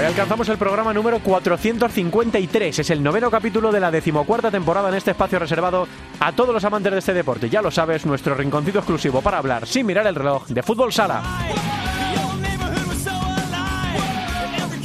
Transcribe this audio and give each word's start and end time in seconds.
Hoy 0.00 0.06
alcanzamos 0.06 0.48
el 0.48 0.56
programa 0.56 0.94
número 0.94 1.18
453. 1.18 2.78
Es 2.78 2.88
el 2.88 3.02
noveno 3.02 3.30
capítulo 3.30 3.70
de 3.70 3.80
la 3.80 3.90
decimocuarta 3.90 4.50
temporada 4.50 4.88
en 4.88 4.94
este 4.94 5.10
espacio 5.10 5.38
reservado 5.38 5.86
a 6.18 6.32
todos 6.32 6.54
los 6.54 6.64
amantes 6.64 6.90
de 6.90 6.98
este 7.00 7.12
deporte. 7.12 7.50
Ya 7.50 7.60
lo 7.60 7.70
sabes, 7.70 8.06
nuestro 8.06 8.34
rinconcito 8.34 8.78
exclusivo 8.78 9.20
para 9.20 9.36
hablar 9.36 9.66
sin 9.66 9.84
mirar 9.84 10.06
el 10.06 10.14
reloj 10.14 10.46
de 10.46 10.62
fútbol 10.62 10.90
sala. 10.90 11.22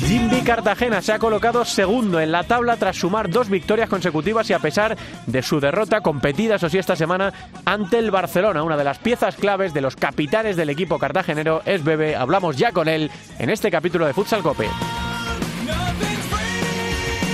Jimmy 0.07 0.41
Cartagena 0.41 1.01
se 1.01 1.13
ha 1.13 1.19
colocado 1.19 1.65
segundo 1.65 2.19
en 2.19 2.31
la 2.31 2.43
tabla 2.43 2.77
tras 2.77 2.95
sumar 2.95 3.27
dos 3.27 3.49
victorias 3.49 3.89
consecutivas 3.89 4.47
y 4.49 4.53
a 4.53 4.59
pesar 4.59 4.95
de 5.25 5.41
su 5.41 5.59
derrota 5.59 6.01
competida, 6.01 6.55
eso 6.55 6.69
sí, 6.69 6.77
esta 6.77 6.95
semana 6.95 7.33
ante 7.65 7.97
el 7.97 8.11
Barcelona. 8.11 8.61
Una 8.61 8.77
de 8.77 8.83
las 8.83 8.99
piezas 8.99 9.35
claves 9.35 9.73
de 9.73 9.81
los 9.81 9.95
capitanes 9.95 10.57
del 10.57 10.69
equipo 10.69 10.99
cartagenero 10.99 11.63
es 11.65 11.83
Bebe. 11.83 12.15
Hablamos 12.15 12.55
ya 12.55 12.71
con 12.71 12.87
él 12.87 13.09
en 13.39 13.49
este 13.49 13.71
capítulo 13.71 14.05
de 14.05 14.13
Futsal 14.13 14.43
Cope. 14.43 14.69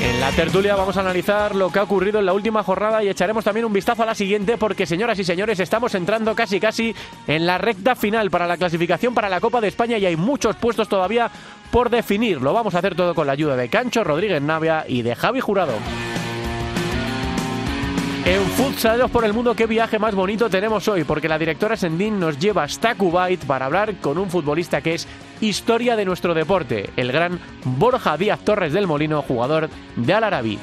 En 0.02 0.20
la 0.20 0.32
tertulia 0.32 0.76
vamos 0.76 0.98
a 0.98 1.02
analizar 1.02 1.56
lo 1.56 1.70
que 1.70 1.78
ha 1.78 1.84
ocurrido 1.84 2.18
en 2.18 2.26
la 2.26 2.34
última 2.34 2.64
jornada 2.64 3.04
y 3.04 3.10
echaremos 3.10 3.44
también 3.44 3.68
un 3.68 3.74
vistazo 3.74 4.02
a 4.02 4.08
la 4.08 4.16
siguiente 4.16 4.58
porque, 4.58 4.88
señoras 4.88 5.20
y 5.20 5.24
señores, 5.24 5.60
estamos 5.60 5.94
entrando 5.94 6.34
casi 6.34 6.60
casi 6.60 6.96
en 7.28 7.46
la 7.46 7.60
recta 7.60 7.94
final 7.94 8.32
para 8.32 8.48
la 8.48 8.58
clasificación 8.58 9.14
para 9.14 9.30
la 9.30 9.40
Copa 9.40 9.62
de 9.62 9.68
España 9.68 10.00
y 10.00 10.08
hay 10.08 10.16
muchos 10.16 10.56
puestos 10.56 10.90
todavía 10.90 11.30
por 11.70 11.92
definir. 11.92 12.42
Lo 12.42 12.52
vamos 12.52 12.74
a 12.74 12.80
hacer 12.80 12.96
todo 12.96 13.14
con 13.14 13.28
la 13.28 13.34
ayuda 13.34 13.56
de 13.56 13.70
Cancho 13.70 14.04
Rodríguez 14.04 14.42
Navia 14.42 14.86
y 14.88 15.04
de 15.04 15.16
Javi 15.16 15.40
Jurado. 15.40 15.74
En 18.26 18.42
Futsaleros 18.52 19.12
por 19.12 19.24
el 19.24 19.34
Mundo, 19.34 19.56
qué 19.56 19.68
viaje 19.68 20.00
más 20.00 20.16
bonito 20.16 20.50
tenemos 20.50 20.88
hoy, 20.88 21.04
porque 21.04 21.30
la 21.30 21.38
directora 21.38 21.78
Sendín 21.78 22.20
nos 22.20 22.40
lleva 22.40 22.64
hasta 22.64 22.96
Kuwait 22.96 23.46
para 23.46 23.68
hablar 23.68 23.96
con 23.96 24.18
un 24.18 24.32
futbolista 24.32 24.82
que 24.82 24.96
es 24.96 25.08
historia 25.42 25.96
de 25.96 26.06
nuestro 26.06 26.34
deporte, 26.34 26.90
el 26.96 27.12
gran 27.12 27.40
Borja 27.66 28.18
Díaz 28.18 28.40
Torres 28.40 28.74
del 28.74 28.88
Molino, 28.88 29.22
jugador 29.22 29.70
de 29.96 30.14
Al 30.14 30.24
Arabi. 30.24 30.60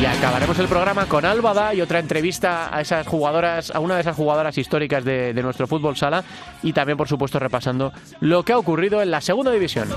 Y 0.00 0.04
acabaremos 0.04 0.58
el 0.58 0.66
programa 0.66 1.06
con 1.06 1.24
Álvada 1.24 1.72
y 1.72 1.80
otra 1.80 2.00
entrevista 2.00 2.76
a 2.76 2.82
esas 2.82 3.06
jugadoras, 3.06 3.74
a 3.74 3.80
una 3.80 3.94
de 3.94 4.02
esas 4.02 4.14
jugadoras 4.14 4.58
históricas 4.58 5.04
de, 5.04 5.32
de 5.32 5.42
nuestro 5.42 5.66
fútbol 5.66 5.96
sala 5.96 6.22
y 6.62 6.74
también, 6.74 6.98
por 6.98 7.08
supuesto, 7.08 7.38
repasando 7.38 7.92
lo 8.20 8.42
que 8.42 8.52
ha 8.52 8.58
ocurrido 8.58 9.00
en 9.00 9.10
la 9.10 9.22
segunda 9.22 9.50
división. 9.50 9.88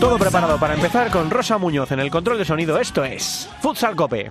Todo 0.00 0.18
preparado 0.18 0.58
para 0.58 0.74
empezar 0.74 1.10
con 1.10 1.30
Rosa 1.30 1.58
Muñoz 1.58 1.92
en 1.92 2.00
el 2.00 2.10
control 2.10 2.38
de 2.38 2.44
sonido. 2.44 2.78
Esto 2.78 3.04
es 3.04 3.48
Futsal 3.60 3.94
Cope. 3.94 4.30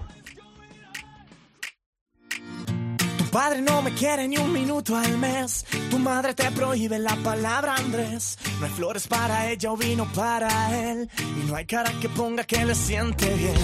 Padre 3.28 3.62
no 3.62 3.82
me 3.82 3.94
quiere 3.94 4.28
ni 4.28 4.38
un 4.38 4.52
minuto 4.52 4.96
al 4.96 5.18
mes. 5.18 5.66
Tu 5.90 6.00
madre 6.00 6.34
te 6.34 6.50
prohíbe 6.52 7.00
la 7.00 7.16
palabra 7.18 7.76
Andrés. 7.76 8.38
No 8.60 8.66
hay 8.66 8.72
flores 8.72 9.08
para 9.08 9.50
ella 9.50 9.72
o 9.72 9.78
vino 9.78 10.06
para 10.14 10.50
él. 10.78 11.10
Y 11.20 11.50
no 11.50 11.56
hay 11.56 11.66
cara 11.66 11.92
que 12.02 12.10
ponga 12.10 12.44
que 12.44 12.66
le 12.66 12.76
siente 12.76 13.34
bien. 13.34 13.56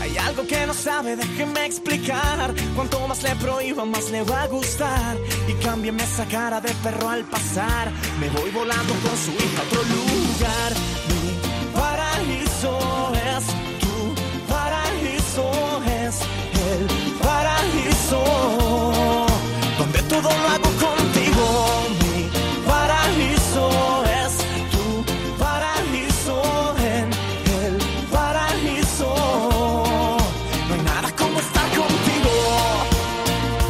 Hay 0.00 0.16
algo 0.18 0.46
que 0.46 0.66
no 0.66 0.74
sabe, 0.74 1.16
déjeme 1.16 1.64
explicar. 1.66 2.54
Cuanto 2.74 3.06
más 3.06 3.22
le 3.22 3.36
prohíba, 3.36 3.84
más 3.84 4.10
le 4.10 4.22
va 4.22 4.42
a 4.42 4.46
gustar. 4.48 5.16
Y 5.48 5.52
cámbiame 5.64 6.02
esa 6.02 6.26
cara 6.26 6.60
de 6.60 6.72
perro 6.82 7.08
al 7.08 7.24
pasar. 7.24 7.92
Me 8.20 8.28
voy 8.30 8.50
volando 8.50 8.92
con 8.94 9.16
su 9.16 9.30
hija 9.32 9.60
a 9.60 9.66
otro 9.66 9.82
lugar. 9.82 11.11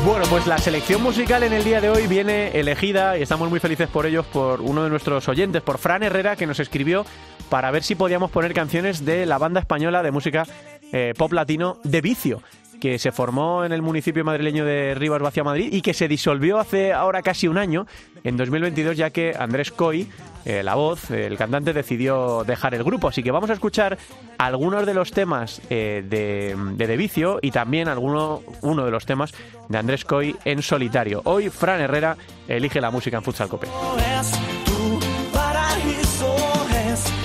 Bueno, 0.05 0.27
pues 0.29 0.47
la 0.47 0.59
selección 0.59 1.03
musical 1.03 1.43
en 1.43 1.53
el 1.53 1.65
día 1.65 1.81
de 1.81 1.89
hoy 1.89 2.07
viene 2.07 2.49
elegida 2.59 3.17
y 3.17 3.23
estamos 3.23 3.49
muy 3.49 3.61
felices 3.61 3.89
por 3.89 4.05
ellos 4.05 4.27
por 4.27 4.61
uno 4.61 4.85
de 4.85 4.91
nuestros 4.91 5.29
oyentes, 5.29 5.63
por 5.63 5.79
Fran 5.79 6.03
Herrera, 6.03 6.37
que 6.37 6.47
nos 6.47 6.61
escribió 6.61 7.07
para 7.49 7.71
ver 7.71 7.83
si 7.83 7.95
podíamos 7.95 8.31
poner 8.31 8.53
canciones 8.53 9.05
de 9.05 9.27
la 9.27 9.39
banda 9.39 9.61
española 9.61 10.03
de 10.03 10.11
música 10.11 10.47
eh, 10.93 11.15
pop 11.17 11.33
latino 11.33 11.79
de 11.85 12.01
Vicio 12.01 12.43
que 12.83 12.99
se 12.99 13.13
formó 13.13 13.65
en 13.65 13.71
el 13.71 13.81
municipio 13.81 14.25
madrileño 14.25 14.65
de 14.65 14.97
Rivas 14.97 15.23
Vacia 15.23 15.45
Madrid 15.45 15.69
y 15.71 15.83
que 15.83 15.95
se 15.95 16.09
disolvió 16.09 16.59
hace 16.59 16.93
ahora 16.93 17.23
casi 17.23 17.47
un 17.47 17.57
año, 17.57 17.87
en 18.25 18.37
2022, 18.37 18.97
ya 18.97 19.11
que 19.11 19.37
Andrés 19.39 19.71
Coy, 19.71 20.09
eh, 20.45 20.65
la 20.65 20.75
voz, 20.75 21.09
eh, 21.13 21.27
el 21.27 21.39
cantante, 21.39 21.73
decidió 21.73 22.43
dejar 22.43 22.75
el 22.75 22.83
grupo. 22.83 23.07
Así 23.07 23.23
que 23.23 23.31
vamos 23.31 23.51
a 23.51 23.53
escuchar 23.53 23.99
algunos 24.37 24.85
de 24.85 24.95
los 24.95 25.13
temas 25.13 25.63
eh, 25.71 26.05
de, 26.05 26.57
de 26.75 26.97
Vicio 26.97 27.39
y 27.41 27.53
también 27.53 27.87
alguno, 27.87 28.43
uno 28.63 28.85
de 28.85 28.91
los 28.91 29.07
temas 29.07 29.33
de 29.69 29.79
Andrés 29.79 30.05
Coy 30.05 30.35
en 30.45 30.61
solitario. 30.61 31.23
Hoy 31.25 31.51
Fran 31.51 31.81
Herrera 31.81 32.17
elige 32.49 32.81
la 32.81 32.91
música 32.91 33.17
en 33.17 33.23
Futsal 33.23 33.49
Cope. 33.49 33.69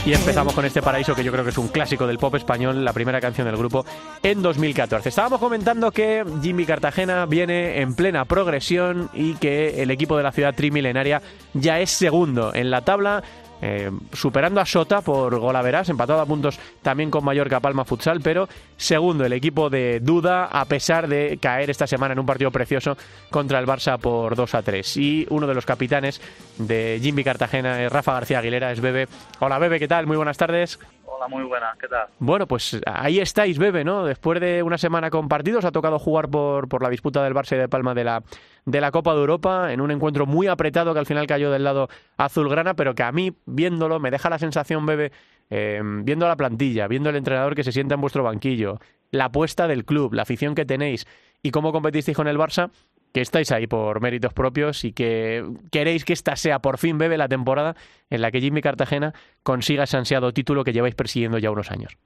Y 0.07 0.13
empezamos 0.13 0.53
con 0.53 0.63
este 0.63 0.81
paraíso 0.81 1.13
que 1.13 1.22
yo 1.22 1.34
creo 1.34 1.44
que 1.44 1.50
es 1.50 1.57
un 1.57 1.68
clásico 1.68 2.07
del 2.07 2.18
pop 2.18 2.34
español, 2.35 2.85
la 2.85 2.94
primera 2.94 3.19
canción 3.19 3.45
del 3.45 3.57
grupo 3.57 3.85
en 4.23 4.41
2014. 4.41 5.09
Estábamos 5.09 5.38
comentando 5.38 5.91
que 5.91 6.23
Jimmy 6.41 6.66
Cartagena 6.66 7.25
viene 7.25 7.81
en 7.81 7.94
plena 7.94 8.23
progresión 8.23 9.09
y 9.13 9.34
que 9.34 9.84
el 9.84 9.91
equipo 9.91 10.16
de 10.16 10.23
la 10.23 10.31
ciudad 10.31 10.56
trimilenaria 10.56 11.22
ya 11.53 11.81
es 11.81 11.90
segundo 11.90 12.56
en 12.56 12.72
la 12.72 12.85
tabla. 12.85 13.22
Eh, 13.62 13.91
superando 14.13 14.62
a 14.62 14.66
Sota 14.66 15.01
por 15.01 15.40
golaveras, 15.40 15.90
empatado 15.90 16.22
a 16.22 16.25
puntos 16.25 16.59
también 16.81 17.09
con 17.09 17.23
Mallorca 17.23 17.59
Palma 17.59 17.85
Futsal, 17.85 18.22
pero 18.22 18.47
segundo 18.75 19.25
el 19.25 19.34
equipo 19.34 19.69
de 19.69 20.00
Duda, 20.00 20.45
a 20.45 20.66
pesar 20.66 21.07
de 21.07 21.38
caer 21.41 21.69
esta 21.69 21.88
semana 21.88 22.13
en 22.13 22.19
un 22.19 22.25
partido 22.25 22.51
precioso 22.51 22.97
contra 23.29 23.59
el 23.59 23.66
Barça 23.66 23.97
por 23.97 24.35
2 24.35 24.56
a 24.56 24.62
3. 24.62 24.97
Y 24.97 25.28
uno 25.29 25.47
de 25.47 25.53
los 25.53 25.66
capitanes 25.66 26.22
de 26.57 27.00
Jimmy 27.01 27.23
Cartagena 27.23 27.84
es 27.84 27.91
Rafa 27.91 28.13
García 28.13 28.40
Aguilera, 28.40 28.72
es 28.72 28.81
Bebe. 28.81 29.07
Hola 29.40 29.59
Bebe, 29.59 29.79
¿qué 29.79 29.88
tal? 29.88 30.07
Muy 30.07 30.18
buenas 30.18 30.38
tardes. 30.38 30.79
Hola, 31.17 31.29
muy 31.29 31.44
buenas, 31.45 31.75
¿qué 31.79 31.88
tal? 31.88 32.05
Bueno, 32.19 32.47
pues 32.47 32.79
ahí 32.85 33.19
estáis, 33.19 33.57
Bebe, 33.57 33.83
¿no? 33.83 34.05
Después 34.05 34.39
de 34.39 34.61
una 34.61 34.78
semana 34.78 35.09
con 35.09 35.28
partidos, 35.28 35.66
ha 35.66 35.72
tocado 35.72 35.97
jugar 35.97 36.29
por, 36.29 36.69
por 36.69 36.83
la 36.83 36.91
disputa 36.91 37.23
del 37.23 37.33
Barça 37.33 37.55
y 37.55 37.57
de 37.59 37.67
Palma 37.67 37.95
de 37.95 38.03
la, 38.03 38.22
de 38.66 38.79
la 38.79 38.91
Copa 38.91 39.16
de 39.16 39.22
Europa, 39.22 39.73
en 39.73 39.81
un 39.81 39.89
encuentro 39.89 40.27
muy 40.27 40.45
apretado 40.45 40.94
que 40.94 41.00
al 41.00 41.07
final 41.07 41.25
cayó 41.25 41.50
del 41.50 41.63
lado 41.63 41.89
azulgrana, 42.17 42.75
pero 42.75 42.94
que 42.94 43.01
a 43.01 43.11
mí, 43.11 43.35
viéndolo, 43.47 44.00
me 44.00 44.11
deja 44.11 44.29
la 44.29 44.38
sensación, 44.38 44.85
Bebe, 44.85 45.11
eh, 45.50 45.81
viendo 46.03 46.27
la 46.27 46.35
plantilla, 46.35 46.88
viendo 46.88 47.09
el 47.09 47.16
entrenador 47.16 47.56
que 47.56 47.63
se 47.63 47.72
sienta 47.72 47.95
en 47.95 48.01
vuestro 48.01 48.22
banquillo, 48.22 48.77
la 49.09 49.25
apuesta 49.25 49.67
del 49.67 49.85
club, 49.85 50.13
la 50.13 50.22
afición 50.22 50.53
que 50.53 50.66
tenéis 50.66 51.07
y 51.41 51.50
cómo 51.50 51.72
competisteis 51.72 52.16
con 52.16 52.27
el 52.27 52.38
Barça, 52.38 52.69
que 53.13 53.22
estáis 53.22 53.51
ahí 53.51 53.68
por 53.68 54.01
méritos 54.01 54.34
propios 54.34 54.84
y 54.84 54.94
que 54.94 55.44
queréis 55.72 56.06
que 56.06 56.13
esta 56.13 56.35
sea 56.35 56.59
por 56.59 56.78
fin, 56.78 56.97
Bebe, 56.97 57.18
la 57.18 57.28
temporada 57.28 57.75
en 58.09 58.22
la 58.22 58.31
que 58.31 58.42
Jimmy 58.42 58.62
Cartagena 58.62 59.13
consiga 59.44 59.83
ese 59.83 59.98
ansiado 59.98 60.33
título 60.33 60.63
que 60.63 60.74
lleváis 60.74 60.95
persiguiendo 60.95 61.38
ya 61.38 61.51
unos 61.51 61.71
años. 61.71 61.98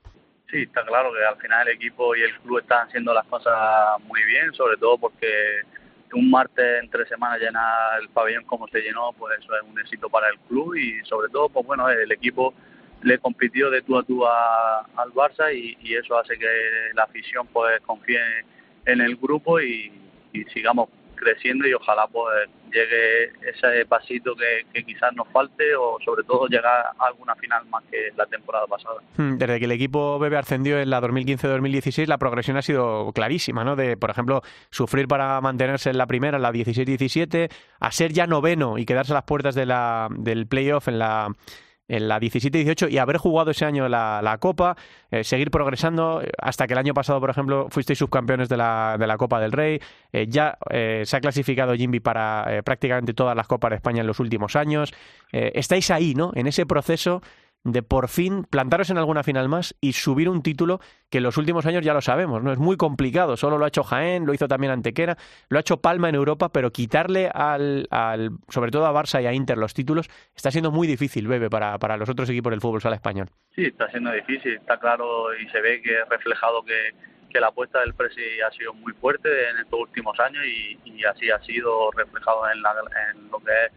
Sí, 0.50 0.64
está 0.64 0.86
claro 0.86 1.12
que 1.14 1.24
al 1.24 1.38
final 1.38 1.68
el 1.68 1.76
equipo 1.76 2.16
y 2.16 2.22
el 2.22 2.38
club 2.40 2.60
están 2.60 2.88
haciendo 2.88 3.14
las 3.14 3.26
cosas 3.28 3.56
muy 4.06 4.24
bien, 4.26 4.54
sobre 4.54 4.78
todo 4.78 4.98
porque 4.98 5.62
un 6.14 6.30
martes 6.30 6.84
entre 6.84 7.06
semanas 7.08 7.40
llenar 7.40 8.02
el 8.02 8.10
pabellón 8.10 8.44
como 8.44 8.68
se 8.68 8.82
llenó, 8.82 9.14
pues 9.14 9.40
eso 9.40 9.56
es 9.56 9.62
un 9.64 9.80
éxito 9.80 10.10
para 10.10 10.28
el 10.30 10.38
club 10.40 10.76
y 10.76 11.04
sobre 11.06 11.30
todo, 11.30 11.48
pues 11.48 11.66
bueno, 11.66 11.90
el 11.90 12.12
equipo 12.12 12.54
le 13.02 13.18
compitió 13.18 13.70
de 13.70 13.82
tú 13.82 13.98
a 13.98 14.04
tú 14.04 14.26
al 14.26 15.12
Barça 15.14 15.54
y, 15.56 15.78
y 15.82 15.96
eso 15.96 16.18
hace 16.18 16.38
que 16.38 16.48
la 16.94 17.04
afición 17.04 17.48
pues 17.48 17.80
confíe 17.82 18.20
en 18.86 19.00
el 19.00 19.16
grupo 19.16 19.62
y, 19.62 19.92
y 20.34 20.44
sigamos 20.46 20.90
creciendo 21.22 21.68
y 21.68 21.74
ojalá 21.74 22.08
pues 22.08 22.50
llegue 22.72 23.26
ese 23.48 23.86
pasito 23.86 24.34
que, 24.36 24.84
quizás 24.84 25.14
nos 25.16 25.28
falte 25.30 25.76
o 25.76 25.98
sobre 26.04 26.24
todo 26.24 26.48
llegar 26.48 26.86
a 26.98 27.06
alguna 27.06 27.36
final 27.36 27.66
más 27.68 27.84
que 27.92 28.12
la 28.18 28.26
temporada 28.26 28.66
pasada. 28.66 28.96
Hmm, 29.18 29.38
desde 29.38 29.60
que 29.60 29.66
el 29.66 29.72
equipo 29.72 30.18
Bebe 30.20 30.38
ascendió 30.38 30.80
en 30.80 30.90
la 30.90 31.02
2015-2016 31.02 32.08
la 32.08 32.18
progresión 32.18 32.58
ha 32.58 32.62
sido 32.62 33.12
clarísima, 33.14 33.64
¿no? 33.64 33.76
De, 33.76 33.98
por 33.98 34.10
ejemplo, 34.10 34.42
sufrir 34.70 35.08
para 35.08 35.40
mantenerse 35.42 35.90
en 35.92 35.98
la 35.98 36.08
primera, 36.08 36.38
en 36.38 36.44
la 36.44 36.52
16-17, 36.52 37.52
a 37.80 37.92
ser 37.92 38.12
ya 38.12 38.26
noveno 38.26 38.78
y 38.78 38.86
quedarse 38.86 39.14
a 39.14 39.16
las 39.16 39.24
puertas 39.26 39.56
de 39.56 39.66
la, 39.66 40.08
del 40.12 40.48
playoff 40.48 40.88
en 40.88 41.00
la 41.00 41.30
en 41.92 42.08
la 42.08 42.22
17-18 42.22 42.90
y 42.90 42.98
haber 43.00 43.18
jugado 43.18 43.52
ese 43.52 43.66
año 43.66 43.90
la, 43.90 44.22
la 44.24 44.38
Copa, 44.38 44.78
eh, 45.12 45.26
seguir 45.26 45.52
progresando 45.52 46.22
hasta 46.38 46.66
que 46.66 46.74
el 46.74 46.80
año 46.80 46.94
pasado, 46.94 47.20
por 47.20 47.30
ejemplo, 47.30 47.68
fuisteis 47.70 48.00
subcampeones 48.00 48.48
de 48.48 48.56
la, 48.56 48.96
de 48.98 49.08
la 49.08 49.18
Copa 49.18 49.42
del 49.42 49.52
Rey, 49.52 49.82
eh, 50.14 50.26
ya 50.30 50.58
eh, 50.70 51.04
se 51.06 51.18
ha 51.18 51.20
clasificado 51.20 51.76
Jimby 51.76 52.00
para 52.00 52.62
prácticamente 52.64 53.14
todas 53.14 53.36
las 53.36 53.46
Copas 53.46 53.72
de 53.72 53.76
España 53.76 54.00
en 54.02 54.08
los 54.08 54.22
últimos 54.22 54.56
años, 54.56 54.94
estáis 55.32 55.92
ahí, 55.92 56.14
¿no? 56.14 56.32
En 56.36 56.48
ese 56.48 56.66
proceso 56.66 57.22
de 57.64 57.84
por 57.84 58.08
fin 58.08 58.44
plantaros 58.44 58.90
en 58.90 58.98
alguna 58.98 59.24
final 59.24 59.48
más 59.48 59.76
y 59.82 59.94
subir 59.94 60.30
un 60.30 60.42
título 60.42 60.80
que 61.10 61.20
en 61.20 61.24
los 61.24 61.38
últimos 61.38 61.66
años 61.66 61.84
ya 61.84 61.94
lo 61.94 62.02
sabemos, 62.02 62.42
¿no? 62.42 62.52
Es 62.52 62.58
muy 62.58 62.78
complicado, 62.78 63.38
solo 63.38 63.58
lo 63.58 63.66
ha 63.66 63.68
hecho 63.68 63.84
Jaén, 63.84 64.26
lo 64.26 64.34
hizo 64.34 64.48
también 64.48 64.72
Antequera, 64.72 65.18
lo 65.50 65.58
ha 65.58 65.62
hecho 65.62 65.78
Palma 65.78 66.10
en 66.10 66.16
Europa, 66.16 66.50
pero 66.50 66.72
quitarle 66.72 67.30
al, 67.34 67.88
al 67.92 68.32
sobre 68.48 68.72
todo 68.72 68.86
a 68.86 68.94
Barça 68.94 69.22
y 69.22 69.28
a 69.28 69.34
Inter 69.34 69.58
los 69.58 69.74
títulos 69.74 70.10
está 70.36 70.50
siendo 70.50 70.72
muy 70.72 70.88
difícil, 70.88 71.28
Bebe, 71.28 71.50
para, 71.50 71.78
para 71.78 71.98
los 71.98 72.10
otros 72.10 72.30
equipos 72.30 72.52
del 72.52 72.62
fútbol 72.62 72.82
sala 72.82 72.96
español. 72.96 73.30
Sí, 73.56 73.66
está 73.66 73.90
siendo 73.92 74.12
difícil, 74.12 74.54
está 74.54 74.78
claro 74.78 75.36
y 75.36 75.48
se 75.50 75.62
ve 75.62 75.82
que 75.82 76.00
es 76.02 76.10
reflejado 76.10 76.64
que, 76.64 76.96
que 77.30 77.40
la 77.40 77.48
apuesta 77.48 77.80
del 77.82 77.94
Presi 77.94 78.42
ha 78.46 78.52
sido 78.52 78.74
muy 78.74 78.94
fuerte 78.94 79.50
en 79.50 79.58
estos 79.60 79.80
últimos 79.80 80.20
años 80.20 80.44
y, 80.46 80.80
y 80.86 81.04
así 81.04 81.30
ha 81.30 81.40
sido 81.44 81.92
reflejado 81.92 82.50
en, 82.52 82.62
la, 82.62 82.74
en 83.12 83.30
lo 83.30 83.40
que 83.40 83.52
es 83.52 83.72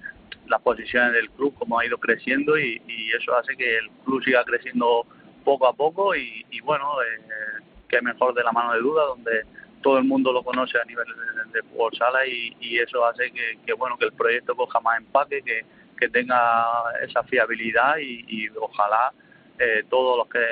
las 0.49 0.61
posiciones 0.63 1.13
del 1.13 1.31
club, 1.31 1.55
como 1.59 1.79
ha 1.79 1.87
ido 1.87 1.99
creciendo 1.99 2.59
y, 2.59 2.81
eso 3.19 3.37
hace 3.37 3.57
que 3.57 3.79
el 3.79 3.91
club 4.05 4.23
siga 4.25 4.45
creciendo 4.45 5.07
poco 5.45 5.69
a 5.69 5.73
poco 5.73 6.15
y, 6.17 6.45
bueno, 6.65 7.01
eh, 7.03 7.63
que 7.89 8.03
mejor 8.03 8.35
de 8.35 8.43
la 8.43 8.51
mano 8.51 8.73
de 8.73 8.81
duda, 8.81 9.05
donde 9.05 9.43
todo 9.83 9.99
el 9.99 10.05
mundo 10.05 10.33
lo 10.33 10.43
conoce 10.43 10.79
a 10.79 10.85
nivel 10.85 11.07
de, 11.53 11.63
fútbol 11.63 11.93
sala 11.97 12.27
y, 12.27 12.79
eso 12.79 13.05
hace 13.07 13.31
que, 13.31 13.73
bueno 13.75 13.97
que 13.97 14.07
el 14.07 14.13
proyecto 14.13 14.57
coja 14.57 14.81
más 14.81 14.99
empaque, 14.99 15.43
que, 15.43 15.65
que 15.97 16.09
tenga 16.09 16.67
esa 17.03 17.23
fiabilidad 17.25 17.99
y, 17.99 18.49
ojalá 18.59 19.13
eh, 19.59 19.85
todos 19.89 20.19
los 20.19 20.29
que 20.29 20.45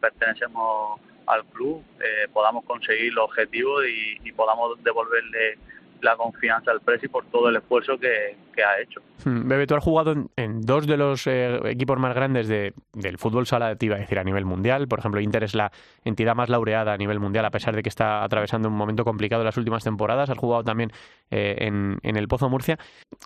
pertenecemos 0.00 1.00
al 1.26 1.44
club 1.44 1.84
eh, 2.00 2.26
podamos 2.32 2.64
conseguir 2.64 3.12
los 3.12 3.26
objetivos 3.26 3.84
y, 3.86 4.18
y 4.28 4.32
podamos 4.32 4.82
devolverle 4.82 5.58
la 6.00 6.16
confianza 6.16 6.70
al 6.70 6.80
Presi 6.80 7.08
por 7.08 7.24
todo 7.26 7.48
el 7.48 7.56
esfuerzo 7.56 7.98
que, 7.98 8.36
ha 8.62 8.80
hecho. 8.80 9.00
Hmm, 9.24 9.48
Bebe, 9.48 9.66
tú 9.66 9.76
has 9.76 9.84
jugado 9.84 10.14
en, 10.36 10.60
dos 10.62 10.86
de 10.86 10.96
los 10.96 11.26
eh, 11.28 11.60
equipos 11.66 11.98
más 11.98 12.14
grandes 12.14 12.48
de, 12.48 12.74
del 12.92 13.16
fútbol 13.18 13.46
sala, 13.46 13.76
te 13.76 13.86
iba 13.86 13.96
a 13.96 14.00
decir, 14.00 14.18
a 14.18 14.24
nivel 14.24 14.44
mundial. 14.44 14.88
Por 14.88 14.98
ejemplo, 14.98 15.20
Inter 15.20 15.44
es 15.44 15.54
la 15.54 15.70
entidad 16.04 16.34
más 16.34 16.48
laureada 16.48 16.92
a 16.92 16.96
nivel 16.96 17.20
mundial, 17.20 17.44
a 17.44 17.50
pesar 17.50 17.76
de 17.76 17.82
que 17.82 17.88
está 17.88 18.24
atravesando 18.24 18.68
un 18.68 18.74
momento 18.74 19.04
complicado 19.04 19.42
en 19.42 19.46
las 19.46 19.56
últimas 19.56 19.84
temporadas. 19.84 20.28
Has 20.30 20.38
jugado 20.38 20.64
también 20.64 20.90
eh, 21.30 21.56
en, 21.60 21.98
en, 22.02 22.16
el 22.16 22.26
Pozo 22.26 22.48
Murcia. 22.48 22.78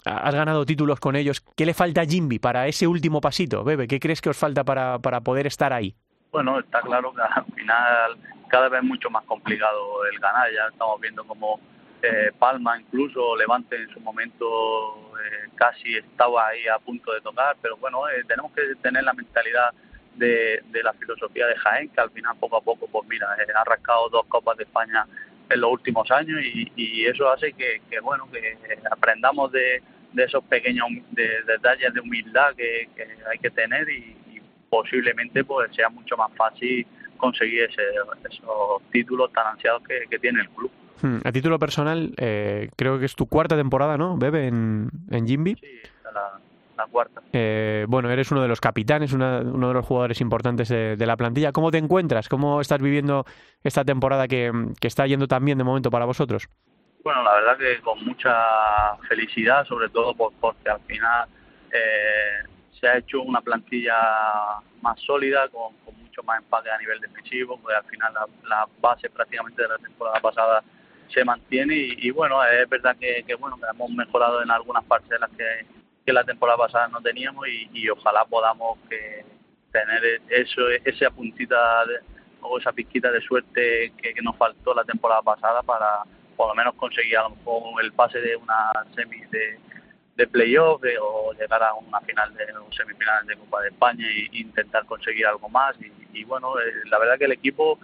Has 0.05 0.35
ganado 0.35 0.67
títulos 0.67 1.01
con 1.01 1.17
ellos. 1.17 1.41
¿Qué 1.57 1.65
le 1.65 1.73
falta 1.73 2.03
a 2.03 2.05
Jimby 2.05 2.39
para 2.39 2.67
ese 2.67 2.87
último 2.87 3.21
pasito? 3.21 3.65
Bebe, 3.65 3.89
¿qué 3.89 4.01
crees 4.01 4.21
que 4.21 4.31
os 4.31 4.37
falta 4.37 4.65
para, 4.65 4.99
para 4.99 5.23
poder 5.23 5.47
estar 5.47 5.73
ahí? 5.73 5.97
Bueno, 6.31 6.59
está 6.59 6.81
claro 6.81 7.13
que 7.13 7.21
al 7.21 7.45
final 7.55 8.17
cada 8.49 8.69
vez 8.69 8.83
es 8.83 8.89
mucho 8.89 9.11
más 9.11 9.25
complicado 9.25 10.05
el 10.11 10.19
ganar. 10.19 10.49
Ya 10.53 10.69
estamos 10.71 11.01
viendo 11.01 11.25
cómo 11.25 11.59
eh, 12.03 12.33
Palma 12.37 12.81
incluso, 12.81 13.37
Levante 13.37 13.77
en 13.77 13.89
su 13.91 14.01
momento 14.01 15.13
eh, 15.25 15.51
casi 15.55 15.97
estaba 15.97 16.49
ahí 16.49 16.67
a 16.67 16.81
punto 16.81 17.13
de 17.13 17.21
tocar, 17.21 17.57
pero 17.63 17.77
bueno, 17.77 18.09
eh, 18.09 18.25
tenemos 18.27 18.51
que 18.53 18.75
tener 18.83 19.05
la 19.05 19.13
mentalidad 19.13 19.73
de, 20.17 20.63
la 20.83 20.93
filosofía 20.95 21.47
de 21.47 21.57
Jaén, 21.57 21.89
que 21.91 22.01
al 22.01 22.11
final 22.11 22.37
poco 22.41 22.57
a 22.57 22.61
poco, 22.61 22.89
pues 22.89 23.09
mira, 23.09 23.29
ha 23.55 23.65
rascado 23.65 24.09
dos 24.09 24.27
Copas 24.27 24.57
de 24.57 24.65
España 24.65 25.07
en 25.49 25.61
los 25.61 25.71
últimos 25.71 26.11
años 26.11 26.41
y, 26.43 27.05
eso 27.07 27.31
hace 27.31 27.53
que, 27.53 27.81
bueno, 28.01 28.29
que 28.33 28.59
aprendamos 28.91 29.53
de, 29.53 29.81
esos 30.17 30.43
pequeños 30.45 30.89
detalles 31.13 31.95
de 31.95 32.01
humildad 32.01 32.55
que, 32.57 32.89
hay 33.31 33.39
que 33.39 33.51
tener 33.51 33.89
y, 33.89 34.17
posiblemente 34.69 35.45
pues 35.45 35.71
sea 35.77 35.91
mucho 35.91 36.17
más 36.17 36.33
fácil 36.35 36.87
conseguir 37.19 37.65
ese, 37.65 37.83
esos 38.31 38.83
títulos 38.91 39.31
tan 39.31 39.49
ansiados 39.49 39.83
que 39.85 40.19
tiene 40.19 40.41
el 40.41 40.49
club. 40.49 40.73
Hmm, 41.01 41.19
a 41.25 41.33
título 41.33 41.59
personal, 41.59 42.15
eh, 42.17 42.71
creo 42.77 42.99
que 42.99 43.07
es 43.07 43.15
tu 43.15 43.27
cuarta 43.27 43.57
temporada, 43.57 43.97
¿no? 43.97 44.17
Bebe 44.17 44.47
en, 44.47 44.91
en 45.11 45.27
Jimby. 45.27 45.57
Sí, 45.57 45.81
la, 46.05 46.39
la 46.77 46.87
cuarta. 46.87 47.23
Eh, 47.33 47.87
bueno, 47.89 48.11
eres 48.11 48.31
uno 48.31 48.43
de 48.43 48.49
los 48.49 48.61
capitanes, 48.61 49.13
uno 49.13 49.69
de 49.69 49.75
los 49.75 49.87
jugadores 49.87 50.21
importantes 50.21 50.69
de, 50.69 51.07
la 51.07 51.17
plantilla. 51.17 51.53
¿Cómo 51.53 51.71
te 51.71 51.79
encuentras? 51.79 52.29
¿Cómo 52.29 52.61
estás 52.61 52.81
viviendo 52.81 53.25
esta 53.65 53.85
temporada 53.85 54.29
que, 54.29 54.53
está 54.83 55.07
yendo 55.07 55.27
tan 55.27 55.45
bien 55.45 55.59
de 55.59 55.65
momento 55.65 55.91
para 55.91 56.05
vosotros? 56.05 56.49
Bueno, 57.03 57.23
la 57.23 57.33
verdad 57.35 57.59
que 57.59 57.81
con 57.81 58.05
mucha 58.05 58.97
felicidad, 59.09 59.65
sobre 59.67 59.89
todo 59.89 60.15
porque 60.15 60.69
al 60.69 60.81
final 60.83 61.29
eh, 61.73 62.47
se 62.79 62.87
ha 62.87 62.99
hecho 62.99 63.23
una 63.23 63.41
plantilla 63.41 63.97
más 64.83 65.01
sólida, 65.01 65.49
con, 65.49 65.73
mucho 66.01 66.23
más 66.23 66.39
empaque 66.39 66.71
a 66.71 66.79
nivel 66.79 67.01
defensivo, 67.01 67.59
porque 67.59 67.77
al 67.77 67.85
final 67.85 68.13
la, 68.13 68.27
la 68.49 68.69
base 68.81 69.09
prácticamente 69.09 69.63
de 69.63 69.69
la 69.69 69.79
temporada 69.79 70.21
pasada 70.21 70.63
se 71.13 71.25
mantiene 71.25 71.75
y, 71.77 72.11
bueno, 72.11 72.43
es 72.45 72.69
verdad 72.69 72.97
que, 72.99 73.25
bueno 73.37 73.57
que 73.57 73.67
hemos 73.71 73.91
mejorado 73.91 74.43
en 74.43 74.51
algunas 74.51 74.85
parcelas 74.85 75.31
que, 75.37 75.67
que 76.05 76.13
la 76.13 76.25
temporada 76.25 76.59
pasada 76.59 76.89
no 76.89 77.01
teníamos 77.01 77.47
y, 77.49 77.89
ojalá 77.89 78.25
podamos 78.25 78.79
que 78.89 79.25
tener 79.71 80.21
eso, 80.29 80.69
esa 80.85 81.11
puntita 81.11 81.85
o 82.41 82.59
esa 82.59 82.73
pizquita 82.73 83.11
de 83.11 83.21
suerte 83.21 83.93
que, 83.97 84.15
nos 84.23 84.37
faltó 84.37 84.75
la 84.75 84.85
temporada 84.85 85.23
pasada 85.23 85.63
para 85.63 86.03
por 86.37 86.49
lo 86.49 86.55
menos 86.55 86.75
conseguir 86.75 87.17
a 87.19 87.23
lo 87.23 87.31
mejor 87.31 87.85
el 87.85 87.93
pase 87.93 88.21
de 88.21 88.37
una 88.37 88.73
semi 88.95 89.21
de, 89.31 89.59
de 90.17 90.27
playoff 90.27 90.83
o 91.01 91.33
llegar 91.35 91.63
a 91.63 91.75
una 91.75 92.01
final 92.01 92.35
de 92.35 92.45
un 92.59 92.73
semifinal 92.73 93.27
de 93.27 93.37
Copa 93.37 93.63
de 93.63 93.69
España 93.69 94.07
e 94.07 94.29
intentar 94.39 94.85
conseguir 94.87 95.27
algo 95.27 95.49
más 95.49 95.77
y, 95.81 95.93
y 96.19 96.25
bueno 96.25 96.59
eh, 96.59 96.73
la 96.87 96.99
verdad 96.99 97.19
que 97.19 97.27
el 97.27 97.33
equipo 97.33 97.79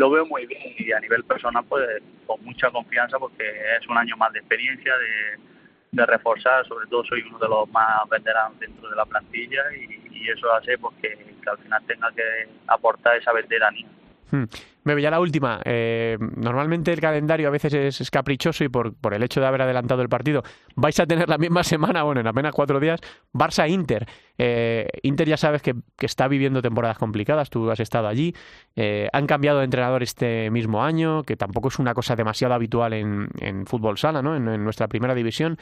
lo 0.00 0.08
veo 0.08 0.24
muy 0.24 0.46
bien 0.46 0.74
y 0.78 0.92
a 0.92 0.98
nivel 0.98 1.22
personal 1.24 1.62
pues 1.68 1.86
con 2.26 2.42
mucha 2.42 2.70
confianza 2.70 3.18
porque 3.18 3.44
es 3.78 3.86
un 3.86 3.98
año 3.98 4.16
más 4.16 4.32
de 4.32 4.38
experiencia, 4.38 4.94
de, 4.96 6.06
reforzar, 6.06 6.66
sobre 6.66 6.86
todo 6.86 7.04
soy 7.04 7.20
uno 7.28 7.38
de 7.38 7.48
los 7.48 7.68
más 7.68 8.08
veteranos 8.08 8.58
dentro 8.58 8.88
de 8.88 8.96
la 8.96 9.04
plantilla 9.04 9.62
y, 9.76 10.00
eso 10.30 10.52
hace 10.52 10.76
porque 10.78 11.08
que, 11.42 11.50
al 11.50 11.58
final 11.58 11.82
tenga 11.86 12.12
que 12.12 12.48
aportar 12.66 13.16
esa 13.16 13.32
veteranía. 13.32 13.86
Hmm. 14.30 14.44
Me 14.84 14.94
veía 14.94 15.10
la 15.10 15.20
última. 15.20 15.60
Eh, 15.64 16.16
normalmente 16.36 16.92
el 16.92 17.00
calendario 17.00 17.48
a 17.48 17.50
veces 17.50 18.00
es, 18.00 18.10
caprichoso 18.10 18.64
y 18.64 18.68
por, 18.68 18.94
el 19.12 19.22
hecho 19.22 19.40
de 19.40 19.46
haber 19.46 19.62
adelantado 19.62 20.02
el 20.02 20.08
partido 20.08 20.42
vais 20.74 20.98
a 21.00 21.06
tener 21.06 21.28
la 21.28 21.38
misma 21.38 21.62
semana, 21.64 22.02
bueno, 22.02 22.20
en 22.20 22.26
apenas 22.26 22.52
cuatro 22.52 22.80
días, 22.80 23.00
Barça-Inter. 23.32 24.06
Eh, 24.38 24.88
Inter 25.02 25.28
ya 25.28 25.36
sabes 25.36 25.62
que, 25.62 25.74
está 26.00 26.28
viviendo 26.28 26.62
temporadas 26.62 26.98
complicadas, 26.98 27.50
tú 27.50 27.70
has 27.70 27.80
estado 27.80 28.08
allí. 28.08 28.34
Eh, 28.74 29.08
han 29.12 29.26
cambiado 29.26 29.58
de 29.58 29.64
entrenador 29.64 30.02
este 30.02 30.50
mismo 30.50 30.82
año, 30.82 31.24
que 31.24 31.36
tampoco 31.36 31.68
es 31.68 31.78
una 31.78 31.92
cosa 31.92 32.16
demasiado 32.16 32.54
habitual 32.54 32.94
en, 32.94 33.66
fútbol 33.66 33.98
sala, 33.98 34.22
¿no? 34.22 34.36
en, 34.36 34.64
nuestra 34.64 34.88
primera 34.88 35.14
división. 35.14 35.58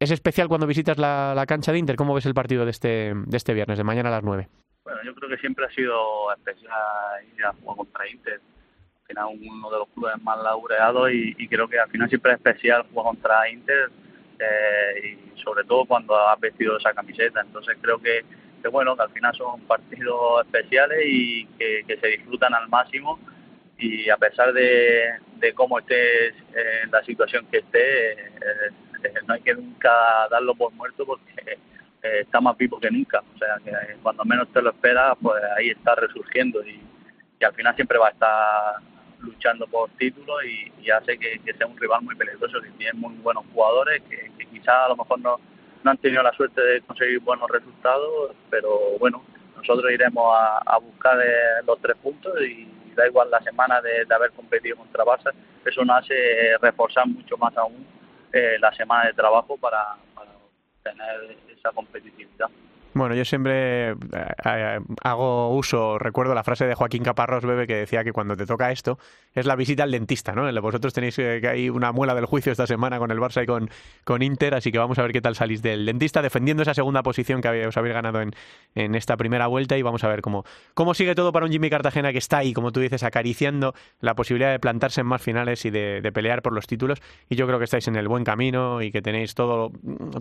¿Es 0.00 0.10
especial 0.10 0.48
cuando 0.48 0.66
visitas 0.66 0.96
la, 0.98 1.44
cancha 1.46 1.72
de 1.72 1.78
Inter? 1.78 1.96
¿Cómo 1.96 2.14
ves 2.14 2.24
el 2.24 2.32
partido 2.32 2.64
de 2.64 2.70
este, 2.70 3.12
de 3.14 3.36
este 3.36 3.52
viernes, 3.52 3.76
de 3.76 3.84
mañana 3.84 4.08
a 4.08 4.12
las 4.12 4.24
nueve? 4.24 4.48
Bueno, 4.90 5.04
yo 5.04 5.14
creo 5.14 5.28
que 5.28 5.36
siempre 5.36 5.64
ha 5.66 5.70
sido 5.70 6.32
especial 6.32 6.72
ir 7.36 7.44
a 7.44 7.52
jugar 7.52 7.76
contra 7.76 8.08
Inter. 8.08 8.40
Al 9.02 9.06
final 9.06 9.26
uno 9.40 9.70
de 9.70 9.78
los 9.78 9.88
clubes 9.90 10.20
más 10.20 10.42
laureados 10.42 11.12
y, 11.12 11.46
creo 11.46 11.68
que 11.68 11.78
al 11.78 11.88
final 11.90 12.08
siempre 12.08 12.32
es 12.32 12.38
especial 12.38 12.84
jugar 12.90 13.06
contra 13.06 13.48
Inter 13.48 13.88
eh, 14.40 15.16
y 15.36 15.40
sobre 15.40 15.62
todo 15.62 15.84
cuando 15.84 16.18
has 16.18 16.40
vestido 16.40 16.76
esa 16.76 16.92
camiseta. 16.92 17.40
Entonces 17.40 17.78
creo 17.80 18.00
que, 18.00 18.24
bueno, 18.68 18.96
que 18.96 19.02
al 19.02 19.10
final 19.10 19.32
son 19.36 19.60
partidos 19.60 20.44
especiales 20.44 20.98
y 21.06 21.46
que, 21.56 21.84
se 22.00 22.08
disfrutan 22.08 22.52
al 22.52 22.68
máximo 22.68 23.20
y 23.78 24.10
a 24.10 24.16
pesar 24.16 24.52
de, 24.52 25.20
de 25.36 25.54
cómo 25.54 25.78
estés 25.78 26.34
en 26.52 26.90
la 26.90 27.04
situación 27.04 27.46
que 27.46 27.58
esté, 27.58 28.10
eh, 28.10 28.70
eh, 29.04 29.14
no 29.28 29.34
hay 29.34 29.40
que 29.42 29.54
nunca 29.54 30.26
darlo 30.28 30.56
por 30.56 30.72
muerto 30.72 31.06
porque 31.06 31.58
eh, 32.02 32.20
está 32.22 32.40
más 32.40 32.56
vivo 32.56 32.78
que 32.78 32.90
nunca. 32.90 33.22
O 33.34 33.38
sea, 33.38 33.56
que 33.62 33.70
eh, 33.70 33.96
cuando 34.02 34.24
menos 34.24 34.48
te 34.52 34.62
lo 34.62 34.70
esperas, 34.70 35.16
pues 35.20 35.42
ahí 35.56 35.70
está 35.70 35.94
resurgiendo 35.94 36.62
y, 36.66 36.80
al 37.44 37.54
final 37.54 37.74
siempre 37.74 37.96
va 37.96 38.08
a 38.08 38.10
estar 38.10 38.74
luchando 39.20 39.66
por 39.66 39.88
títulos 39.92 40.44
y, 40.44 40.90
hace 40.90 41.18
que, 41.18 41.40
sea 41.56 41.66
un 41.66 41.76
rival 41.78 42.02
muy 42.02 42.14
peligroso, 42.14 42.60
que 42.60 42.68
tiene 42.70 42.92
muy 42.98 43.14
buenos 43.16 43.44
jugadores, 43.52 44.02
que, 44.10 44.30
quizás 44.46 44.86
a 44.86 44.88
lo 44.88 44.96
mejor 44.96 45.20
no, 45.20 45.40
no 45.82 45.90
han 45.90 45.96
tenido 45.98 46.22
la 46.22 46.32
suerte 46.32 46.60
de 46.60 46.82
conseguir 46.82 47.20
buenos 47.20 47.48
resultados, 47.48 48.36
pero 48.50 48.98
bueno, 48.98 49.22
nosotros 49.56 49.90
iremos 49.90 50.34
a, 50.36 50.78
buscar 50.78 51.18
eh, 51.20 51.62
los 51.66 51.80
tres 51.80 51.96
puntos 52.02 52.32
y 52.42 52.68
da 52.94 53.06
igual 53.06 53.30
la 53.30 53.40
semana 53.40 53.80
de, 53.80 54.06
haber 54.14 54.32
competido 54.32 54.76
contra 54.76 55.04
Barça, 55.04 55.32
eso 55.64 55.84
nos 55.84 56.04
hace 56.04 56.58
reforzar 56.60 57.06
mucho 57.06 57.36
más 57.38 57.56
aún 57.56 57.86
eh, 58.32 58.56
la 58.60 58.72
semana 58.74 59.06
de 59.06 59.14
trabajo 59.14 59.56
para, 59.56 59.96
para 60.96 61.20
tener 61.20 61.38
esa 61.58 61.70
competitividad. 61.72 62.48
Bueno, 62.92 63.14
yo 63.14 63.24
siempre 63.24 63.90
eh, 63.90 63.96
eh, 64.44 64.80
hago 65.02 65.54
uso, 65.54 65.96
recuerdo 65.98 66.34
la 66.34 66.42
frase 66.42 66.66
de 66.66 66.74
Joaquín 66.74 67.04
Caparrós 67.04 67.44
Bebe 67.44 67.68
que 67.68 67.76
decía 67.76 68.02
que 68.02 68.12
cuando 68.12 68.36
te 68.36 68.46
toca 68.46 68.72
esto 68.72 68.98
es 69.32 69.46
la 69.46 69.54
visita 69.54 69.84
al 69.84 69.92
dentista, 69.92 70.32
¿no? 70.32 70.60
Vosotros 70.60 70.92
tenéis 70.92 71.16
eh, 71.20 71.38
que 71.40 71.48
hay 71.48 71.70
una 71.70 71.92
muela 71.92 72.16
del 72.16 72.26
juicio 72.26 72.50
esta 72.50 72.66
semana 72.66 72.98
con 72.98 73.12
el 73.12 73.18
Barça 73.18 73.44
y 73.44 73.46
con, 73.46 73.70
con 74.02 74.22
Inter, 74.22 74.54
así 74.54 74.72
que 74.72 74.78
vamos 74.78 74.98
a 74.98 75.02
ver 75.02 75.12
qué 75.12 75.20
tal 75.20 75.36
salís 75.36 75.62
del 75.62 75.86
dentista 75.86 76.20
defendiendo 76.20 76.64
esa 76.64 76.74
segunda 76.74 77.04
posición 77.04 77.40
que 77.40 77.64
os 77.64 77.76
habéis 77.76 77.94
ganado 77.94 78.20
en, 78.20 78.32
en 78.74 78.96
esta 78.96 79.16
primera 79.16 79.46
vuelta 79.46 79.78
y 79.78 79.82
vamos 79.82 80.02
a 80.02 80.08
ver 80.08 80.20
cómo, 80.20 80.44
cómo 80.74 80.92
sigue 80.92 81.14
todo 81.14 81.30
para 81.30 81.46
un 81.46 81.52
Jimmy 81.52 81.70
Cartagena 81.70 82.10
que 82.10 82.18
está 82.18 82.38
ahí, 82.38 82.52
como 82.52 82.72
tú 82.72 82.80
dices, 82.80 83.04
acariciando 83.04 83.72
la 84.00 84.14
posibilidad 84.16 84.50
de 84.50 84.58
plantarse 84.58 85.02
en 85.02 85.06
más 85.06 85.22
finales 85.22 85.64
y 85.64 85.70
de, 85.70 86.00
de 86.00 86.10
pelear 86.10 86.42
por 86.42 86.52
los 86.52 86.66
títulos 86.66 87.00
y 87.28 87.36
yo 87.36 87.46
creo 87.46 87.58
que 87.58 87.66
estáis 87.66 87.86
en 87.86 87.94
el 87.94 88.08
buen 88.08 88.24
camino 88.24 88.82
y 88.82 88.90
que 88.90 89.00
tenéis 89.00 89.36
todo, 89.36 89.70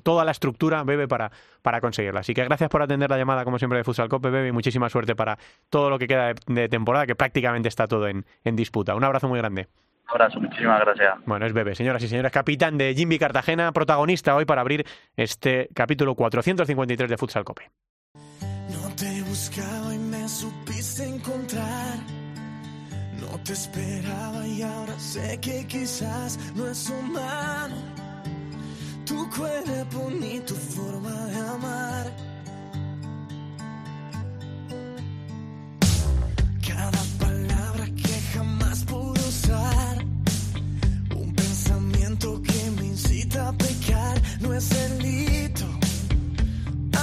toda 0.03 0.23
la 0.23 0.31
estructura, 0.31 0.83
Bebe, 0.83 1.07
para, 1.07 1.31
para 1.63 1.81
conseguirlo. 1.81 2.19
Así 2.19 2.35
que 2.35 2.43
gracias 2.43 2.58
gracias 2.59 2.69
por 2.69 2.81
atender 2.81 3.09
la 3.09 3.17
llamada, 3.17 3.45
como 3.45 3.57
siempre, 3.57 3.77
de 3.77 3.85
Futsal 3.85 4.09
Cope, 4.09 4.29
Bebe, 4.29 4.49
y 4.49 4.51
muchísima 4.51 4.89
suerte 4.89 5.15
para 5.15 5.37
todo 5.69 5.89
lo 5.89 5.97
que 5.97 6.07
queda 6.07 6.33
de, 6.45 6.67
temporada, 6.67 7.05
que 7.05 7.15
prácticamente 7.15 7.69
está 7.69 7.87
todo 7.87 8.07
en, 8.07 8.25
disputa. 8.43 8.95
Un 8.95 9.03
abrazo 9.05 9.29
muy 9.29 9.39
grande. 9.39 9.67
Un 10.07 10.11
abrazo, 10.11 10.41
muchísimas 10.41 10.81
gracias. 10.81 11.19
Bueno, 11.25 11.45
es 11.45 11.53
Bebe, 11.53 11.73
señoras 11.73 12.03
y 12.03 12.09
señores, 12.09 12.31
capitán 12.33 12.77
de 12.77 12.93
Jimmy 12.93 13.17
Cartagena, 13.17 13.71
protagonista 13.71 14.35
hoy 14.35 14.43
para 14.43 14.59
abrir 14.59 14.85
este 15.15 15.69
capítulo 15.73 16.15
453 16.15 17.09
de 17.09 17.17
Futsal 17.17 17.45
Cope. 17.45 17.71
No 18.11 18.95
te 18.97 19.21
buscaba 19.21 19.95
y 19.95 19.99
me 19.99 20.27
supiste 20.27 21.07
encontrar. 21.07 21.95
No 23.21 23.41
te 23.43 23.53
esperaba 23.53 24.45
y 24.45 24.61
ahora 24.61 24.99
sé 24.99 25.39
que 25.39 25.65
quizás 25.65 26.37
no 26.55 26.67
es 26.67 26.89
humano. 26.89 27.75
Tu 29.05 29.29
cuerpo 29.29 30.09
ni 30.19 30.39
tu 30.41 30.55
forma 30.55 31.25
de 31.27 31.37
amar. 31.37 32.28
Cada 36.79 37.03
palabra 37.19 37.85
que 38.01 38.15
jamás 38.33 38.85
pude 38.85 39.19
usar. 39.33 39.97
Un 41.13 41.35
pensamiento 41.35 42.41
que 42.41 42.71
me 42.77 42.85
incita 42.85 43.49
a 43.49 43.51
pecar. 43.51 44.15
No 44.39 44.53
es 44.53 44.69
delito. 44.69 45.65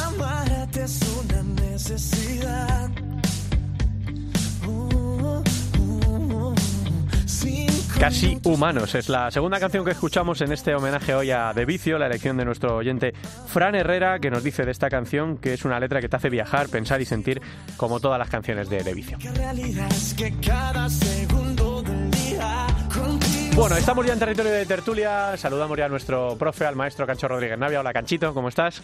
Amarte 0.06 0.82
es 0.82 0.98
una 1.20 1.42
necesidad. 1.42 2.90
Casi 7.98 8.38
Humanos 8.44 8.94
es 8.94 9.08
la 9.08 9.30
segunda 9.30 9.58
canción 9.58 9.84
que 9.84 9.90
escuchamos 9.92 10.40
en 10.42 10.52
este 10.52 10.74
homenaje 10.74 11.14
hoy 11.14 11.30
a 11.30 11.52
De 11.54 11.64
Vicio, 11.64 11.98
la 11.98 12.06
elección 12.06 12.36
de 12.36 12.44
nuestro 12.44 12.76
oyente 12.76 13.12
Fran 13.46 13.74
Herrera, 13.74 14.18
que 14.18 14.30
nos 14.30 14.44
dice 14.44 14.64
de 14.64 14.70
esta 14.70 14.90
canción 14.90 15.38
que 15.38 15.54
es 15.54 15.64
una 15.64 15.80
letra 15.80 16.00
que 16.00 16.08
te 16.08 16.16
hace 16.16 16.28
viajar, 16.28 16.68
pensar 16.68 17.00
y 17.00 17.06
sentir 17.06 17.40
como 17.76 17.98
todas 17.98 18.18
las 18.18 18.28
canciones 18.28 18.68
de 18.68 18.82
De 18.82 18.94
Vicio. 18.94 19.18
Bueno, 23.54 23.76
estamos 23.76 24.06
ya 24.06 24.12
en 24.12 24.18
territorio 24.18 24.52
de 24.52 24.66
tertulia. 24.66 25.36
Saludamos 25.38 25.78
ya 25.78 25.86
a 25.86 25.88
nuestro 25.88 26.36
profe, 26.36 26.66
al 26.66 26.76
maestro 26.76 27.06
Cancho 27.06 27.26
Rodríguez 27.26 27.58
Navia. 27.58 27.80
Hola, 27.80 27.94
Canchito, 27.94 28.34
¿cómo 28.34 28.48
estás? 28.48 28.82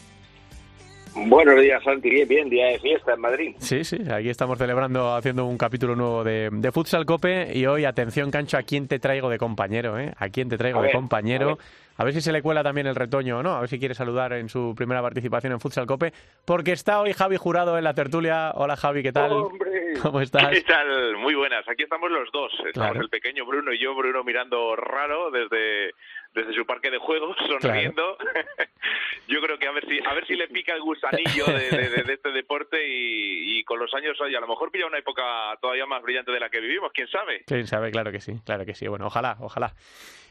Buenos 1.15 1.61
días, 1.61 1.83
Santi. 1.85 2.09
Bien, 2.09 2.27
bien, 2.27 2.49
día 2.49 2.67
de 2.69 2.79
fiesta 2.79 3.15
en 3.15 3.21
Madrid. 3.21 3.55
Sí, 3.59 3.85
sí, 3.85 3.99
aquí 4.11 4.31
estamos 4.31 4.59
celebrando, 4.59 5.15
haciendo 5.15 5.45
un 5.45 5.59
capítulo 5.59 5.95
nuevo 5.95 6.25
de, 6.25 6.71
Futsal 6.73 7.05
Cope. 7.05 7.51
Y 7.55 7.67
hoy, 7.67 7.85
atención, 7.85 8.31
Cancho, 8.31 8.57
¿a 8.57 8.63
quién 8.63 8.89
te 8.89 8.99
traigo 8.99 9.29
de 9.29 9.37
compañero? 9.37 9.99
Eh? 9.99 10.13
¿A 10.17 10.29
quién 10.31 10.49
te 10.49 10.57
traigo 10.57 10.81
de 10.81 10.91
compañero? 10.91 11.59
A 11.97 12.05
ver. 12.05 12.15
si 12.15 12.21
se 12.23 12.33
le 12.33 12.41
cuela 12.41 12.63
también 12.63 12.87
el 12.87 12.95
retoño 12.95 13.39
o 13.39 13.43
no. 13.43 13.55
A 13.55 13.61
ver 13.61 13.69
si 13.69 13.79
quiere 13.79 13.95
saludar 13.95 14.33
en 14.33 14.49
su 14.49 14.75
primera 14.75 15.03
participación 15.03 15.53
en 15.53 15.61
Futsal 15.61 15.87
Cope. 15.87 16.13
Porque 16.47 16.73
está 16.73 17.01
hoy 17.01 17.13
Javi 17.13 17.37
Jurado 17.37 17.77
en 17.77 17.85
la 17.85 17.95
tertulia. 17.95 18.53
Hola, 18.55 18.77
Javi, 18.77 19.03
¿qué 19.03 19.13
tal? 19.13 19.31
¿Cómo 20.03 20.21
estás? 20.21 20.49
¿Qué 20.49 20.63
tal? 20.63 21.17
Muy 21.19 21.35
buenas. 21.35 21.69
Aquí 21.69 21.83
estamos 21.83 22.11
los 22.11 22.31
dos. 22.33 22.53
Estamos 22.67 22.97
el 22.97 23.11
pequeño 23.11 23.45
Bruno 23.45 23.73
y 23.73 23.79
yo, 23.79 23.95
Bruno 23.95 24.25
mirando 24.25 24.77
raro 24.77 25.31
desde 25.31 25.95
desde 26.35 26.55
su 26.55 26.65
parque 26.67 26.91
de 26.91 26.99
juegos, 26.99 27.37
sonriendo. 27.61 28.17
Yo 29.29 29.41
creo 29.41 29.59
que 29.59 29.67
a 29.67 29.73
ver 29.73 29.87
si 29.87 29.99
a 30.05 30.15
ver 30.15 30.27
si 30.27 30.35
le 30.35 30.49
pica 30.49 30.75
el 30.75 30.83
gusanillo 30.83 31.47
de, 31.47 31.69
este 32.13 32.33
deporte 32.33 32.79
y, 32.87 33.63
con 33.65 33.79
los 33.79 33.93
años, 33.95 34.21
oye, 34.21 34.37
a 34.37 34.41
lo 34.41 34.49
mejor 34.49 34.71
pilla 34.71 34.87
una 34.87 34.99
época 34.99 35.23
todavía 35.61 35.87
más 35.87 36.03
brillante 36.03 36.33
de 36.33 36.41
la 36.41 36.51
que 36.51 36.61
vivimos, 36.61 36.91
quién 36.93 37.09
sabe. 37.09 37.45
Quién 37.47 37.67
sabe, 37.67 37.91
claro 37.91 38.11
que 38.11 38.21
sí, 38.21 38.35
claro 38.45 38.67
que 38.67 38.75
sí. 38.75 38.89
Bueno, 38.89 39.07
ojalá, 39.07 39.37
ojalá. 39.41 39.73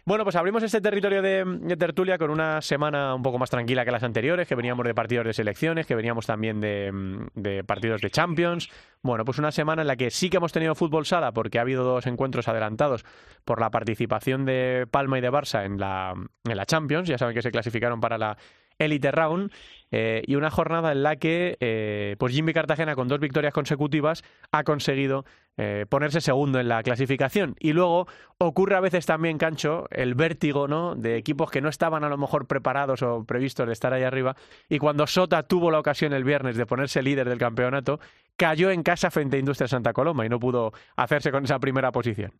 Bueno, 0.03 0.23
pues 0.23 0.35
abrimos 0.35 0.63
este 0.63 0.81
territorio 0.81 1.21
de, 1.21 1.77
tertulia 1.77 2.17
con 2.17 2.31
una 2.31 2.59
semana 2.61 3.13
un 3.13 3.21
poco 3.21 3.37
más 3.37 3.51
tranquila 3.51 3.85
que 3.85 3.91
las 3.91 4.01
anteriores, 4.01 4.47
que 4.47 4.55
veníamos 4.55 4.85
de 4.85 4.95
partidos 4.95 5.27
de 5.27 5.33
selecciones, 5.33 5.85
que 5.85 5.93
veníamos 5.93 6.25
también 6.25 6.59
de, 6.59 7.63
partidos 7.67 8.01
de 8.01 8.09
Champions. 8.09 8.69
Bueno, 9.03 9.25
pues 9.25 9.37
una 9.37 9.51
semana 9.51 9.83
en 9.83 9.87
la 9.87 9.95
que 9.95 10.09
sí 10.09 10.31
que 10.31 10.37
hemos 10.37 10.51
tenido 10.51 10.73
fútbol 10.73 11.05
sala, 11.05 11.33
porque 11.33 11.59
ha 11.59 11.61
habido 11.61 11.83
dos 11.83 12.07
encuentros 12.07 12.47
adelantados 12.47 13.05
por 13.45 13.59
la 13.59 13.69
participación 13.69 14.43
de 14.43 14.87
Palma 14.89 15.19
y 15.19 15.21
de 15.21 15.31
Barça 15.31 15.65
en 15.65 15.79
la, 15.79 16.13
en 16.45 16.57
la 16.57 16.65
Champions. 16.65 17.07
Ya 17.07 17.19
saben 17.19 17.35
que 17.35 17.43
se 17.43 17.51
clasificaron 17.51 18.01
para 18.01 18.17
la 18.17 18.37
Elite 18.79 19.11
Round 19.11 19.51
eh, 19.91 20.23
y 20.25 20.35
una 20.35 20.49
jornada 20.49 20.91
en 20.91 21.03
la 21.03 21.17
que 21.17 21.57
eh, 21.59 22.15
pues 22.17 22.33
Jimmy 22.33 22.53
Cartagena 22.53 22.95
con 22.95 23.07
dos 23.07 23.19
victorias 23.19 23.53
consecutivas 23.53 24.23
ha 24.51 24.63
conseguido 24.63 25.25
eh, 25.57 25.85
ponerse 25.89 26.21
segundo 26.21 26.59
en 26.59 26.69
la 26.69 26.81
clasificación. 26.81 27.55
Y 27.59 27.73
luego 27.73 28.07
ocurre 28.37 28.75
a 28.75 28.79
veces 28.79 29.05
también 29.05 29.37
Cancho 29.37 29.87
el 29.91 30.15
vértigo 30.15 30.67
no 30.67 30.95
de 30.95 31.17
equipos 31.17 31.51
que 31.51 31.61
no 31.61 31.69
estaban 31.69 32.03
a 32.03 32.09
lo 32.09 32.17
mejor 32.17 32.47
preparados 32.47 33.03
o 33.03 33.25
previstos 33.25 33.67
de 33.67 33.73
estar 33.73 33.93
ahí 33.93 34.03
arriba. 34.03 34.35
Y 34.69 34.79
cuando 34.79 35.05
Sota 35.07 35.43
tuvo 35.43 35.71
la 35.71 35.79
ocasión 35.79 36.13
el 36.13 36.23
viernes 36.23 36.55
de 36.55 36.65
ponerse 36.65 37.01
líder 37.01 37.27
del 37.27 37.37
campeonato 37.37 37.99
cayó 38.37 38.71
en 38.71 38.83
casa 38.83 39.11
frente 39.11 39.35
a 39.37 39.39
Industria 39.39 39.67
Santa 39.67 39.93
Coloma 39.93 40.25
y 40.25 40.29
no 40.29 40.39
pudo 40.39 40.71
hacerse 40.95 41.31
con 41.31 41.43
esa 41.43 41.59
primera 41.59 41.91
posición. 41.91 42.31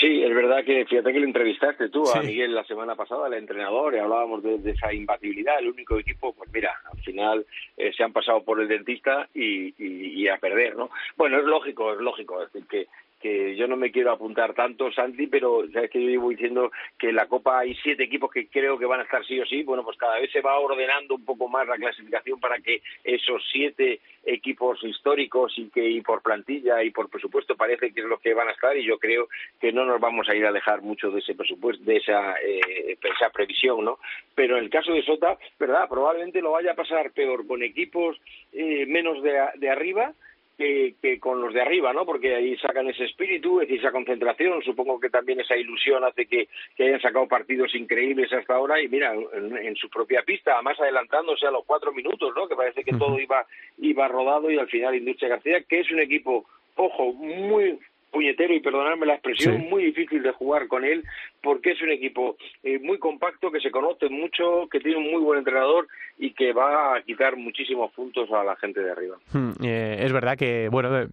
Sí, 0.00 0.22
es 0.22 0.34
verdad 0.34 0.64
que 0.64 0.86
fíjate 0.86 1.12
que 1.12 1.20
lo 1.20 1.26
entrevistaste 1.26 1.90
tú 1.90 2.10
a 2.10 2.22
Miguel 2.22 2.54
la 2.54 2.64
semana 2.64 2.94
pasada, 2.94 3.26
el 3.26 3.34
entrenador, 3.34 3.94
y 3.94 3.98
hablábamos 3.98 4.42
de, 4.42 4.70
esa 4.70 4.94
imbatibilidad. 4.94 5.58
El 5.58 5.68
único 5.68 5.98
equipo, 5.98 6.32
pues 6.32 6.48
mira, 6.54 6.74
al 6.90 6.98
final 7.00 7.44
eh, 7.76 7.92
se 7.94 8.02
han 8.02 8.12
pasado 8.12 8.42
por 8.42 8.62
el 8.62 8.68
dentista 8.68 9.28
y, 9.34 9.74
y, 9.76 10.26
a 10.26 10.38
perder, 10.38 10.74
¿no? 10.74 10.88
Bueno, 11.16 11.38
es 11.38 11.44
lógico, 11.44 11.92
es 11.92 12.00
lógico. 12.00 12.42
Es 12.42 12.50
decir, 12.50 12.66
que 12.66 12.86
que 13.20 13.54
yo 13.54 13.68
no 13.68 13.76
me 13.76 13.92
quiero 13.92 14.12
apuntar 14.12 14.54
tanto, 14.54 14.90
Santi, 14.92 15.26
pero 15.26 15.64
sabes 15.72 15.90
que 15.90 16.02
yo 16.02 16.08
llevo 16.08 16.30
diciendo 16.30 16.72
que 16.98 17.10
en 17.10 17.16
la 17.16 17.26
Copa 17.26 17.60
hay 17.60 17.74
siete 17.76 18.04
equipos 18.04 18.30
que 18.30 18.48
creo 18.48 18.78
que 18.78 18.86
van 18.86 19.00
a 19.00 19.04
estar 19.04 19.24
sí 19.26 19.38
o 19.38 19.46
sí. 19.46 19.62
Bueno, 19.62 19.84
pues 19.84 19.98
cada 19.98 20.18
vez 20.18 20.32
se 20.32 20.40
va 20.40 20.58
ordenando 20.58 21.14
un 21.14 21.24
poco 21.24 21.48
más 21.48 21.68
la 21.68 21.76
clasificación 21.76 22.40
para 22.40 22.58
que 22.60 22.82
esos 23.04 23.42
siete 23.52 24.00
equipos 24.24 24.82
históricos 24.82 25.52
y 25.56 25.68
que 25.68 25.88
y 25.88 26.00
por 26.00 26.22
plantilla 26.22 26.82
y 26.82 26.90
por 26.90 27.08
presupuesto 27.08 27.56
parece 27.56 27.92
que 27.92 28.00
es 28.00 28.06
lo 28.06 28.18
que 28.18 28.34
van 28.34 28.48
a 28.48 28.52
estar 28.52 28.76
y 28.76 28.84
yo 28.84 28.98
creo 28.98 29.28
que 29.60 29.72
no 29.72 29.84
nos 29.84 30.00
vamos 30.00 30.28
a 30.28 30.34
ir 30.34 30.46
a 30.46 30.52
dejar 30.52 30.82
mucho 30.82 31.10
de 31.10 31.20
ese 31.20 31.34
presupuesto, 31.34 31.84
de 31.84 31.96
esa, 31.96 32.34
eh, 32.40 32.96
esa 33.02 33.30
previsión, 33.30 33.84
¿no? 33.84 33.98
Pero 34.34 34.56
en 34.56 34.64
el 34.64 34.70
caso 34.70 34.92
de 34.92 35.02
Sota, 35.02 35.38
verdad, 35.58 35.88
probablemente 35.88 36.40
lo 36.40 36.52
vaya 36.52 36.72
a 36.72 36.76
pasar 36.76 37.12
peor 37.12 37.46
con 37.46 37.62
equipos 37.62 38.20
eh, 38.52 38.86
menos 38.86 39.22
de, 39.22 39.38
de 39.56 39.70
arriba 39.70 40.14
que, 40.60 41.18
con 41.18 41.40
los 41.40 41.54
de 41.54 41.62
arriba, 41.62 41.92
¿no? 41.92 42.04
Porque 42.04 42.34
ahí 42.34 42.56
sacan 42.58 42.88
ese 42.88 43.04
espíritu, 43.04 43.60
esa 43.62 43.90
concentración. 43.90 44.62
Supongo 44.62 45.00
que 45.00 45.08
también 45.08 45.40
esa 45.40 45.56
ilusión 45.56 46.04
hace 46.04 46.26
que, 46.26 46.48
hayan 46.78 47.00
sacado 47.00 47.26
partidos 47.26 47.74
increíbles 47.74 48.32
hasta 48.32 48.54
ahora 48.54 48.80
y 48.80 48.88
mira, 48.88 49.14
en, 49.14 49.76
su 49.76 49.88
propia 49.88 50.22
pista, 50.22 50.54
además 50.54 50.78
adelantándose 50.78 51.46
a 51.46 51.50
los 51.50 51.64
cuatro 51.64 51.92
minutos, 51.92 52.32
¿no? 52.36 52.46
Que 52.46 52.56
parece 52.56 52.84
que 52.84 52.92
todo 52.92 53.18
iba, 53.18 53.46
iba 53.78 54.08
rodado 54.08 54.50
y 54.50 54.58
al 54.58 54.68
final 54.68 54.94
Industria 54.94 55.30
García, 55.30 55.62
que 55.62 55.80
es 55.80 55.90
un 55.90 56.00
equipo, 56.00 56.44
ojo, 56.76 57.12
muy 57.14 57.78
puñetero 58.10 58.54
y 58.54 58.60
perdonadme 58.60 59.06
la 59.06 59.14
expresión, 59.14 59.68
muy 59.68 59.84
difícil 59.84 60.22
de 60.22 60.32
jugar 60.32 60.68
con 60.68 60.84
él 60.84 61.04
porque 61.42 61.72
es 61.72 61.82
un 61.82 61.90
equipo 61.90 62.36
eh, 62.62 62.78
muy 62.78 62.98
compacto, 62.98 63.50
que 63.50 63.60
se 63.60 63.70
conoce 63.70 64.08
mucho, 64.08 64.68
que 64.70 64.80
tiene 64.80 64.98
un 64.98 65.10
muy 65.10 65.20
buen 65.20 65.38
entrenador 65.38 65.86
y 66.18 66.32
que 66.32 66.52
va 66.52 66.96
a 66.96 67.02
quitar 67.02 67.36
muchísimos 67.36 67.90
puntos 67.92 68.30
a 68.30 68.44
la 68.44 68.56
gente 68.56 68.80
de 68.80 68.90
arriba. 68.90 69.16
Hmm, 69.32 69.52
eh, 69.64 69.98
es 70.00 70.12
verdad 70.12 70.36
que, 70.36 70.68
bueno, 70.68 70.98
eh, 70.98 71.08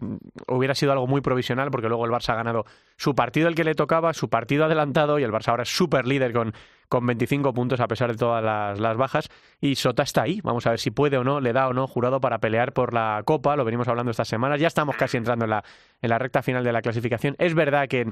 hubiera 0.48 0.74
sido 0.74 0.92
algo 0.92 1.06
muy 1.06 1.20
provisional 1.20 1.70
porque 1.70 1.88
luego 1.88 2.04
el 2.04 2.10
Barça 2.12 2.30
ha 2.30 2.36
ganado 2.36 2.64
su 2.96 3.14
partido 3.14 3.48
el 3.48 3.54
que 3.54 3.64
le 3.64 3.74
tocaba, 3.74 4.12
su 4.12 4.28
partido 4.28 4.64
adelantado 4.64 5.18
y 5.18 5.22
el 5.22 5.32
Barça 5.32 5.48
ahora 5.48 5.62
es 5.62 5.70
súper 5.70 6.06
líder 6.06 6.32
con, 6.32 6.52
con 6.88 7.06
25 7.06 7.52
puntos 7.52 7.80
a 7.80 7.88
pesar 7.88 8.10
de 8.10 8.18
todas 8.18 8.42
las, 8.42 8.80
las, 8.80 8.96
bajas 8.96 9.28
y 9.60 9.74
Sota 9.76 10.02
está 10.02 10.22
ahí. 10.22 10.40
Vamos 10.42 10.66
a 10.66 10.70
ver 10.70 10.78
si 10.78 10.90
puede 10.90 11.16
o 11.18 11.24
no, 11.24 11.40
le 11.40 11.52
da 11.52 11.68
o 11.68 11.72
no 11.72 11.86
jurado 11.86 12.20
para 12.20 12.38
pelear 12.38 12.72
por 12.72 12.94
la 12.94 13.22
Copa, 13.24 13.56
lo 13.56 13.64
venimos 13.64 13.88
hablando 13.88 14.10
estas 14.10 14.28
semanas, 14.28 14.60
ya 14.60 14.66
estamos 14.66 14.96
casi 14.96 15.16
entrando 15.16 15.44
en 15.44 15.50
la, 15.50 15.64
en 16.00 16.10
la 16.10 16.18
recta 16.18 16.42
final 16.42 16.64
de 16.64 16.72
la 16.72 16.82
clasificación. 16.82 17.36
Es 17.38 17.54
verdad 17.54 17.88
que, 17.88 18.10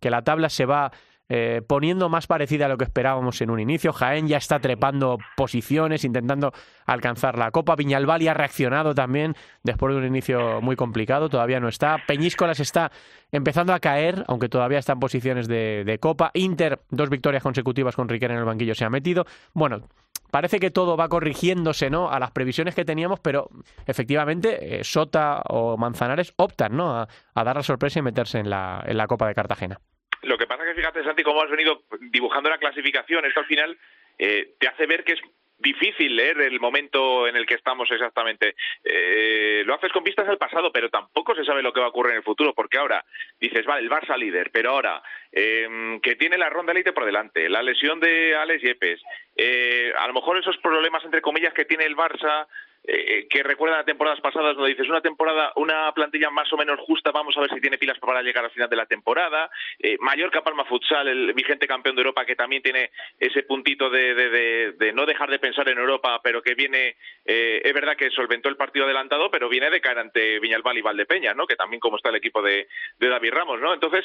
que 0.00 0.10
la 0.10 0.22
tabla 0.22 0.48
se 0.48 0.66
va 0.66 0.92
eh, 1.28 1.62
poniendo 1.66 2.08
más 2.08 2.26
parecida 2.26 2.66
a 2.66 2.68
lo 2.68 2.78
que 2.78 2.84
esperábamos 2.84 3.40
en 3.40 3.50
un 3.50 3.60
inicio. 3.60 3.92
Jaén 3.92 4.28
ya 4.28 4.38
está 4.38 4.60
trepando 4.60 5.18
posiciones, 5.36 6.04
intentando 6.04 6.52
alcanzar 6.86 7.38
la 7.38 7.50
Copa. 7.50 7.76
Viñalbali 7.76 8.28
ha 8.28 8.34
reaccionado 8.34 8.94
también 8.94 9.34
después 9.62 9.94
de 9.94 10.00
un 10.00 10.06
inicio 10.06 10.60
muy 10.60 10.76
complicado, 10.76 11.28
todavía 11.28 11.60
no 11.60 11.68
está. 11.68 11.98
Peñíscolas 12.06 12.60
está 12.60 12.90
empezando 13.30 13.74
a 13.74 13.80
caer, 13.80 14.24
aunque 14.28 14.48
todavía 14.48 14.78
está 14.78 14.94
en 14.94 15.00
posiciones 15.00 15.48
de, 15.48 15.84
de 15.84 15.98
Copa. 15.98 16.30
Inter, 16.34 16.80
dos 16.90 17.10
victorias 17.10 17.42
consecutivas 17.42 17.94
con 17.94 18.08
Riquelme 18.08 18.34
en 18.34 18.40
el 18.40 18.46
banquillo, 18.46 18.74
se 18.74 18.84
ha 18.84 18.90
metido. 18.90 19.26
Bueno, 19.52 19.82
parece 20.30 20.58
que 20.60 20.70
todo 20.70 20.96
va 20.96 21.08
corrigiéndose 21.08 21.90
¿no? 21.90 22.10
a 22.10 22.18
las 22.18 22.30
previsiones 22.30 22.74
que 22.74 22.84
teníamos, 22.84 23.20
pero 23.20 23.50
efectivamente 23.86 24.80
eh, 24.80 24.84
Sota 24.84 25.42
o 25.48 25.76
Manzanares 25.76 26.32
optan 26.36 26.76
¿no? 26.76 26.96
a, 26.96 27.08
dar 27.34 27.56
la 27.56 27.62
sorpresa 27.62 27.98
y 27.98 28.02
meterse 28.02 28.38
en 28.38 28.50
la, 28.50 28.82
en 28.86 28.96
la 28.96 29.06
Copa 29.06 29.26
de 29.28 29.34
Cartagena. 29.34 29.80
Lo 30.22 30.36
que 30.36 30.46
pasa 30.46 30.64
es 30.64 30.70
que 30.70 30.80
fíjate, 30.80 31.04
Santi, 31.04 31.22
cómo 31.22 31.42
has 31.42 31.50
venido 31.50 31.82
dibujando 32.00 32.50
la 32.50 32.58
clasificación, 32.58 33.24
esto 33.24 33.40
al 33.40 33.46
final 33.46 33.78
eh, 34.18 34.54
te 34.58 34.68
hace 34.68 34.86
ver 34.86 35.04
que 35.04 35.12
es 35.14 35.20
difícil 35.58 36.14
leer 36.14 36.40
el 36.40 36.60
momento 36.60 37.26
en 37.26 37.36
el 37.36 37.46
que 37.46 37.54
estamos 37.54 37.90
exactamente. 37.90 38.54
Eh, 38.84 39.62
lo 39.66 39.74
haces 39.74 39.92
con 39.92 40.04
vistas 40.04 40.28
al 40.28 40.38
pasado, 40.38 40.72
pero 40.72 40.88
tampoco 40.88 41.34
se 41.34 41.44
sabe 41.44 41.62
lo 41.62 41.72
que 41.72 41.80
va 41.80 41.86
a 41.86 41.90
ocurrir 41.90 42.12
en 42.12 42.18
el 42.18 42.22
futuro, 42.22 42.54
porque 42.54 42.78
ahora 42.78 43.04
dices, 43.40 43.66
vale, 43.66 43.82
el 43.82 43.90
Barça 43.90 44.16
líder, 44.16 44.50
pero 44.52 44.70
ahora 44.70 45.02
eh, 45.32 45.98
que 46.02 46.16
tiene 46.16 46.38
la 46.38 46.48
ronda 46.48 46.72
elite 46.72 46.92
por 46.92 47.04
delante, 47.04 47.48
la 47.48 47.62
lesión 47.62 47.98
de 48.00 48.36
Alex 48.36 48.62
Yepes, 48.62 49.02
eh, 49.36 49.92
a 49.98 50.06
lo 50.06 50.14
mejor 50.14 50.38
esos 50.38 50.56
problemas 50.58 51.04
entre 51.04 51.22
comillas 51.22 51.52
que 51.52 51.64
tiene 51.64 51.84
el 51.84 51.96
Barça 51.96 52.46
eh, 52.84 53.26
que 53.28 53.42
recuerdan 53.42 53.80
a 53.80 53.84
temporadas 53.84 54.20
pasadas 54.20 54.56
donde 54.56 54.70
dices 54.70 54.88
una 54.88 55.00
temporada, 55.00 55.52
una 55.56 55.92
plantilla 55.92 56.30
más 56.30 56.50
o 56.52 56.56
menos 56.56 56.80
justa, 56.80 57.10
vamos 57.10 57.36
a 57.36 57.40
ver 57.40 57.50
si 57.50 57.60
tiene 57.60 57.76
pilas 57.76 57.98
para 57.98 58.22
llegar 58.22 58.44
al 58.44 58.50
final 58.50 58.70
de 58.70 58.76
la 58.76 58.86
temporada. 58.86 59.50
Eh, 59.78 59.96
Mallorca 60.00 60.42
Palma 60.42 60.64
Futsal, 60.64 61.08
el 61.08 61.32
vigente 61.34 61.66
campeón 61.66 61.96
de 61.96 62.00
Europa, 62.00 62.24
que 62.24 62.36
también 62.36 62.62
tiene 62.62 62.90
ese 63.18 63.42
puntito 63.42 63.90
de, 63.90 64.14
de, 64.14 64.92
no 64.92 65.04
dejar 65.04 65.30
de 65.30 65.38
pensar 65.38 65.68
en 65.68 65.78
Europa, 65.78 66.20
pero 66.22 66.42
que 66.42 66.54
viene, 66.54 66.96
eh, 67.24 67.60
es 67.62 67.72
verdad 67.74 67.96
que 67.96 68.10
solventó 68.10 68.48
el 68.48 68.56
partido 68.56 68.86
adelantado, 68.86 69.30
pero 69.30 69.48
viene 69.48 69.70
de 69.70 69.80
caer 69.80 69.98
ante 69.98 70.38
Viñalbal 70.40 70.78
y 70.78 70.82
Valdepeña, 70.82 71.34
¿no? 71.34 71.46
Que 71.46 71.56
también 71.56 71.80
como 71.80 71.96
está 71.96 72.08
el 72.08 72.16
equipo 72.16 72.40
de, 72.40 72.68
de 72.98 73.08
David 73.08 73.32
Ramos, 73.32 73.60
¿no? 73.60 73.74
Entonces, 73.74 74.04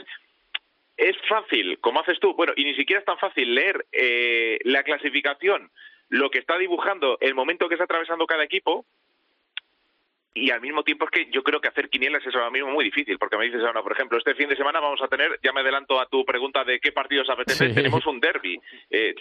es 0.98 1.15
fácil, 1.27 1.80
como 1.80 2.01
haces 2.01 2.20
tú, 2.20 2.34
bueno, 2.36 2.53
y 2.56 2.63
ni 2.63 2.75
siquiera 2.75 3.00
es 3.00 3.06
tan 3.06 3.18
fácil 3.18 3.56
leer 3.56 3.86
eh, 3.92 4.60
la 4.63 4.84
clasificación 4.84 5.72
lo 6.10 6.29
que 6.29 6.39
está 6.39 6.57
dibujando 6.57 7.17
el 7.22 7.36
momento 7.36 7.67
que 7.67 7.75
está 7.75 7.86
atravesando 7.86 8.27
cada 8.27 8.43
equipo 8.43 8.86
y 10.36 10.50
al 10.50 10.62
mismo 10.62 10.83
tiempo 10.83 11.05
es 11.05 11.12
que 11.12 11.31
yo 11.31 11.43
creo 11.43 11.62
que 11.62 11.67
hacer 11.67 11.89
quinielas 11.89 12.25
es 12.25 12.33
ahora 12.33 12.50
mismo 12.50 12.72
muy 12.72 12.86
difícil, 12.86 13.19
porque 13.19 13.38
me 13.38 13.45
dices 13.45 13.62
ahora, 13.62 13.83
por 13.83 13.91
ejemplo, 13.91 14.17
este 14.17 14.33
fin 14.33 14.50
de 14.50 14.55
semana 14.55 14.79
vamos 14.79 15.01
a 15.01 15.07
tener, 15.07 15.39
ya 15.43 15.53
me 15.53 15.62
adelanto 15.62 16.00
a 16.00 16.07
tu 16.07 16.25
pregunta 16.25 16.63
de 16.63 16.79
qué 16.79 16.91
partidos 16.91 17.29
apetece, 17.29 17.69
tenemos 17.69 18.05
un 18.07 18.19
derby. 18.19 18.60
Eh, 18.89 19.13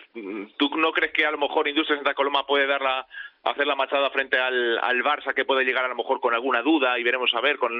¿Tú 0.57 0.71
no 0.77 0.91
crees 0.93 1.13
que 1.13 1.27
a 1.27 1.31
lo 1.31 1.39
mejor 1.39 1.69
Industria 1.69 1.99
Santa 1.99 2.15
Coloma 2.15 2.47
puede 2.47 2.67
dar 2.67 2.81
la, 2.81 3.07
hacer 3.45 3.67
la 3.67 3.75
machada 3.75 4.11
frente 4.11 4.39
al, 4.39 4.79
al 4.79 5.03
Barça 5.03 5.35
que 5.35 5.45
puede 5.45 5.65
llegar 5.65 5.85
a 5.85 5.89
lo 5.89 5.97
mejor 5.97 6.21
con 6.21 6.35
alguna 6.35 6.63
duda 6.63 6.99
y 6.99 7.03
veremos 7.03 7.31
a 7.35 7.41
ver 7.41 7.59
con, 7.59 7.73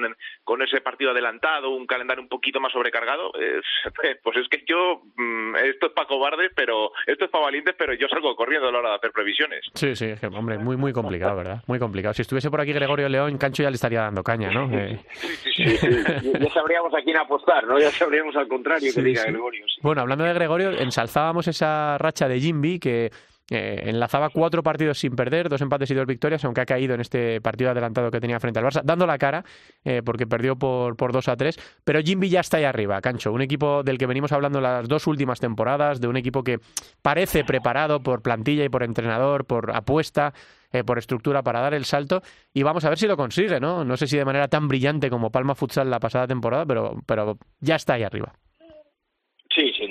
con 0.45 0.63
ese 0.63 0.81
partido 0.81 1.13
adelantado, 1.13 1.71
un 1.71 1.87
calendario 1.87 2.23
un 2.23 2.29
poquito 2.29 2.61
más 2.61 2.73
sobrecargado, 2.73 3.33
pues 4.23 4.37
es 4.37 4.49
que 4.49 4.65
yo, 4.67 5.03
mm, 5.17 5.57
esto 5.57 5.87
es 5.87 5.93
para 5.93 6.09
cobardes, 6.09 6.51
pero 6.55 6.91
esto 7.07 7.25
es 7.25 7.31
para 7.31 7.45
valientes, 7.45 7.75
pero 7.79 7.95
yo 7.95 8.09
salgo 8.09 8.35
corriendo 8.35 8.69
a 8.69 8.73
la 8.73 8.79
hora 8.79 8.89
de 8.91 8.97
hacer 8.97 9.13
previsiones. 9.13 9.65
Sí, 9.75 9.95
sí, 9.95 10.13
hombre, 10.35 10.59
muy, 10.59 10.77
muy 10.77 10.93
complicado, 10.93 11.37
¿verdad? 11.37 11.63
Muy 11.67 11.79
complicado. 11.79 12.15
Si 12.15 12.23
estuviese 12.23 12.51
por 12.51 12.61
aquí 12.61 12.73
Gregorio 12.73 13.09
León, 13.09 13.39
Cancho 13.39 13.63
ya 13.63 13.71
le 13.71 13.77
estaría 13.77 14.03
dando 14.03 14.23
caña, 14.23 14.51
¿no? 14.51 14.69
Eh, 14.73 14.99
sí, 15.13 15.29
sí, 15.55 15.77
sí. 15.77 16.33
ya 16.41 16.51
sabríamos 16.51 16.93
a 16.95 17.03
quién 17.03 17.17
apostar, 17.17 17.65
¿no? 17.67 17.79
Ya 17.79 17.91
sabríamos 17.91 18.35
al 18.37 18.49
contrario 18.49 18.93
que 18.95 19.03
diga 19.03 19.25
Gregorio. 19.25 19.65
Bueno, 19.83 20.03
hablando 20.03 20.25
de 20.25 20.33
Gregorio, 20.33 20.71
ensalzábamos 20.71 21.47
esa 21.47 21.99
racha 21.99 22.29
de 22.29 22.41
Jimby 22.41 22.79
que 22.79 23.11
eh, 23.55 23.91
enlazaba 23.91 24.31
cuatro 24.31 24.63
partidos 24.63 24.99
sin 24.99 25.15
perder, 25.15 25.51
dos 25.51 25.61
empates 25.61 25.91
y 25.91 25.95
dos 25.95 26.07
victorias, 26.07 26.43
aunque 26.45 26.63
ha 26.63 26.67
caído 26.67 26.95
en 26.95 27.03
este 27.03 27.39
partido 27.43 27.71
adelantado 27.71 28.11
que 28.11 28.19
tenía 28.19 28.41
frente 28.41 28.59
al 28.59 28.65
Barça, 28.65 28.81
dando 28.83 29.07
la 29.07 29.19
cara, 29.19 29.45
eh, 29.85 30.01
porque 30.03 30.27
perdió 30.27 30.57
por, 30.57 30.97
por 30.97 31.13
2 31.13 31.29
a 31.29 31.37
3. 31.37 31.59
Pero 31.85 32.01
Jimby 32.01 32.31
ya 32.31 32.41
está 32.41 32.57
ahí 32.57 32.65
arriba, 32.65 33.01
Cancho, 33.03 33.31
un 33.31 33.43
equipo 33.43 33.83
del 33.83 33.99
que 33.99 34.07
venimos 34.07 34.33
hablando 34.33 34.59
las 34.61 34.89
dos 34.89 35.07
últimas 35.07 35.39
temporadas, 35.39 36.01
de 36.01 36.09
un 36.09 36.17
equipo 36.17 36.43
que 36.43 36.61
parece 37.03 37.45
preparado 37.45 38.03
por 38.03 38.23
plantilla 38.23 38.65
y 38.65 38.71
por 38.71 38.83
entrenador, 38.83 39.45
por 39.45 39.77
apuesta. 39.77 40.33
Eh, 40.75 40.85
por 40.85 40.97
estructura 40.97 41.43
para 41.43 41.61
dar 41.61 41.75
el 41.75 41.85
salto 41.85 42.23
y 42.55 42.63
vamos 42.63 42.83
a 42.87 42.89
ver 42.89 42.97
si 42.97 43.07
lo 43.07 43.15
consigue, 43.15 43.61
¿no? 43.61 43.85
No 43.85 43.99
sé 43.99 44.07
si 44.07 44.17
de 44.17 44.25
manera 44.25 44.49
tan 44.49 44.69
brillante 44.69 45.11
como 45.11 45.29
Palma 45.29 45.55
Futsal 45.55 45.91
la 45.91 46.01
pasada 46.01 46.27
temporada, 46.27 46.65
pero, 46.65 46.97
pero 47.05 47.37
ya 47.61 47.77
está 47.77 47.93
ahí 47.93 48.05
arriba. 48.05 48.33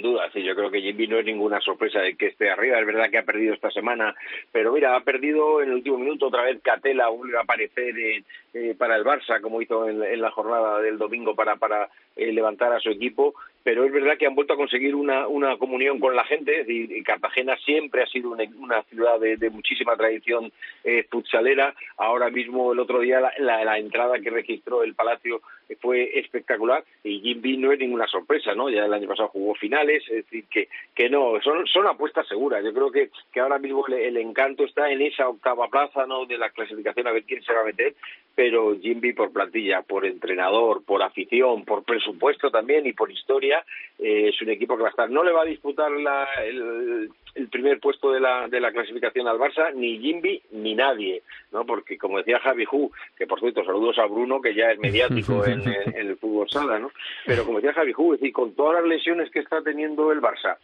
Sin 0.01 0.12
duda. 0.13 0.31
Yo 0.34 0.55
creo 0.55 0.72
que 0.72 0.81
Jimmy 0.81 1.05
no 1.05 1.20
es 1.20 1.25
ninguna 1.25 1.62
sorpresa 1.62 2.00
de 2.00 2.15
que 2.15 2.27
esté 2.27 2.50
arriba. 2.50 2.79
Es 2.79 2.86
verdad 2.88 3.12
que 3.12 3.20
ha 3.20 3.24
perdido 3.24 3.53
esta 3.53 3.70
semana, 3.70 4.15
pero 4.51 4.74
mira, 4.74 4.96
ha 4.96 5.01
perdido 5.01 5.62
en 5.62 5.70
el 5.70 5.75
último 5.75 6.00
minuto 6.00 6.27
otra 6.27 6.43
vez 6.43 6.60
Catela 6.63 7.10
vuelve 7.10 7.38
a 7.38 7.41
aparecer 7.41 7.93
eh, 8.00 8.75
para 8.77 8.96
el 8.96 9.03
Barça, 9.03 9.39
como 9.41 9.62
hizo 9.62 9.88
en, 9.88 10.20
la 10.20 10.31
jornada 10.31 10.81
del 10.81 10.98
domingo 10.98 11.35
para, 11.35 11.57
para 11.57 11.87
eh, 12.16 12.31
levantar 12.31 12.74
a 12.74 12.79
su 12.79 12.90
equipo 12.90 13.35
pero 13.64 13.85
es 13.85 13.92
verdad 13.92 14.18
que 14.18 14.25
han 14.25 14.35
vuelto 14.35 14.53
a 14.53 14.57
conseguir 14.57 14.96
una, 14.96 15.27
una 15.27 15.57
comunión 15.57 16.00
con 16.00 16.16
la 16.16 16.24
gente. 16.25 16.66
y 16.68 17.03
Cartagena 17.03 17.55
siempre 17.57 18.03
ha 18.03 18.07
sido 18.07 18.31
una, 18.31 18.83
ciudad 18.83 19.20
de, 19.20 19.50
muchísima 19.50 19.96
tradición 19.96 20.51
eh, 20.83 21.05
futsalera. 21.09 21.74
Ahora 21.98 22.29
mismo, 22.29 22.74
el 22.74 22.79
otro 22.79 23.00
día, 23.00 23.22
la, 23.37 23.77
entrada 23.77 24.20
que 24.20 24.29
registró 24.29 24.83
el 24.83 24.96
Palacio 24.96 25.42
fue 25.79 26.20
espectacular 26.20 26.84
y 27.03 27.20
Jimby 27.22 27.57
no 27.57 27.72
es 27.72 27.79
ninguna 27.79 28.07
sorpresa, 28.07 28.53
¿no? 28.55 28.70
Ya 28.70 28.86
el 28.86 28.94
año 28.94 29.07
pasado 29.07 29.29
jugó 29.29 29.55
finales, 29.55 30.03
es 30.10 30.25
decir, 30.25 30.46
que, 30.50 30.68
que 30.96 31.10
no, 31.10 31.40
son, 31.42 31.66
son 31.68 31.88
apuestas 31.88 32.27
seguras. 32.27 32.64
Yo 32.64 32.74
creo 32.74 32.92
que, 32.92 33.10
que 33.31 33.40
ahora 33.40 33.60
mismo 33.60 33.86
el, 33.88 34.18
encanto 34.18 34.64
está 34.66 34.90
en 34.92 35.01
esa 35.01 35.29
octava 35.29 35.68
plaza, 35.68 36.05
¿no? 36.05 36.25
De 36.25 36.38
la 36.38 36.50
clasificación, 36.50 37.07
a 37.07 37.12
ver 37.12 37.24
quién 37.24 37.44
se 37.44 37.53
va 37.53 37.62
a 37.62 37.66
meter, 37.66 37.96
pero 38.36 38.75
Jimby 38.79 39.14
por 39.14 39.31
plantilla, 39.31 39.81
por 39.81 40.05
entrenador, 40.05 40.84
por 40.84 41.01
afición, 41.01 41.66
por 41.66 41.84
presupuesto 41.84 42.50
también 42.50 42.86
y 42.86 42.94
por 42.94 43.12
historia 43.12 43.64
eh, 44.00 44.29
es 44.29 44.42
un 44.42 44.50
equipo 44.50 44.75
que 44.75 44.84
va 44.84 44.90
a 44.90 44.92
estar. 44.92 45.10
No 45.10 45.24
le 45.24 45.31
va 45.31 45.42
a 45.42 45.46
disputar 45.46 45.92
el, 45.92 47.10
primer 47.50 47.79
puesto 47.79 48.11
de 48.11 48.20
la, 48.20 48.48
de 48.48 48.59
la 48.59 48.72
clasificación 48.72 49.27
al 49.27 49.37
Barça, 49.37 49.74
ni 49.74 50.00
Jimby 50.00 50.41
ni 50.51 50.75
nadie, 50.75 51.24
¿no? 51.51 51.65
Porque 51.65 51.98
como 51.98 52.17
decía 52.17 52.39
Javi 52.39 52.65
Hu, 52.72 52.91
que 53.17 53.27
por 53.27 53.39
cierto, 53.39 53.63
saludos 53.63 53.98
a 54.00 54.05
Bruno, 54.05 54.41
que 54.41 54.53
ya 54.53 54.72
es 54.72 54.79
mediático 54.79 55.46
en, 55.46 55.61
el 55.96 56.17
fútbol 56.17 56.50
sala, 56.50 56.79
¿no? 56.79 56.91
Pero 57.25 57.46
como 57.46 57.59
decía 57.59 57.74
Javi 57.74 57.94
Hu, 57.96 58.13
es 58.13 58.20
decir, 58.20 58.33
con 58.33 58.53
todas 58.53 58.81
las 58.81 58.89
lesiones 58.89 59.29
que 59.31 59.39
está 59.39 59.61
teniendo 59.61 60.11
el 60.11 60.22
Barça, 60.22 60.57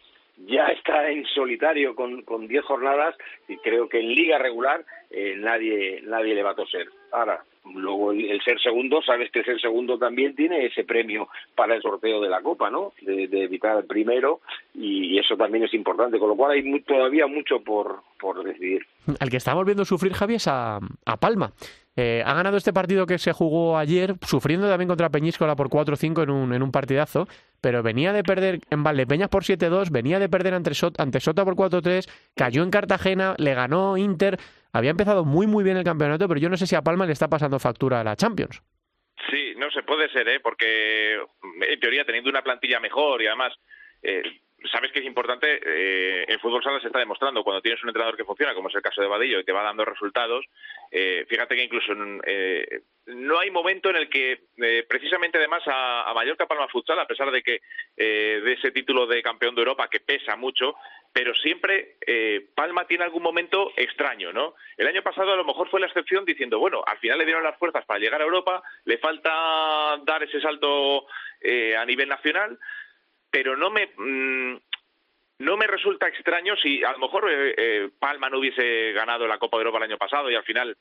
ya 0.46 0.66
está 0.68 1.10
en 1.10 1.24
solitario 1.26 1.94
con, 1.94 2.22
con 2.22 2.46
10 2.46 2.64
jornadas 2.64 3.16
y 3.48 3.56
creo 3.56 3.88
que 3.88 4.00
en 4.00 4.14
liga 4.14 4.38
regular 4.38 4.84
eh, 5.10 5.34
nadie, 5.36 6.00
nadie 6.04 6.34
le 6.34 6.42
va 6.42 6.50
a 6.50 6.54
toser. 6.54 6.88
Ahora, 7.10 7.42
luego 7.74 8.12
el, 8.12 8.40
ser 8.42 8.60
segundo, 8.60 9.02
sabes 9.02 9.30
que 9.30 9.42
ser 9.44 9.60
segundo 9.60 9.98
también 9.98 10.34
tiene 10.34 10.66
ese 10.66 10.84
premio 10.84 11.28
para 11.54 11.74
el 11.74 11.82
sorteo 11.82 12.20
de 12.20 12.28
la 12.28 12.40
Copa, 12.40 12.70
¿no? 12.70 12.92
De, 13.00 13.28
evitar 13.42 13.76
el 13.78 13.84
primero 13.84 14.40
y, 14.74 15.18
eso 15.18 15.36
también 15.36 15.64
es 15.64 15.74
importante, 15.74 16.18
con 16.18 16.28
lo 16.28 16.36
cual 16.36 16.52
hay 16.52 16.80
todavía 16.82 17.26
mucho 17.26 17.60
por, 17.60 18.02
por 18.20 18.44
decidir. 18.44 18.86
Al 19.18 19.30
que 19.30 19.36
estamos 19.36 19.64
viendo 19.64 19.84
sufrir, 19.84 20.12
Javi, 20.12 20.34
es 20.34 20.46
a, 20.46 20.78
a 21.04 21.16
Palma. 21.16 21.52
Eh, 22.00 22.22
ha 22.24 22.32
ganado 22.32 22.56
este 22.56 22.72
partido 22.72 23.06
que 23.06 23.18
se 23.18 23.32
jugó 23.32 23.76
ayer, 23.76 24.14
sufriendo 24.22 24.68
también 24.68 24.86
contra 24.86 25.10
Peñíscola 25.10 25.56
por 25.56 25.68
4-5 25.68 26.22
en 26.22 26.30
un, 26.30 26.52
en 26.54 26.62
un 26.62 26.70
partidazo, 26.70 27.26
pero 27.60 27.82
venía 27.82 28.12
de 28.12 28.22
perder 28.22 28.60
en 28.70 28.84
Valdepeñas 28.84 29.28
por 29.28 29.42
7-2, 29.42 29.90
venía 29.90 30.20
de 30.20 30.28
perder 30.28 30.54
ante 30.54 30.74
Sota, 30.74 31.02
ante 31.02 31.18
Sota 31.18 31.44
por 31.44 31.56
4-3, 31.56 32.08
cayó 32.36 32.62
en 32.62 32.70
Cartagena, 32.70 33.34
le 33.38 33.52
ganó 33.52 33.96
Inter, 33.96 34.38
había 34.78 34.90
empezado 34.90 35.24
muy 35.24 35.46
muy 35.46 35.64
bien 35.64 35.76
el 35.76 35.84
campeonato, 35.84 36.26
pero 36.28 36.40
yo 36.40 36.48
no 36.48 36.56
sé 36.56 36.66
si 36.66 36.74
a 36.74 36.82
Palma 36.82 37.06
le 37.06 37.12
está 37.12 37.28
pasando 37.28 37.58
factura 37.58 38.00
a 38.00 38.04
la 38.04 38.16
Champions. 38.16 38.62
Sí, 39.30 39.54
no 39.56 39.70
se 39.70 39.82
puede 39.82 40.08
ser, 40.10 40.28
¿eh? 40.28 40.40
porque 40.40 41.14
en 41.14 41.80
teoría 41.80 42.04
teniendo 42.04 42.30
una 42.30 42.42
plantilla 42.42 42.80
mejor 42.80 43.20
y 43.20 43.26
además 43.26 43.52
eh, 44.02 44.22
sabes 44.72 44.90
que 44.92 45.00
es 45.00 45.04
importante, 45.04 45.60
eh, 45.64 46.24
en 46.28 46.40
fútbol 46.40 46.62
sala 46.62 46.80
se 46.80 46.88
está 46.88 46.98
demostrando, 46.98 47.44
cuando 47.44 47.62
tienes 47.62 47.82
un 47.82 47.90
entrenador 47.90 48.16
que 48.16 48.24
funciona, 48.24 48.54
como 48.54 48.68
es 48.68 48.74
el 48.74 48.82
caso 48.82 49.00
de 49.00 49.08
Vadillo, 49.08 49.40
y 49.40 49.44
te 49.44 49.52
va 49.52 49.62
dando 49.62 49.84
resultados, 49.84 50.44
eh, 50.90 51.24
fíjate 51.28 51.54
que 51.54 51.64
incluso 51.64 51.92
eh, 52.26 52.82
no 53.06 53.38
hay 53.38 53.50
momento 53.50 53.90
en 53.90 53.96
el 53.96 54.08
que, 54.08 54.40
eh, 54.56 54.84
precisamente 54.88 55.38
además 55.38 55.62
a, 55.66 56.10
a, 56.10 56.14
Mallorca 56.14 56.46
Palma 56.46 56.68
Futsal, 56.68 56.98
a 56.98 57.06
pesar 57.06 57.30
de 57.30 57.42
que 57.42 57.60
eh, 57.96 58.40
de 58.42 58.52
ese 58.52 58.70
título 58.70 59.06
de 59.06 59.22
campeón 59.22 59.54
de 59.54 59.60
Europa 59.60 59.88
que 59.88 60.00
pesa 60.00 60.36
mucho, 60.36 60.74
pero 61.18 61.34
siempre 61.34 61.96
Palma 62.54 62.86
tiene 62.86 63.02
algún 63.02 63.24
momento 63.24 63.72
extraño, 63.76 64.32
¿no? 64.32 64.54
El 64.76 64.86
año 64.86 65.02
pasado 65.02 65.32
a 65.32 65.36
lo 65.36 65.44
mejor 65.44 65.68
fue 65.68 65.80
la 65.80 65.86
excepción 65.86 66.24
diciendo, 66.24 66.60
bueno, 66.60 66.84
al 66.86 66.98
final 66.98 67.18
le 67.18 67.24
dieron 67.24 67.42
las 67.42 67.58
fuerzas 67.58 67.84
para 67.84 67.98
llegar 67.98 68.20
a 68.20 68.24
Europa, 68.24 68.62
le 68.84 68.98
falta 68.98 69.98
dar 70.04 70.22
ese 70.22 70.40
salto 70.40 71.06
a 71.76 71.84
nivel 71.84 72.08
nacional, 72.08 72.56
pero 73.30 73.56
no 73.56 73.68
me 73.70 73.90
mm, 73.96 74.58
no 75.38 75.56
me 75.56 75.66
resulta 75.66 76.08
extraño 76.08 76.56
si 76.56 76.82
a 76.84 76.92
lo 76.92 76.98
mejor 76.98 77.30
eh, 77.30 77.54
eh, 77.56 77.90
Palma 77.98 78.28
no 78.28 78.38
hubiese 78.38 78.92
ganado 78.92 79.26
la 79.26 79.38
Copa 79.38 79.56
de 79.56 79.62
Europa 79.62 79.78
el 79.78 79.90
año 79.90 79.98
pasado 79.98 80.30
y 80.30 80.34
al 80.34 80.42
final 80.42 80.76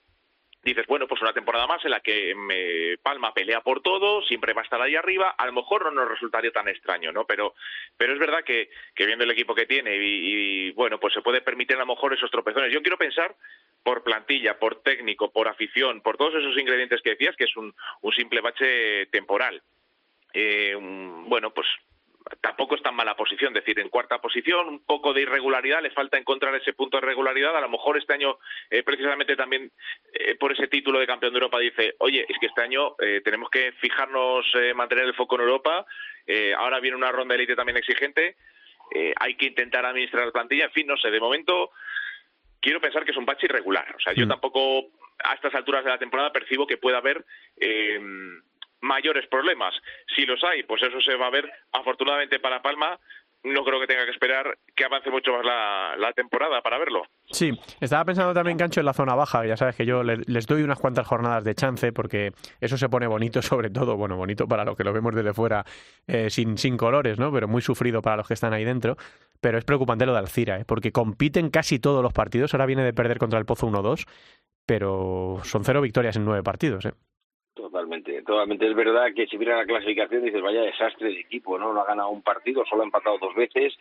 dices, 0.64 0.86
bueno, 0.88 1.08
pues 1.08 1.22
una 1.22 1.34
temporada 1.34 1.68
más 1.68 1.84
en 1.86 1.92
la 1.92 2.00
que 2.00 2.36
me 2.36 2.98
Palma 3.02 3.34
pelea 3.34 3.62
por 3.62 3.82
todo, 3.82 4.22
siempre 4.24 4.54
va 4.54 4.62
a 4.62 4.64
estar 4.64 4.82
ahí 4.82 4.96
arriba, 4.96 5.36
a 5.38 5.46
lo 5.46 5.54
mejor 5.54 5.86
no 5.86 5.92
nos 5.92 6.10
resultaría 6.10 6.52
tan 6.52 6.68
extraño, 6.68 7.12
¿no? 7.12 7.26
Pero, 7.26 7.56
pero 7.96 8.14
es 8.14 8.20
verdad 8.20 8.44
que, 8.44 8.70
que 8.96 9.06
viendo 9.06 9.24
el 9.24 9.32
equipo 9.32 9.56
que 9.56 9.66
tiene 9.66 9.96
y, 9.96 10.72
bueno, 10.72 11.00
pues 11.00 11.14
se 11.14 11.22
puede 11.22 11.42
permitir 11.42 11.78
a 11.78 11.80
lo 11.80 11.86
mejor 11.86 12.14
esos 12.14 12.32
tropezones. 12.32 12.72
Yo 12.72 12.82
quiero 12.82 12.98
pensar 12.98 13.36
por 13.84 14.04
plantilla, 14.04 14.60
por 14.60 14.82
técnico, 14.82 15.32
por 15.32 15.48
afición, 15.48 16.02
por 16.02 16.18
todos 16.18 16.36
esos 16.36 16.58
ingredientes 16.58 17.02
que 17.02 17.12
decías, 17.12 17.36
que 17.36 17.46
es 17.46 17.56
un, 17.56 17.74
un 18.02 18.12
simple 18.14 18.42
bache 18.42 19.06
temporal. 19.08 19.62
Eh, 20.34 20.76
bueno, 20.80 21.52
pues 21.54 21.68
tampoco 22.42 22.76
está 22.76 22.90
en 22.90 22.96
mala 22.96 23.16
posición, 23.16 23.56
es 23.56 23.64
decir, 23.64 23.80
en 23.80 23.90
cuarta 23.90 24.20
posición, 24.20 24.68
un 24.68 24.86
poco 24.86 25.14
de 25.14 25.22
irregularidad, 25.22 25.82
le 25.82 25.92
falta 25.92 26.18
encontrar 26.18 26.56
ese 26.56 26.74
punto 26.74 26.98
de 26.98 27.06
regularidad, 27.06 27.56
a 27.56 27.62
lo 27.62 27.70
mejor 27.70 27.98
este 27.98 28.14
año, 28.14 28.38
eh, 28.70 28.84
precisamente 28.84 29.36
también 29.36 29.72
eh, 30.14 30.36
por 30.36 30.52
ese 30.52 30.68
título 30.68 31.00
de 31.00 31.08
campeón 31.08 31.34
de 31.34 31.38
Europa, 31.38 31.60
dice, 31.60 31.96
oye, 32.00 32.26
es 32.28 32.38
que 32.40 32.48
este 32.48 32.62
año 32.62 32.96
eh, 33.00 33.22
tenemos 33.24 33.50
que 33.50 33.72
fijarnos, 33.74 34.46
mantener 34.76 35.06
el 35.06 35.14
foco 35.14 35.36
en 35.36 35.42
Europa, 35.42 35.86
ahora 36.58 36.80
viene 36.80 36.98
una 36.98 37.12
ronda 37.12 37.34
de 37.34 37.38
élite 37.38 37.56
también 37.56 37.78
exigente, 37.78 38.36
hay 39.16 39.36
que 39.36 39.46
intentar 39.46 39.86
administrar 39.86 40.26
la 40.26 40.32
plantilla, 40.32 40.66
en 40.66 40.72
fin, 40.72 40.88
no 40.88 40.98
sé, 40.98 41.10
de 41.10 41.20
momento 41.20 41.72
quiero 42.60 42.82
pensar 42.82 43.06
que 43.06 43.12
es 43.12 43.18
un 43.18 43.26
bache 43.26 43.46
irregular, 43.46 43.96
o 43.96 44.00
sea, 44.00 44.14
yo 44.14 44.26
mm. 44.26 44.30
tampoco 44.30 44.88
a 45.24 45.34
estas 45.34 45.54
alturas 45.56 45.84
de 45.84 45.90
la 45.90 45.98
temporada 45.98 46.32
percibo 46.32 46.68
que 46.68 46.78
pueda 46.78 46.98
haber 46.98 47.26
mayores 48.82 49.28
problemas. 49.28 49.74
Si 50.16 50.26
los 50.26 50.44
hay, 50.44 50.64
pues 50.64 50.84
eso 50.84 51.00
se 51.02 51.16
va 51.16 51.28
a 51.28 51.32
ver. 51.32 51.52
Afortunadamente 51.72 52.40
para 52.40 52.62
Palma, 52.62 53.00
no 53.44 53.64
creo 53.64 53.80
que 53.80 53.88
tenga 53.88 54.06
que 54.06 54.12
esperar 54.12 54.58
que 54.76 54.86
avance 54.86 55.10
mucho 55.10 55.32
más 55.32 55.46
la, 55.46 56.12
temporada 56.14 56.62
para 56.62 56.78
verlo. 56.80 57.04
Sí, 57.30 57.52
estaba 57.80 58.04
pensando 58.06 58.34
también, 58.34 58.58
Cancho, 58.58 58.80
en 58.80 58.86
la 58.86 58.94
zona 58.94 59.14
baja. 59.14 59.46
Ya 59.46 59.56
sabes 59.56 59.76
que 59.76 59.86
yo 59.86 60.04
les 60.04 60.48
doy 60.48 60.64
unas 60.64 60.80
cuantas 60.80 61.06
jornadas 61.06 61.44
de 61.44 61.54
chance 61.54 61.92
porque 61.92 62.32
eso 62.60 62.78
se 62.78 62.90
pone 62.90 63.06
bonito, 63.06 63.42
sobre 63.42 63.70
todo, 63.70 63.98
bueno, 63.98 64.18
bonito 64.18 64.48
para 64.48 64.66
los 64.66 64.76
que 64.76 64.84
lo 64.84 64.94
vemos 64.94 65.14
desde 65.14 65.34
fuera 65.34 65.64
eh, 66.08 66.30
sin, 66.30 66.58
sin 66.58 66.76
colores, 66.76 67.20
¿no? 67.20 67.32
Pero 67.32 67.48
muy 67.48 67.62
sufrido 67.62 68.02
para 68.02 68.18
los 68.18 68.28
que 68.28 68.34
están 68.34 68.54
ahí 68.54 68.64
dentro. 68.64 68.98
Pero 69.40 69.60
es 69.60 69.66
preocupante 69.66 70.06
lo 70.06 70.14
de 70.14 70.20
Alcira, 70.20 70.60
¿eh? 70.60 70.66
porque 70.66 70.92
compiten 70.92 71.52
casi 71.52 71.78
todos 71.80 72.02
los 72.02 72.14
partidos. 72.14 72.54
Ahora 72.54 72.66
viene 72.66 72.84
de 72.84 72.94
perder 72.94 73.20
contra 73.20 73.38
el 73.38 73.46
Pozo 73.46 73.68
1-2, 73.68 74.08
pero 74.66 75.40
son 75.44 75.64
cero 75.64 75.82
victorias 75.82 76.16
en 76.16 76.26
nueve 76.26 76.42
partidos, 76.42 76.86
¿eh? 76.86 76.94
Totalmente. 78.26 78.68
Es 78.68 78.76
verdad 78.76 79.14
que 79.16 79.28
si 79.28 79.38
mira 79.38 79.58
la 79.58 79.66
clasificación 79.66 80.24
dices, 80.24 80.42
vaya 80.42 80.62
desastre 80.62 81.10
de 81.10 81.20
equipo, 81.20 81.58
¿no? 81.58 81.74
No 81.74 81.82
ha 81.82 81.86
ganado 81.86 82.10
un 82.10 82.22
partido, 82.22 82.66
solo 82.66 82.82
ha 82.82 82.86
empatado 82.86 83.18
dos 83.18 83.36
veces, 83.36 83.78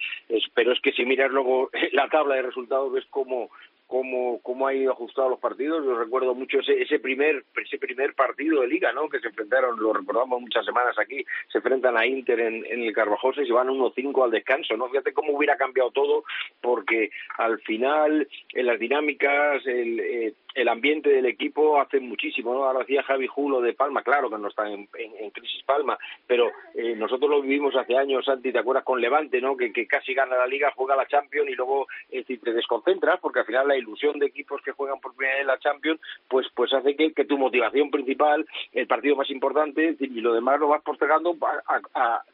pero 0.54 0.72
es 0.72 0.80
que 0.80 0.92
si 0.92 1.04
miras 1.04 1.30
luego 1.30 1.70
la 1.92 2.08
tabla 2.08 2.36
de 2.36 2.42
resultados 2.42 2.92
ves 2.92 3.04
cómo, 3.10 3.50
cómo, 3.87 4.40
cómo 4.42 4.66
ha 4.66 4.75
ido 4.75 4.92
ajustado 4.92 5.31
los 5.31 5.38
partidos. 5.38 5.85
Yo 5.85 5.99
recuerdo 5.99 6.35
mucho 6.35 6.59
ese, 6.61 6.83
ese 6.83 6.99
primer 6.99 7.44
ese 7.62 7.79
primer 7.79 8.14
partido 8.14 8.61
de 8.61 8.68
liga, 8.68 8.92
¿no? 8.92 9.09
Que 9.09 9.20
se 9.20 9.29
enfrentaron, 9.29 9.79
lo 9.79 9.92
recordamos 9.92 10.40
muchas 10.40 10.64
semanas 10.64 10.99
aquí, 10.99 11.25
se 11.51 11.59
enfrentan 11.59 11.96
a 11.96 12.07
Inter 12.07 12.40
en, 12.40 12.64
el 12.66 12.92
Carvajosa 12.92 13.42
y 13.42 13.46
se 13.46 13.53
van 13.53 13.68
1-5 13.68 14.25
al 14.25 14.31
descanso, 14.31 14.77
¿no? 14.77 14.88
Fíjate 14.88 15.12
cómo 15.12 15.37
hubiera 15.37 15.57
cambiado 15.57 15.90
todo, 15.90 16.25
porque 16.61 17.11
al 17.38 17.61
final 17.61 18.29
en 18.53 18.66
las 18.66 18.79
dinámicas, 18.79 19.66
el, 19.66 20.01
eh, 20.01 20.35
el 20.57 20.68
ambiente 20.68 21.11
del 21.11 21.27
equipo 21.27 21.79
hace 21.79 22.01
muchísimo, 22.01 22.55
¿no? 22.55 22.64
Ahora 22.64 22.81
decía 22.81 23.03
Javi 23.03 23.27
Julo 23.27 23.61
de 23.61 23.75
Palma, 23.75 24.03
claro 24.03 24.31
que 24.31 24.38
no 24.38 24.49
está 24.49 24.68
en, 24.68 24.88
en, 24.94 25.31
crisis 25.31 25.62
Palma, 25.64 25.99
pero 26.27 26.51
eh, 26.75 26.94
nosotros 26.96 27.31
lo 27.31 27.42
vivimos 27.42 27.77
hace 27.77 27.96
años, 27.96 28.25
Santi, 28.25 28.53
¿te 28.53 28.59
acuerdas 28.59 28.85
con 28.85 29.01
Levante, 29.01 29.40
¿no? 29.40 29.55
Que, 29.57 29.70
que 29.70 29.87
casi 29.87 30.14
gana 30.14 30.37
la 30.37 30.46
Liga, 30.46 30.72
juega 30.75 30.96
la 30.96 31.07
Champions 31.07 31.51
y 31.51 31.55
luego 31.55 31.87
eh, 32.11 32.25
te 32.25 32.53
desconcentras 32.53 33.20
porque 33.20 33.40
al 33.40 33.46
final 33.46 33.68
la 33.68 33.75
ilusión 33.76 34.18
de 34.18 34.26
equipos 34.26 34.62
que 34.62 34.72
juegan 34.72 35.00
por 35.00 35.14
primera 35.14 35.38
vez 35.38 35.46
la 35.46 35.58
Champions, 35.58 36.00
pues, 36.28 36.46
pues 36.54 36.72
hace 36.72 36.96
que, 36.96 37.24
tu 37.24 37.38
motivación 37.38 37.90
principal, 37.90 38.46
el 38.72 38.86
partido 38.86 39.16
más 39.16 39.30
importante 39.30 39.96
y 39.98 40.20
lo 40.20 40.34
demás 40.34 40.60
lo 40.60 40.68
vas 40.68 40.82
postergando, 40.82 41.36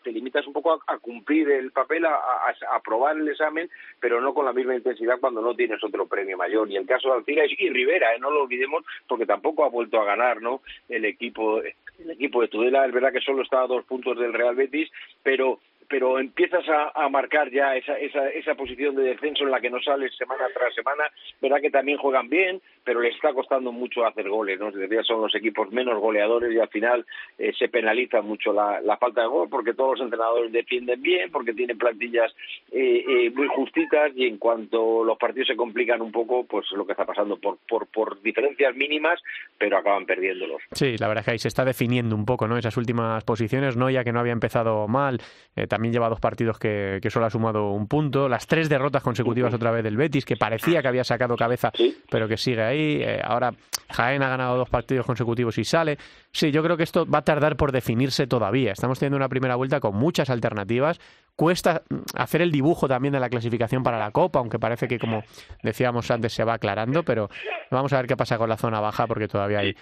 te 0.03 0.13
limitas 0.13 0.47
un 0.47 0.53
poco 0.53 0.83
a, 0.87 0.99
cumplir 0.99 1.51
el 1.51 1.71
papel, 1.73 2.05
a, 2.05 2.15
a, 2.15 2.77
aprobar 2.77 3.17
el 3.17 3.29
examen, 3.29 3.71
pero 4.01 4.21
no 4.21 4.35
con 4.35 4.45
la 4.45 4.53
misma 4.53 4.75
intensidad 4.75 5.19
cuando 5.21 5.41
no 5.41 5.55
tienes 5.55 5.83
otro 5.83 6.07
premio 6.07 6.37
mayor. 6.37 6.71
Y 6.71 6.77
el 6.77 6.87
caso 6.87 7.09
de 7.09 7.15
Alcira 7.15 7.45
y 7.47 7.71
Rivera, 7.71 8.15
¿eh? 8.15 8.19
no 8.19 8.31
lo 8.31 8.43
olvidemos, 8.43 8.85
porque 9.07 9.27
tampoco 9.27 9.65
ha 9.65 9.69
vuelto 9.69 10.01
a 10.01 10.05
ganar 10.05 10.43
¿no? 10.43 10.61
el 10.89 11.05
equipo 11.05 11.63
el 11.99 12.11
equipo 12.11 12.41
de 12.41 12.49
Tudela, 12.49 12.87
es 12.87 12.93
verdad 12.93 13.13
que 13.13 13.21
solo 13.21 13.43
está 13.43 13.63
a 13.63 13.67
dos 13.67 13.85
puntos 13.85 14.19
del 14.19 14.33
Real 14.33 14.57
Betis, 14.57 14.91
pero 15.23 15.61
pero 15.89 16.19
empiezas 16.19 16.65
a, 16.69 17.09
marcar 17.09 17.51
ya 17.51 17.77
esa, 17.77 17.99
esa, 17.99 18.29
esa, 18.31 18.55
posición 18.55 18.95
de 18.95 19.03
descenso 19.03 19.45
en 19.45 19.51
la 19.51 19.61
que 19.61 19.69
no 19.69 19.81
sales 19.81 20.17
semana 20.17 20.45
tras 20.55 20.75
semana. 20.75 21.05
Verdad 21.41 21.61
que 21.61 21.71
también 21.71 21.99
juegan 21.99 22.29
bien, 22.29 22.61
pero 22.85 23.01
les 23.01 23.15
está 23.15 23.33
costando 23.33 23.73
mucho 23.73 24.07
hacer 24.07 24.29
goles. 24.29 24.59
¿no? 24.59 24.71
son 25.03 25.21
los 25.21 25.35
equipos 25.35 25.71
menos 25.71 26.01
goleadores 26.01 26.53
y 26.55 26.59
al 26.59 26.69
final 26.69 27.05
eh, 27.39 27.53
se 27.59 27.69
penaliza 27.69 28.23
mucho 28.23 28.53
la, 28.53 28.97
falta 28.97 29.23
de 29.23 29.27
gol 29.27 29.49
porque 29.49 29.75
todos 29.75 29.99
los 29.99 30.05
entrenadores 30.05 30.53
defienden 30.53 31.03
bien, 31.03 31.31
porque 31.31 31.53
tienen 31.53 31.77
plantillas 31.77 32.33
eh, 32.71 33.05
eh, 33.07 33.31
muy 33.35 33.49
justitas 33.49 34.13
y 34.15 34.27
en 34.27 34.39
cuanto 34.39 35.05
los 35.05 35.19
partidos 35.19 35.49
se 35.49 35.57
complican 35.57 36.01
un 36.01 36.13
poco, 36.13 36.45
pues 36.45 36.71
lo 36.73 36.87
que 36.87 36.93
está 36.93 37.05
pasando 37.05 37.37
por, 37.37 37.59
por, 37.69 37.87
por 37.89 38.23
diferencias 38.23 38.75
mínimas, 38.77 39.21
pero 39.59 39.79
acaban 39.79 40.07
perdiéndolos. 40.07 40.63
Sí, 40.73 40.97
la 40.99 41.09
verdad 41.09 41.23
es 41.23 41.25
que 41.27 41.33
ahí 41.33 41.39
se 41.39 41.49
está 41.49 41.65
definiendo 41.65 42.15
un 42.15 42.25
poco 42.25 42.47
¿no? 42.47 42.57
esas 42.57 42.77
últimas 42.77 43.25
posiciones. 43.25 43.77
no 43.77 43.91
ya 43.91 44.05
que 44.05 44.13
no 44.13 44.21
había 44.21 44.33
empezado 44.33 44.87
mal, 44.89 45.21
también 45.69 45.82
también 45.83 45.95
lleva 45.95 46.09
dos 46.09 46.21
partidos 46.21 46.61
que, 46.61 47.01
solo 47.11 47.27
ha 47.27 47.31
sumado 47.31 47.73
un 47.73 47.89
punto. 47.89 48.29
Las 48.29 48.47
tres 48.47 48.69
derrotas 48.69 49.03
consecutivas 49.03 49.53
otra 49.53 49.73
vez 49.73 49.83
del 49.83 49.97
Betis, 49.97 50.25
que 50.25 50.37
parecía 50.37 50.81
que 50.81 50.87
había 50.87 51.03
sacado 51.03 51.35
cabeza, 51.37 51.73
pero 52.09 52.29
que 52.29 52.37
sigue 52.37 52.63
ahí. 52.63 53.03
Eh, 53.03 53.21
ahora 53.25 53.53
Jaén 53.91 54.23
ha 54.23 54.29
ganado 54.29 54.57
dos 54.57 54.71
partidos 54.71 55.05
consecutivos 55.05 55.59
y 55.59 55.65
sale. 55.65 55.99
Sí, 56.31 56.53
yo 56.53 56.63
creo 56.63 56.77
que 56.77 56.85
esto 56.85 57.05
va 57.05 57.19
a 57.19 57.23
tardar 57.23 57.57
por 57.57 57.73
definirse 57.73 58.29
todavía. 58.29 58.71
Estamos 58.71 59.01
teniendo 59.01 59.17
una 59.17 59.29
primera 59.29 59.57
vuelta 59.57 59.81
con 59.81 59.97
muchas 59.97 60.31
alternativas. 60.31 61.01
Cuesta 61.35 61.83
hacer 62.15 62.43
el 62.43 62.53
dibujo 62.53 62.87
también 62.87 63.13
de 63.13 63.19
la 63.19 63.29
clasificación 63.29 63.83
para 63.83 63.99
la 63.99 64.13
Copa, 64.13 64.39
aunque 64.39 64.61
parece 64.61 64.87
que, 64.87 65.01
como 65.01 65.25
decíamos 65.65 66.09
antes, 66.13 66.33
se 66.33 66.45
va 66.45 66.55
aclarando, 66.55 67.03
pero 67.03 67.29
vamos 67.73 67.93
a 67.93 67.97
ver 67.97 68.07
qué 68.07 68.17
pasa 68.17 68.39
con 68.39 68.49
la 68.49 68.57
zona 68.57 68.79
baja 68.79 69.09
porque 69.09 69.27
todavía 69.27 69.59
hay 69.59 69.75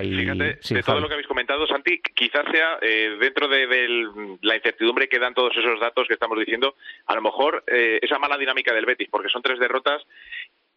Fíjate, 0.00 0.74
de 0.74 0.82
todo 0.82 1.00
lo 1.00 1.08
que 1.08 1.14
habéis 1.14 1.28
comentado, 1.28 1.66
Santi, 1.66 2.00
quizás 2.14 2.44
sea 2.50 2.78
eh, 2.80 3.16
dentro 3.20 3.48
de, 3.48 4.36
la 4.42 4.56
incertidumbre 4.56 5.08
que 5.08 5.18
dan 5.18 5.34
todos 5.34 5.56
esos 5.56 5.78
datos 5.80 6.08
que 6.08 6.14
estamos 6.14 6.38
diciendo, 6.38 6.74
a 7.06 7.14
lo 7.14 7.22
mejor 7.22 7.64
eh, 7.66 7.98
esa 8.02 8.18
mala 8.18 8.38
dinámica 8.38 8.72
del 8.72 8.86
Betis, 8.86 9.08
porque 9.10 9.28
son 9.28 9.42
tres 9.42 9.58
derrotas 9.58 10.02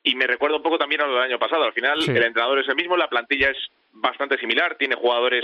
y 0.05 0.15
me 0.15 0.27
recuerda 0.27 0.57
un 0.57 0.63
poco 0.63 0.77
también 0.77 1.01
a 1.01 1.07
lo 1.07 1.15
del 1.15 1.23
año 1.23 1.39
pasado. 1.39 1.63
Al 1.63 1.73
final, 1.73 1.99
el 1.99 2.23
entrenador 2.23 2.59
es 2.59 2.69
el 2.69 2.75
mismo, 2.75 2.95
la 2.95 3.09
plantilla 3.09 3.49
es 3.49 3.57
bastante 3.91 4.37
similar, 4.37 4.75
tiene 4.75 4.95
jugadores, 4.95 5.43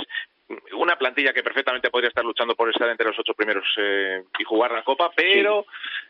una 0.73 0.97
plantilla 0.97 1.33
que 1.33 1.41
perfectamente 1.41 1.89
podría 1.89 2.09
estar 2.09 2.23
luchando 2.23 2.53
por 2.53 2.69
estar 2.69 2.87
entre 2.89 3.07
los 3.07 3.17
ocho 3.17 3.33
primeros 3.33 3.65
eh, 3.77 4.21
y 4.37 4.43
jugar 4.43 4.71
la 4.71 4.83
Copa, 4.83 5.11
pero 5.15 5.65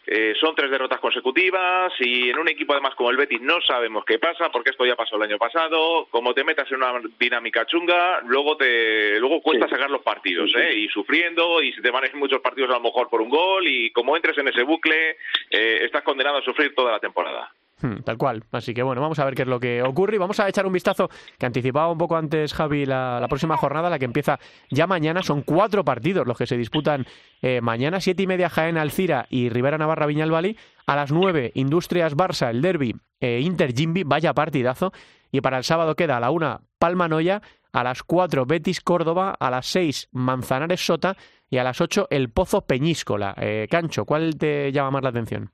eh, 0.06 0.34
son 0.38 0.54
tres 0.54 0.70
derrotas 0.70 1.00
consecutivas 1.00 1.94
y 2.00 2.30
en 2.30 2.40
un 2.40 2.50
equipo 2.50 2.74
además 2.74 2.96
como 2.96 3.12
el 3.12 3.18
Betis 3.18 3.40
no 3.40 3.62
sabemos 3.62 4.04
qué 4.04 4.20
pasa, 4.20 4.50
porque 4.52 4.72
esto 4.72 4.86
ya 4.86 4.96
pasó 4.96 5.16
el 5.16 5.22
año 5.22 5.38
pasado, 5.38 6.08
como 6.10 6.34
te 6.34 6.44
metas 6.44 6.70
en 6.72 6.78
una 6.78 7.00
dinámica 7.18 7.66
chunga, 7.66 8.20
luego 8.26 8.58
te 8.58 9.18
luego 9.20 9.42
cuesta 9.42 9.70
sacar 9.70 9.90
los 9.90 10.02
partidos, 10.02 10.52
¿eh? 10.58 10.74
y 10.74 10.90
sufriendo, 10.90 11.62
y 11.62 11.72
si 11.72 11.82
te 11.82 11.92
van 11.92 12.04
a 12.04 12.08
ir 12.08 12.16
muchos 12.16 12.42
partidos 12.42 12.72
a 12.72 12.74
lo 12.74 12.82
mejor 12.82 13.08
por 13.08 13.22
un 13.22 13.30
gol, 13.30 13.66
y 13.66 13.92
como 13.92 14.18
entres 14.18 14.38
en 14.40 14.50
ese 14.50 14.64
bucle, 14.64 15.18
eh, 15.52 15.82
estás 15.84 16.04
condenado 16.04 16.40
a 16.40 16.44
sufrir 16.44 16.76
toda 16.76 16.92
la 16.92 17.00
temporada. 17.00 17.50
Hmm, 17.82 18.04
tal 18.04 18.18
cual. 18.18 18.44
Así 18.52 18.74
que 18.74 18.84
bueno, 18.84 19.02
vamos 19.02 19.18
a 19.20 19.26
ver 19.26 19.34
qué 19.34 19.42
es 19.42 19.48
lo 19.48 19.60
que 19.60 19.82
ocurre 19.82 20.16
y 20.16 20.20
vamos 20.20 20.40
a 20.40 20.48
echar 20.48 20.66
un 20.68 20.74
vistazo 20.74 21.10
que 21.38 21.46
anticipaba 21.46 21.92
un 21.92 21.98
poco 21.98 22.16
antes 22.16 22.54
Javi 22.54 22.86
la, 22.86 23.26
próxima 23.28 23.58
jornada, 23.58 23.90
la 23.90 23.98
que 23.98 24.06
empieza 24.06 24.40
ya 24.70 24.86
mañana. 24.86 25.24
Son 25.24 25.42
cuatro 25.42 25.84
partidos 25.84 26.28
los 26.28 26.38
que 26.38 26.46
se 26.46 26.58
disputan 26.58 27.06
eh, 27.42 27.60
mañana. 27.62 28.00
Siete 28.00 28.24
y 28.24 28.28
media 28.28 28.50
Jaén 28.50 28.78
Alcira 28.78 29.26
y 29.30 29.50
Rivera 29.50 29.78
Navarra 29.78 30.06
Viñalbali. 30.06 30.58
A 30.86 30.96
las 30.96 31.12
nueve 31.12 31.52
Industrias 31.56 32.16
Barça, 32.16 32.50
el 32.50 32.62
Derby, 32.62 32.96
eh, 33.20 33.40
Inter 33.42 33.74
Jimby, 33.74 34.04
vaya 34.04 34.34
partidazo. 34.34 34.92
Y 35.32 35.42
para 35.42 35.58
el 35.58 35.64
sábado 35.64 35.96
queda 35.96 36.18
a 36.18 36.20
la 36.20 36.32
una 36.32 36.62
Palma 36.78 37.08
Noya, 37.08 37.42
a 37.72 37.84
las 37.84 38.04
cuatro 38.04 38.46
Betis 38.46 38.82
Córdoba, 38.82 39.36
a 39.40 39.50
las 39.50 39.68
seis 39.68 40.10
Manzanares 40.12 40.86
Sota 40.86 41.16
y 41.50 41.58
a 41.58 41.64
las 41.64 41.82
ocho 41.82 42.08
El 42.10 42.30
Pozo 42.30 42.62
Peñíscola. 42.66 43.34
Eh, 43.38 43.68
Cancho, 43.70 44.06
¿cuál 44.06 44.38
te 44.38 44.72
llama 44.72 44.92
más 44.92 45.04
la 45.04 45.10
atención? 45.10 45.52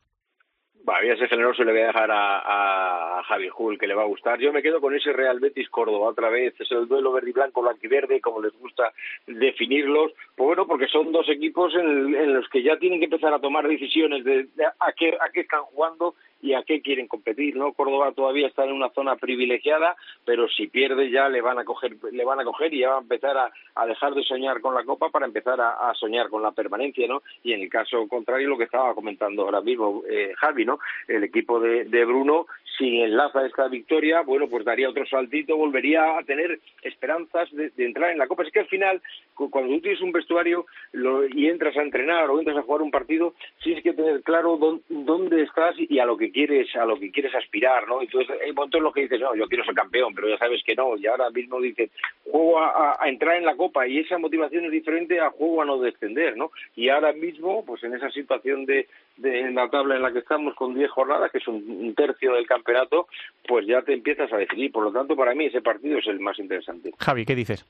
Voy 0.88 1.10
a 1.10 1.28
generoso 1.28 1.62
y 1.62 1.66
le 1.66 1.72
voy 1.74 1.82
a 1.82 1.88
dejar 1.88 2.10
a, 2.12 3.20
a 3.20 3.24
Javi 3.24 3.50
Hull, 3.56 3.78
que 3.78 3.88
le 3.88 3.94
va 3.94 4.04
a 4.04 4.08
gustar. 4.08 4.40
Yo 4.40 4.54
me 4.54 4.62
quedo 4.62 4.80
con 4.80 4.96
ese 4.96 5.12
Real 5.12 5.40
Betis 5.40 5.70
Córdoba 5.70 6.08
otra 6.08 6.30
vez. 6.30 6.60
Es 6.60 6.72
el 6.72 6.88
duelo 6.88 7.12
verde 7.12 7.30
y 7.30 7.34
blanco, 7.34 7.62
verde, 7.90 8.22
como 8.22 8.42
les 8.42 8.54
gusta 8.58 8.94
definirlos. 9.26 10.14
Pues 10.36 10.48
bueno, 10.48 10.66
porque 10.66 10.88
son 10.88 11.12
dos 11.12 11.28
equipos 11.30 11.76
en, 11.76 12.34
los 12.34 12.48
que 12.50 12.64
ya 12.64 12.78
tienen 12.78 13.00
que 13.00 13.06
empezar 13.06 13.34
a 13.34 13.40
tomar 13.40 13.68
decisiones 13.68 14.24
de, 14.24 14.48
a, 14.80 14.92
qué, 14.94 15.18
a 15.20 15.30
qué 15.34 15.42
están 15.42 15.64
jugando 15.64 16.16
y 16.42 16.54
a 16.54 16.64
qué 16.64 16.82
quieren 16.82 17.08
competir, 17.08 17.56
¿no? 17.56 17.74
Córdoba 17.74 18.12
todavía 18.12 18.48
está 18.48 18.66
en 18.66 18.74
una 18.74 18.90
zona 18.90 19.16
privilegiada, 19.16 19.96
pero 20.26 20.48
si 20.48 20.68
pierde 20.68 21.10
ya 21.10 21.30
le 21.30 21.42
van 21.42 21.60
a 21.60 21.66
coger, 21.66 21.96
le 22.12 22.26
van 22.26 22.40
a 22.40 22.44
coger 22.44 22.74
y 22.74 22.80
ya 22.80 22.90
va 22.90 22.98
a 22.98 23.02
empezar 23.02 23.38
a, 23.38 23.52
a 23.76 23.86
dejar 23.86 24.14
de 24.14 24.24
soñar 24.24 24.62
con 24.62 24.76
la 24.76 24.84
Copa 24.84 25.10
para 25.10 25.26
empezar 25.26 25.60
a, 25.60 25.90
a, 25.90 25.94
soñar 25.96 26.30
con 26.30 26.42
la 26.42 26.52
permanencia, 26.52 27.08
¿no? 27.08 27.22
Y 27.44 27.54
en 27.54 27.62
el 27.62 27.70
caso 27.70 28.08
contrario, 28.08 28.50
lo 28.50 28.58
que 28.58 28.66
estaba 28.66 28.94
comentando 28.94 29.44
ahora 29.44 29.62
mismo 29.62 30.04
eh, 30.10 30.34
Javi, 30.36 30.66
¿no? 30.66 30.80
El 31.08 31.24
equipo 31.24 31.60
de, 31.60 31.86
de 31.86 32.06
Bruno 32.06 32.46
si 32.78 33.02
enlaza 33.02 33.46
esta 33.46 33.68
victoria, 33.68 34.22
bueno, 34.22 34.48
pues 34.48 34.64
daría 34.64 34.90
otro 34.90 35.06
saltito, 35.06 35.58
volvería 35.58 36.18
a 36.18 36.24
tener 36.24 36.60
esperanzas 36.84 37.52
de, 37.52 37.72
de, 37.72 37.86
entrar 37.86 38.12
en 38.12 38.20
la 38.20 38.28
Copa. 38.28 38.44
Es 38.44 38.52
que 38.52 38.60
al 38.60 38.68
final, 38.68 39.02
cuando 39.34 39.74
tú 39.74 39.82
tienes 39.82 40.02
un 40.02 40.12
vestuario 40.12 40.66
lo, 40.92 41.26
y 41.26 41.48
entras 41.48 41.76
a 41.78 41.82
entrenar 41.82 42.30
o 42.30 42.40
entras 42.40 42.58
a 42.58 42.62
jugar 42.62 42.82
un 42.82 42.92
partido, 42.92 43.34
tienes 43.64 43.84
que 43.84 43.94
tener 43.94 44.22
claro 44.22 44.58
dónde, 44.58 44.84
dónde 44.90 45.42
estás 45.44 45.76
y 45.78 45.98
a 46.00 46.06
lo 46.06 46.18
que 46.18 46.27
quieres, 46.32 46.76
a 46.76 46.86
lo 46.86 47.00
que 47.00 47.12
quieres 47.12 47.34
aspirar, 47.36 47.88
¿no? 47.88 48.02
Entonces 48.02 48.36
hay 48.42 48.52
momentos 48.54 48.80
en 48.80 48.84
los 48.84 48.94
que 48.94 49.02
dices, 49.02 49.20
no, 49.20 49.36
yo 49.36 49.48
quiero 49.48 49.64
ser 49.64 49.74
campeón, 49.74 50.14
pero 50.14 50.30
ya 50.30 50.38
sabes 50.38 50.64
que 50.64 50.76
no, 50.76 50.98
y 50.98 51.06
ahora 51.08 51.30
mismo 51.30 51.60
dices, 51.60 51.92
juego 52.30 52.60
a, 52.60 52.98
a 53.00 53.10
entrar 53.10 53.36
en 53.38 53.46
la 53.46 53.56
Copa 53.56 53.88
y 53.88 54.00
esa 54.00 54.18
motivación 54.18 54.66
es 54.66 54.72
diferente 54.72 55.20
a 55.20 55.30
juego 55.30 55.62
a 55.62 55.66
no 55.66 55.80
descender, 55.80 56.38
¿no? 56.38 56.52
Y 56.76 56.90
ahora 56.90 57.14
mismo, 57.14 57.66
pues 57.66 57.84
en 57.84 57.94
esa 57.94 58.10
situación 58.12 58.66
de, 58.66 58.88
de 59.18 59.40
en 59.42 59.56
la 59.56 59.70
tabla 59.70 59.96
en 59.96 60.02
la 60.02 60.12
que 60.12 60.20
estamos 60.20 60.56
con 60.56 60.76
10 60.76 60.90
jornadas, 60.92 61.32
que 61.32 61.40
es 61.40 61.48
un, 61.48 61.64
un 61.68 61.96
tercio 61.96 62.34
del 62.34 62.48
campeonato, 62.48 63.08
pues 63.48 63.66
ya 63.66 63.82
te 63.82 63.94
empiezas 63.94 64.32
a 64.32 64.38
decidir. 64.38 64.72
Por 64.72 64.84
lo 64.84 64.92
tanto, 64.92 65.16
para 65.16 65.34
mí 65.34 65.46
ese 65.46 65.62
partido 65.62 66.00
es 66.00 66.08
el 66.08 66.20
más 66.20 66.38
interesante. 66.40 66.92
Javi, 67.00 67.26
¿qué 67.26 67.36
dices? 67.36 67.66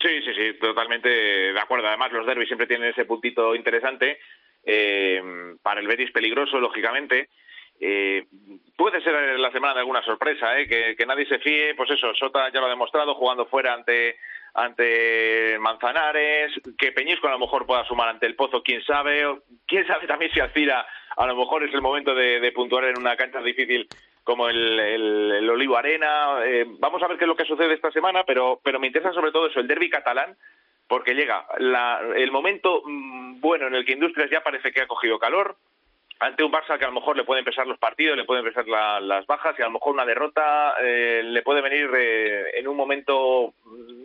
Sí, 0.00 0.20
sí, 0.22 0.34
sí, 0.34 0.58
totalmente 0.60 1.08
de 1.08 1.58
acuerdo. 1.58 1.88
Además, 1.88 2.12
los 2.12 2.26
derbis 2.26 2.48
siempre 2.48 2.66
tienen 2.66 2.90
ese 2.90 3.04
puntito 3.04 3.54
interesante. 3.54 4.18
Eh, 4.68 5.22
para 5.62 5.80
el 5.80 5.86
Betis 5.86 6.10
peligroso, 6.10 6.58
lógicamente. 6.58 7.28
Eh, 7.80 8.26
puede 8.76 9.00
ser 9.02 9.38
la 9.38 9.50
semana 9.50 9.74
de 9.74 9.80
alguna 9.80 10.02
sorpresa, 10.02 10.58
¿eh? 10.58 10.66
que, 10.66 11.06
nadie 11.06 11.26
se 11.26 11.38
fíe. 11.38 11.74
Pues 11.74 11.90
eso, 11.90 12.14
Sota 12.14 12.50
ya 12.52 12.60
lo 12.60 12.66
ha 12.66 12.70
demostrado 12.70 13.14
jugando 13.14 13.46
fuera 13.46 13.74
ante 13.74 14.16
ante 14.54 15.58
Manzanares, 15.58 16.50
que 16.78 16.90
Peñisco 16.92 17.28
a 17.28 17.32
lo 17.32 17.38
mejor 17.38 17.66
pueda 17.66 17.84
sumar 17.84 18.08
ante 18.08 18.24
el 18.24 18.34
Pozo, 18.34 18.62
quién 18.62 18.82
sabe, 18.84 19.22
quién 19.66 19.86
sabe 19.86 20.06
también 20.06 20.30
si 20.32 20.40
Alcira 20.40 20.86
a 21.16 21.26
lo 21.26 21.36
mejor 21.36 21.62
es 21.64 21.74
el 21.74 21.82
momento 21.82 22.14
de, 22.14 22.52
puntuar 22.52 22.84
en 22.84 22.98
una 22.98 23.16
cancha 23.16 23.40
difícil 23.42 23.86
como 24.24 24.48
el, 24.48 24.78
el, 24.78 25.50
Olivo 25.50 25.76
Arena. 25.76 26.38
Eh, 26.44 26.64
vamos 26.78 27.02
a 27.02 27.06
ver 27.06 27.18
qué 27.18 27.24
es 27.24 27.28
lo 27.28 27.36
que 27.36 27.44
sucede 27.44 27.74
esta 27.74 27.90
semana, 27.90 28.24
pero, 28.24 28.60
pero 28.62 28.80
me 28.80 28.86
interesa 28.86 29.12
sobre 29.12 29.30
todo 29.30 29.46
eso, 29.46 29.60
el 29.60 29.68
derby 29.68 29.90
catalán, 29.90 30.36
porque 30.88 31.14
llega 31.14 31.46
la, 31.58 32.00
el 32.16 32.30
momento 32.30 32.82
mmm, 32.84 33.40
bueno 33.40 33.66
en 33.66 33.74
el 33.74 33.84
que 33.84 33.92
Industrias 33.92 34.30
ya 34.30 34.42
parece 34.42 34.72
que 34.72 34.82
ha 34.82 34.86
cogido 34.86 35.18
calor, 35.18 35.56
ante 36.20 36.42
un 36.42 36.52
Barça 36.52 36.78
que 36.78 36.84
a 36.84 36.88
lo 36.88 36.94
mejor 36.94 37.16
le 37.16 37.24
pueden 37.24 37.44
pesar 37.44 37.66
los 37.66 37.78
partidos, 37.78 38.16
le 38.16 38.24
pueden 38.24 38.44
pesar 38.44 38.66
la, 38.66 39.00
las 39.00 39.26
bajas 39.26 39.54
y 39.58 39.62
a 39.62 39.66
lo 39.66 39.72
mejor 39.72 39.94
una 39.94 40.04
derrota 40.04 40.74
eh, 40.82 41.22
le 41.22 41.42
puede 41.42 41.60
venir 41.60 41.90
eh, 41.96 42.58
en 42.58 42.68
un 42.68 42.76
momento 42.76 43.54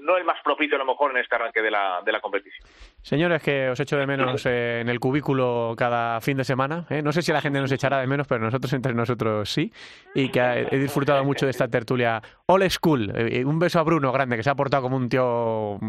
no 0.02 0.17
el 0.17 0.26
más 0.26 0.41
propicio 0.43 0.76
a 0.76 0.80
lo 0.80 0.86
mejor 0.86 1.12
en 1.12 1.17
este 1.17 1.36
arranque 1.36 1.62
de 1.62 1.71
la, 1.71 2.02
de 2.04 2.12
la 2.12 2.19
competición. 2.19 2.67
Señores, 3.02 3.41
que 3.41 3.69
os 3.69 3.80
echo 3.80 3.97
de 3.97 4.08
menos 4.08 4.45
eh, 4.45 4.80
en 4.82 4.89
el 4.89 5.00
cubículo 5.00 5.74
cada 5.78 6.19
fin 6.21 6.38
de 6.38 6.43
semana. 6.43 6.86
¿eh? 6.89 7.02
No 7.02 7.12
sé 7.12 7.21
si 7.21 7.32
la 7.32 7.41
gente 7.41 7.60
nos 7.60 7.71
echará 7.71 8.00
de 8.00 8.08
menos, 8.08 8.28
pero 8.28 8.41
nosotros 8.41 8.71
entre 8.74 8.93
nosotros 8.93 9.50
sí. 9.50 9.71
Y 10.15 10.30
que 10.30 10.67
he 10.69 10.78
disfrutado 10.78 11.24
mucho 11.24 11.45
de 11.45 11.52
esta 11.52 11.67
tertulia 11.67 12.21
all 12.47 12.69
school. 12.69 13.12
Eh, 13.15 13.45
un 13.45 13.60
beso 13.60 13.80
a 13.80 13.84
Bruno 13.84 14.12
grande, 14.12 14.38
que 14.38 14.43
se 14.43 14.50
ha 14.50 14.56
portado 14.56 14.84
como 14.84 14.97
un 14.97 15.08
tío 15.08 15.80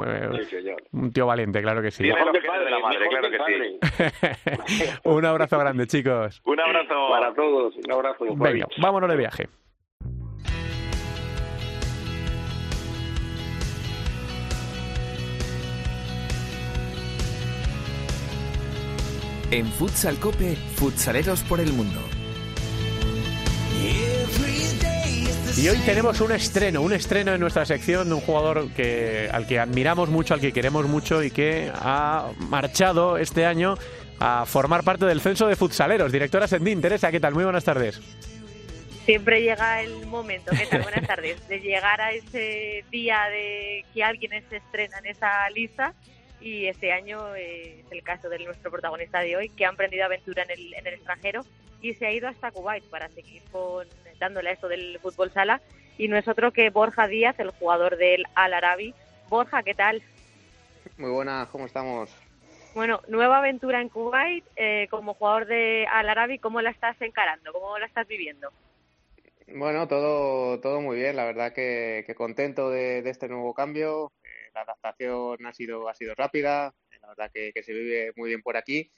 un 0.92 1.10
tío 1.12 1.26
valiente, 1.26 1.62
claro 1.62 1.82
que 1.82 1.90
sí. 1.90 2.04
Mejor 2.04 2.32
que 2.32 2.40
padre, 2.46 2.64
de 2.64 2.70
la 2.70 2.78
madre, 2.78 3.08
claro 3.08 3.30
que 3.30 3.38
sí. 3.38 4.90
un 5.04 5.24
abrazo 5.24 5.58
grande, 5.58 5.86
chicos. 5.86 6.11
Un 6.44 6.60
abrazo 6.60 6.94
para 7.10 7.34
todos. 7.34 7.74
Un 7.76 7.92
abrazo. 7.92 8.24
Venga, 8.36 8.66
vámonos 8.80 9.10
de 9.10 9.16
viaje. 9.16 9.48
En 19.50 19.66
Futsal 19.66 20.18
Cope, 20.18 20.56
futsaleros 20.76 21.42
por 21.42 21.60
el 21.60 21.72
mundo. 21.74 22.00
Y 25.58 25.68
hoy 25.68 25.76
tenemos 25.84 26.22
un 26.22 26.32
estreno, 26.32 26.80
un 26.80 26.94
estreno 26.94 27.34
en 27.34 27.40
nuestra 27.40 27.66
sección 27.66 28.08
de 28.08 28.14
un 28.14 28.22
jugador 28.22 28.70
que, 28.70 29.28
al 29.30 29.46
que 29.46 29.60
admiramos 29.60 30.08
mucho, 30.08 30.32
al 30.32 30.40
que 30.40 30.52
queremos 30.52 30.86
mucho 30.86 31.22
y 31.22 31.30
que 31.30 31.70
ha 31.74 32.30
marchado 32.48 33.18
este 33.18 33.44
año 33.44 33.74
a 34.24 34.46
formar 34.46 34.84
parte 34.84 35.04
del 35.04 35.20
censo 35.20 35.48
de 35.48 35.56
futsaleros. 35.56 36.12
Directora 36.12 36.46
Sendín, 36.46 36.80
Teresa, 36.80 37.10
¿qué 37.10 37.18
tal? 37.18 37.34
Muy 37.34 37.42
buenas 37.42 37.64
tardes. 37.64 38.00
Siempre 39.04 39.42
llega 39.42 39.82
el 39.82 40.06
momento, 40.06 40.52
¿qué 40.56 40.64
tal? 40.66 40.82
Buenas 40.82 41.04
tardes, 41.08 41.48
de 41.48 41.58
llegar 41.58 42.00
a 42.00 42.12
ese 42.12 42.84
día 42.92 43.24
de 43.30 43.84
que 43.92 44.04
alguien 44.04 44.30
se 44.48 44.58
estrena 44.58 44.98
en 44.98 45.06
esa 45.06 45.50
lista 45.50 45.94
y 46.40 46.66
este 46.66 46.92
año 46.92 47.34
eh, 47.34 47.80
es 47.80 47.90
el 47.90 48.04
caso 48.04 48.28
de 48.28 48.38
nuestro 48.38 48.70
protagonista 48.70 49.18
de 49.18 49.36
hoy, 49.36 49.48
que 49.48 49.66
ha 49.66 49.70
emprendido 49.70 50.04
aventura 50.04 50.44
en 50.44 50.52
el, 50.52 50.74
en 50.74 50.86
el 50.86 50.94
extranjero 50.94 51.40
y 51.80 51.94
se 51.94 52.06
ha 52.06 52.12
ido 52.12 52.28
hasta 52.28 52.52
Kuwait 52.52 52.84
para 52.84 53.08
seguir 53.08 53.42
con, 53.50 53.88
dándole 54.20 54.50
a 54.50 54.52
esto 54.52 54.68
del 54.68 55.00
fútbol 55.02 55.32
sala. 55.32 55.60
Y 55.98 56.06
no 56.06 56.16
es 56.16 56.28
otro 56.28 56.52
que 56.52 56.70
Borja 56.70 57.08
Díaz, 57.08 57.40
el 57.40 57.50
jugador 57.50 57.96
del 57.96 58.24
Al 58.36 58.54
Arabi. 58.54 58.94
Borja, 59.28 59.64
¿qué 59.64 59.74
tal? 59.74 60.00
Muy 60.96 61.10
buenas, 61.10 61.48
¿cómo 61.48 61.66
estamos? 61.66 62.08
Bueno, 62.74 63.02
nueva 63.06 63.38
aventura 63.38 63.82
en 63.82 63.90
Kuwait 63.90 64.44
eh, 64.56 64.86
como 64.90 65.12
jugador 65.12 65.46
de 65.46 65.86
Al 65.90 66.08
Arabi, 66.08 66.38
¿cómo 66.38 66.62
la 66.62 66.70
estás 66.70 67.00
encarando? 67.02 67.52
¿Cómo 67.52 67.78
la 67.78 67.84
estás 67.84 68.08
viviendo? 68.08 68.50
Bueno, 69.46 69.86
todo, 69.86 70.58
todo 70.60 70.80
muy 70.80 70.96
bien, 70.96 71.16
la 71.16 71.26
verdad 71.26 71.52
que, 71.52 72.04
que 72.06 72.14
contento 72.14 72.70
de, 72.70 72.98
este 73.00 73.28
nuevo 73.28 73.52
cambio. 73.52 74.12
Eh, 74.24 74.50
la 74.54 74.62
adaptación 74.62 75.44
ha 75.44 75.52
sido, 75.52 75.86
ha 75.88 75.94
sido 75.94 76.14
rápida, 76.14 76.74
la 77.02 77.08
verdad 77.08 77.30
que, 77.32 77.62
se 77.62 77.72
vive 77.74 78.12
muy 78.16 78.30
bien 78.30 78.42
por 78.42 78.56
aquí. 78.56 78.90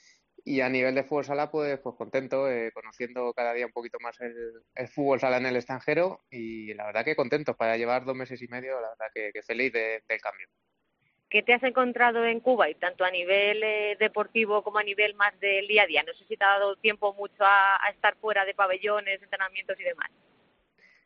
Y 0.45 0.61
a 0.61 0.69
nivel 0.69 0.95
de 0.95 1.03
fútbol 1.03 1.25
sala, 1.25 1.51
pues, 1.51 1.81
pues 1.81 1.97
contento, 1.97 2.49
eh, 2.49 2.71
conociendo 2.73 3.33
cada 3.35 3.55
día 3.55 3.67
un 3.67 3.73
poquito 3.73 3.99
más 4.01 4.17
el, 4.21 4.89
fútbol 4.89 5.19
sala 5.19 5.39
en 5.39 5.47
el 5.47 5.57
extranjero 5.57 6.21
y 6.31 6.75
la 6.75 6.87
verdad 6.87 7.05
que 7.05 7.17
contento 7.17 7.57
para 7.57 7.77
llevar 7.77 8.05
dos 8.05 8.15
meses 8.15 8.41
y 8.41 8.47
medio, 8.47 8.81
la 8.81 8.91
verdad 8.91 9.07
que, 9.13 9.33
que 9.33 9.43
feliz 9.43 9.73
de, 9.73 10.03
del 10.07 10.21
cambio. 10.21 10.47
¿Qué 11.29 11.43
te 11.43 11.55
has 11.55 11.63
encontrado 11.63 12.25
en 12.25 12.41
Cuba 12.41 12.69
y 12.71 12.75
tanto 12.75 13.05
a 13.05 13.11
nivel 13.11 13.63
eh, 13.63 13.97
deportivo 13.99 14.63
como 14.63 14.79
a 14.79 14.85
nivel 14.85 15.15
más 15.15 15.39
del 15.41 15.67
día 15.67 15.83
a 15.83 15.87
día? 15.87 16.03
No 16.03 16.13
sé 16.15 16.25
si 16.27 16.37
te 16.37 16.45
ha 16.45 16.59
dado 16.59 16.77
tiempo 16.77 17.13
mucho 17.15 17.43
a, 17.45 17.85
a 17.85 17.91
estar 17.91 18.17
fuera 18.17 18.45
de 18.45 18.55
pabellones, 18.55 19.23
entrenamientos 19.23 19.79
y 19.81 19.83
demás. 19.83 20.11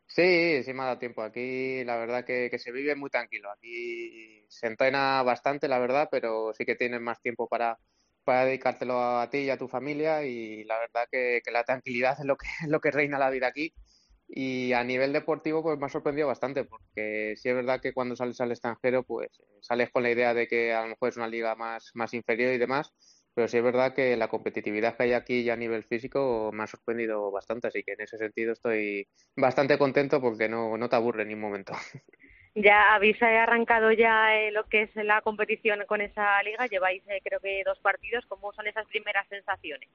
Sí, 0.09 0.63
sí 0.65 0.73
me 0.73 0.83
ha 0.83 0.87
dado 0.87 0.99
tiempo. 0.99 1.23
Aquí 1.23 1.85
la 1.85 1.97
verdad 1.97 2.25
que, 2.25 2.51
se 2.59 2.73
vive 2.73 2.97
muy 2.97 3.11
tranquilo. 3.11 3.51
Aquí 3.51 4.45
se 4.49 4.67
entrena 4.67 5.23
bastante, 5.23 5.69
la 5.69 5.79
verdad, 5.79 6.09
pero 6.11 6.53
sí 6.55 6.65
que 6.65 6.75
tienes 6.75 7.01
más 7.01 7.21
tiempo 7.21 7.47
para, 7.47 7.79
para 8.25 8.47
dedicártelo 8.47 8.99
a 9.01 9.29
ti 9.31 9.39
y 9.39 9.51
a 9.51 9.59
tu 9.59 9.69
familia 9.69 10.25
y 10.25 10.65
la 10.65 10.79
verdad 10.79 11.07
que, 11.11 11.43
la 11.53 11.63
tranquilidad 11.65 12.17
es 12.19 12.27
lo 12.69 12.81
que 12.81 12.91
reina 12.91 13.19
la 13.19 13.31
vida 13.31 13.49
aquí. 13.49 13.73
Y 14.29 14.73
a 14.75 14.85
nivel 14.85 15.13
deportivo 15.13 15.63
pues 15.63 15.79
me 15.79 15.87
ha 15.87 15.89
sorprendido 15.89 16.29
bastante 16.29 16.65
porque 16.65 17.35
sí 17.37 17.49
es 17.49 17.55
verdad 17.55 17.81
que 17.81 17.95
cuando 17.95 18.15
sales 18.15 18.41
al 18.41 18.51
extranjero 18.51 19.03
pues 19.03 19.31
sales 19.63 19.91
con 19.91 20.03
la 20.03 20.11
idea 20.11 20.35
de 20.35 20.47
que 20.47 20.73
a 20.75 20.83
lo 20.83 20.89
mejor 20.89 21.09
es 21.09 21.17
una 21.17 21.29
liga 21.29 21.55
más, 21.55 21.91
más 21.95 22.13
inferior 22.13 22.53
y 22.53 22.59
demás, 22.59 22.93
pero 23.35 23.49
sí 23.49 23.57
es 23.57 23.63
verdad 23.63 23.95
que 23.95 24.17
la 24.17 24.29
competitividad 24.29 24.97
que 24.97 25.05
hay 25.05 25.13
aquí 25.13 25.45
ya 25.45 25.55
a 25.55 25.57
nivel 25.57 25.85
físico 25.85 26.51
me 26.53 26.65
ha 26.65 26.67
sorprendido 26.67 27.31
bastante, 27.31 27.69
así 27.69 27.83
que 27.85 27.93
en 27.93 28.03
ese 28.03 28.19
sentido 28.19 28.53
estoy 28.53 29.09
bastante 29.37 29.79
contento 29.79 30.21
porque 30.21 30.49
no, 30.49 30.77
no 30.77 30.89
te 30.89 30.97
aburre 30.97 31.25
ni 31.25 31.35
un 31.35 31.41
momento. 31.41 31.73
Ya 32.55 32.95
habéis 32.95 33.23
arrancado 33.23 33.93
ya 33.93 34.37
eh, 34.37 34.51
lo 34.51 34.69
que 34.69 34.83
es 34.83 34.97
la 34.97 35.21
competición 35.21 35.85
con 35.87 36.01
esa 36.01 36.43
liga, 36.43 36.67
lleváis 36.67 37.05
eh, 37.07 37.21
creo 37.23 37.39
que 37.39 37.63
dos 37.65 37.79
partidos, 37.79 38.27
¿cómo 38.27 38.53
son 38.53 38.67
esas 38.67 38.85
primeras 38.87 39.29
sensaciones? 39.29 39.89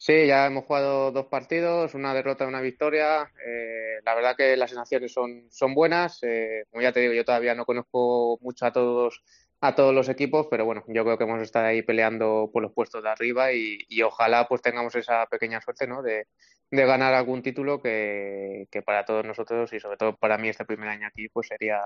Sí, 0.00 0.26
ya 0.28 0.46
hemos 0.46 0.64
jugado 0.64 1.10
dos 1.10 1.26
partidos, 1.26 1.94
una 1.94 2.14
derrota 2.14 2.44
y 2.44 2.48
una 2.48 2.60
victoria. 2.60 3.32
Eh, 3.44 3.98
la 4.04 4.14
verdad 4.14 4.36
que 4.36 4.56
las 4.56 4.70
sensaciones 4.70 5.12
son, 5.12 5.48
son 5.50 5.74
buenas. 5.74 6.20
Eh, 6.22 6.64
como 6.70 6.82
ya 6.82 6.92
te 6.92 7.00
digo, 7.00 7.14
yo 7.14 7.24
todavía 7.24 7.54
no 7.56 7.64
conozco 7.64 8.38
mucho 8.40 8.66
a 8.66 8.72
todos 8.72 9.22
a 9.60 9.74
todos 9.74 9.92
los 9.92 10.08
equipos, 10.08 10.46
pero 10.48 10.64
bueno, 10.64 10.84
yo 10.86 11.04
creo 11.04 11.18
que 11.18 11.24
hemos 11.24 11.42
estado 11.42 11.66
ahí 11.66 11.82
peleando 11.82 12.48
por 12.52 12.62
los 12.62 12.72
puestos 12.72 13.02
de 13.02 13.08
arriba 13.10 13.52
y, 13.52 14.02
ojalá 14.02 14.46
pues 14.48 14.62
tengamos 14.62 14.94
esa 14.94 15.26
pequeña 15.26 15.60
suerte, 15.60 15.88
¿no? 15.88 16.00
De, 16.02 16.28
de 16.70 16.86
ganar 16.86 17.12
algún 17.14 17.42
título 17.42 17.82
que, 17.82 18.68
que, 18.70 18.82
para 18.82 19.04
todos 19.04 19.24
nosotros 19.24 19.72
y 19.72 19.80
sobre 19.80 19.96
todo 19.96 20.16
para 20.16 20.38
mí 20.38 20.48
este 20.48 20.64
primer 20.64 20.88
año 20.88 21.08
aquí 21.08 21.28
pues 21.28 21.48
sería 21.48 21.80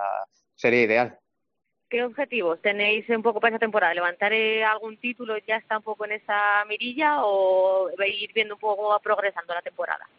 sería 0.55 0.83
ideal. 0.83 1.22
¿Qué 1.93 2.03
objetivos 2.03 2.59
tenéis 2.59 3.07
un 3.09 3.21
poco 3.21 3.39
para 3.39 3.53
esta 3.53 3.65
temporada? 3.65 3.93
¿Levantar 3.93 4.33
eh, 4.33 4.63
algún 4.63 4.97
título 4.97 5.37
ya 5.47 5.57
está 5.57 5.77
un 5.77 5.83
poco 5.83 6.05
en 6.05 6.13
esa 6.13 6.65
mirilla 6.67 7.23
o 7.23 7.87
ir 8.03 8.33
viendo 8.33 8.55
un 8.55 8.59
poco 8.59 8.99
progresando 8.99 9.53
la 9.53 9.61
temporada? 9.61 10.09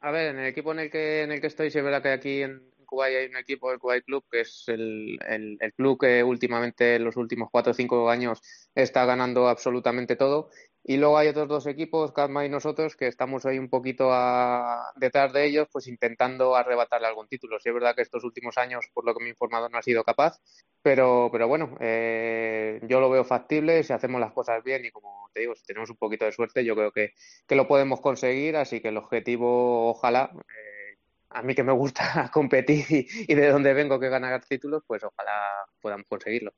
A 0.00 0.10
ver, 0.10 0.30
en 0.30 0.40
el 0.40 0.46
equipo 0.46 0.72
en 0.72 0.80
el 0.80 0.90
que 0.90 1.22
en 1.22 1.30
el 1.30 1.40
que 1.40 1.46
estoy, 1.46 1.70
sí 1.70 1.78
es 1.78 1.84
verdad 1.84 2.02
que 2.02 2.08
aquí 2.08 2.42
en 2.42 2.60
Kuwait 2.86 3.18
hay 3.18 3.26
un 3.28 3.36
equipo, 3.36 3.70
el 3.70 3.78
Kuwait 3.78 4.04
Club, 4.04 4.24
que 4.28 4.40
es 4.40 4.64
el, 4.66 5.16
el, 5.28 5.56
el 5.60 5.72
club 5.74 6.00
que 6.00 6.24
últimamente 6.24 6.96
en 6.96 7.04
los 7.04 7.16
últimos 7.16 7.50
cuatro 7.52 7.70
o 7.70 7.74
cinco 7.74 8.10
años 8.10 8.42
está 8.74 9.04
ganando 9.04 9.46
absolutamente 9.46 10.16
todo 10.16 10.50
Y 10.88 10.98
luego 10.98 11.18
hay 11.18 11.26
otros 11.26 11.48
dos 11.48 11.66
equipos, 11.66 12.12
Cadma 12.12 12.46
y 12.46 12.48
nosotros, 12.48 12.94
que 12.94 13.08
estamos 13.08 13.44
ahí 13.44 13.58
un 13.58 13.68
poquito 13.68 14.10
a, 14.12 14.92
detrás 14.94 15.32
de 15.32 15.44
ellos, 15.44 15.66
pues 15.72 15.88
intentando 15.88 16.54
arrebatarle 16.54 17.08
algún 17.08 17.26
título. 17.26 17.58
Sí 17.58 17.70
es 17.70 17.74
verdad 17.74 17.96
que 17.96 18.02
estos 18.02 18.22
últimos 18.22 18.56
años, 18.56 18.86
por 18.94 19.04
lo 19.04 19.12
que 19.12 19.18
me 19.20 19.26
he 19.26 19.30
informado, 19.30 19.68
no 19.68 19.78
ha 19.78 19.82
sido 19.82 20.04
capaz, 20.04 20.38
pero, 20.82 21.28
pero 21.32 21.48
bueno, 21.48 21.76
eh, 21.80 22.78
yo 22.84 23.00
lo 23.00 23.10
veo 23.10 23.24
factible 23.24 23.82
si 23.82 23.92
hacemos 23.92 24.20
las 24.20 24.32
cosas 24.32 24.62
bien 24.62 24.84
y 24.84 24.92
como 24.92 25.28
te 25.34 25.40
digo, 25.40 25.56
si 25.56 25.64
tenemos 25.64 25.90
un 25.90 25.96
poquito 25.96 26.24
de 26.24 26.30
suerte, 26.30 26.64
yo 26.64 26.76
creo 26.76 26.92
que, 26.92 27.14
que 27.48 27.56
lo 27.56 27.66
podemos 27.66 28.00
conseguir, 28.00 28.54
así 28.56 28.80
que 28.80 28.88
el 28.88 28.96
objetivo, 28.96 29.90
ojalá, 29.90 30.30
eh, 30.34 30.98
a 31.30 31.42
mí 31.42 31.56
que 31.56 31.64
me 31.64 31.72
gusta 31.72 32.30
competir 32.32 32.84
y, 32.90 33.08
y 33.26 33.34
de 33.34 33.48
donde 33.48 33.74
vengo 33.74 33.98
que 33.98 34.08
ganar 34.08 34.44
títulos, 34.44 34.84
pues 34.86 35.02
ojalá 35.02 35.66
podamos 35.80 36.06
conseguirlo. 36.08 36.52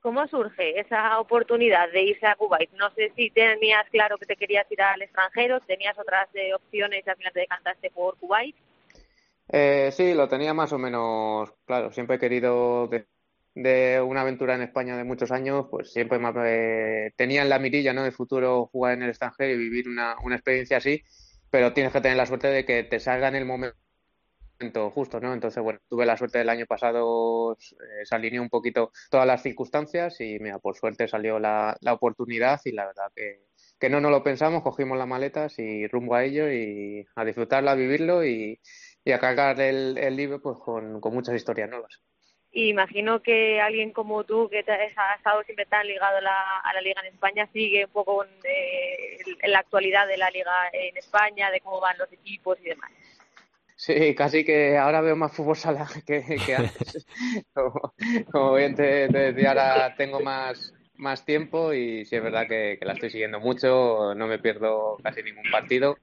¿Cómo 0.00 0.26
surge 0.28 0.80
esa 0.80 1.20
oportunidad 1.20 1.92
de 1.92 2.02
irse 2.02 2.26
a 2.26 2.34
Kuwait? 2.34 2.70
No 2.72 2.90
sé 2.94 3.12
si 3.16 3.30
tenías 3.30 3.86
claro 3.90 4.16
que 4.16 4.24
te 4.24 4.36
querías 4.36 4.70
ir 4.70 4.80
al 4.80 5.02
extranjero, 5.02 5.60
tenías 5.60 5.98
otras 5.98 6.26
eh, 6.34 6.54
opciones 6.54 7.04
y 7.06 7.10
al 7.10 7.16
final 7.16 7.32
te 7.34 7.40
decantaste 7.40 7.90
por 7.90 8.16
Kuwait. 8.16 8.56
Eh, 9.52 9.90
sí, 9.92 10.14
lo 10.14 10.26
tenía 10.26 10.54
más 10.54 10.72
o 10.72 10.78
menos 10.78 11.52
claro. 11.66 11.92
Siempre 11.92 12.16
he 12.16 12.18
querido 12.18 12.88
de, 13.54 14.00
una 14.00 14.22
aventura 14.22 14.54
en 14.54 14.62
España 14.62 14.96
de 14.96 15.04
muchos 15.04 15.30
años, 15.32 15.66
pues 15.70 15.92
siempre 15.92 16.18
me, 16.18 16.32
eh, 16.46 17.12
tenía 17.14 17.42
en 17.42 17.50
la 17.50 17.58
mirilla 17.58 17.92
¿no? 17.92 18.02
de 18.02 18.12
futuro 18.12 18.70
jugar 18.72 18.94
en 18.94 19.02
el 19.02 19.10
extranjero 19.10 19.52
y 19.52 19.58
vivir 19.58 19.86
una, 19.86 20.16
una 20.22 20.36
experiencia 20.36 20.78
así, 20.78 21.02
pero 21.50 21.74
tienes 21.74 21.92
que 21.92 22.00
tener 22.00 22.16
la 22.16 22.26
suerte 22.26 22.48
de 22.48 22.64
que 22.64 22.84
te 22.84 23.00
salga 23.00 23.28
en 23.28 23.34
el 23.34 23.44
momento 23.44 23.76
justo, 24.90 25.20
¿no? 25.20 25.32
Entonces, 25.32 25.62
bueno, 25.62 25.80
tuve 25.88 26.04
la 26.04 26.16
suerte 26.16 26.38
del 26.38 26.48
año 26.48 26.66
pasado, 26.66 27.52
eh, 27.52 28.04
se 28.04 28.14
alineó 28.14 28.42
un 28.42 28.50
poquito 28.50 28.92
todas 29.10 29.26
las 29.26 29.42
circunstancias 29.42 30.20
y, 30.20 30.38
mira, 30.38 30.58
por 30.58 30.76
suerte 30.76 31.08
salió 31.08 31.38
la, 31.38 31.76
la 31.80 31.94
oportunidad 31.94 32.60
y 32.64 32.72
la 32.72 32.86
verdad 32.86 33.10
que, 33.14 33.46
que 33.78 33.88
no 33.88 34.00
nos 34.00 34.10
lo 34.10 34.22
pensamos, 34.22 34.62
cogimos 34.62 34.98
las 34.98 35.08
maletas 35.08 35.58
y 35.58 35.86
rumbo 35.86 36.14
a 36.14 36.24
ello 36.24 36.50
y 36.50 37.06
a 37.14 37.24
disfrutarlo, 37.24 37.70
a 37.70 37.74
vivirlo 37.74 38.24
y, 38.24 38.60
y 39.04 39.12
a 39.12 39.18
cargar 39.18 39.60
el, 39.60 39.96
el 39.96 40.16
libro 40.16 40.40
pues 40.40 40.58
con, 40.58 41.00
con 41.00 41.14
muchas 41.14 41.34
historias 41.34 41.70
nuevas. 41.70 42.00
Imagino 42.52 43.22
que 43.22 43.60
alguien 43.60 43.92
como 43.92 44.24
tú, 44.24 44.48
que 44.50 44.64
te 44.64 44.72
has 44.72 45.16
estado 45.16 45.42
siempre 45.44 45.66
tan 45.66 45.86
ligado 45.86 46.16
a 46.16 46.20
la, 46.20 46.58
a 46.58 46.74
la 46.74 46.80
liga 46.80 47.00
en 47.00 47.14
España, 47.14 47.48
sigue 47.52 47.84
un 47.84 47.92
poco 47.92 48.24
en, 48.24 48.30
eh, 48.42 49.18
en 49.40 49.52
la 49.52 49.60
actualidad 49.60 50.08
de 50.08 50.16
la 50.16 50.30
liga 50.30 50.52
en 50.72 50.96
España, 50.96 51.48
de 51.52 51.60
cómo 51.60 51.80
van 51.80 51.96
los 51.96 52.12
equipos 52.12 52.58
y 52.60 52.64
demás. 52.64 52.90
Sí, 53.80 54.14
casi 54.14 54.44
que 54.44 54.76
ahora 54.76 55.00
veo 55.00 55.16
más 55.16 55.32
fútbol 55.32 55.56
sala 55.56 55.88
que, 56.06 56.22
que 56.44 56.54
antes. 56.54 57.06
como, 58.30 58.52
bien 58.52 58.74
te, 58.74 59.08
decía, 59.08 59.48
ahora 59.48 59.94
tengo 59.96 60.20
más, 60.20 60.74
más 60.96 61.24
tiempo 61.24 61.72
y 61.72 62.04
sí 62.04 62.14
es 62.14 62.22
verdad 62.22 62.46
que, 62.46 62.76
que, 62.78 62.84
la 62.84 62.92
estoy 62.92 63.08
siguiendo 63.08 63.40
mucho, 63.40 64.14
no 64.14 64.26
me 64.26 64.38
pierdo 64.38 64.98
casi 65.02 65.22
ningún 65.22 65.50
partido 65.50 65.96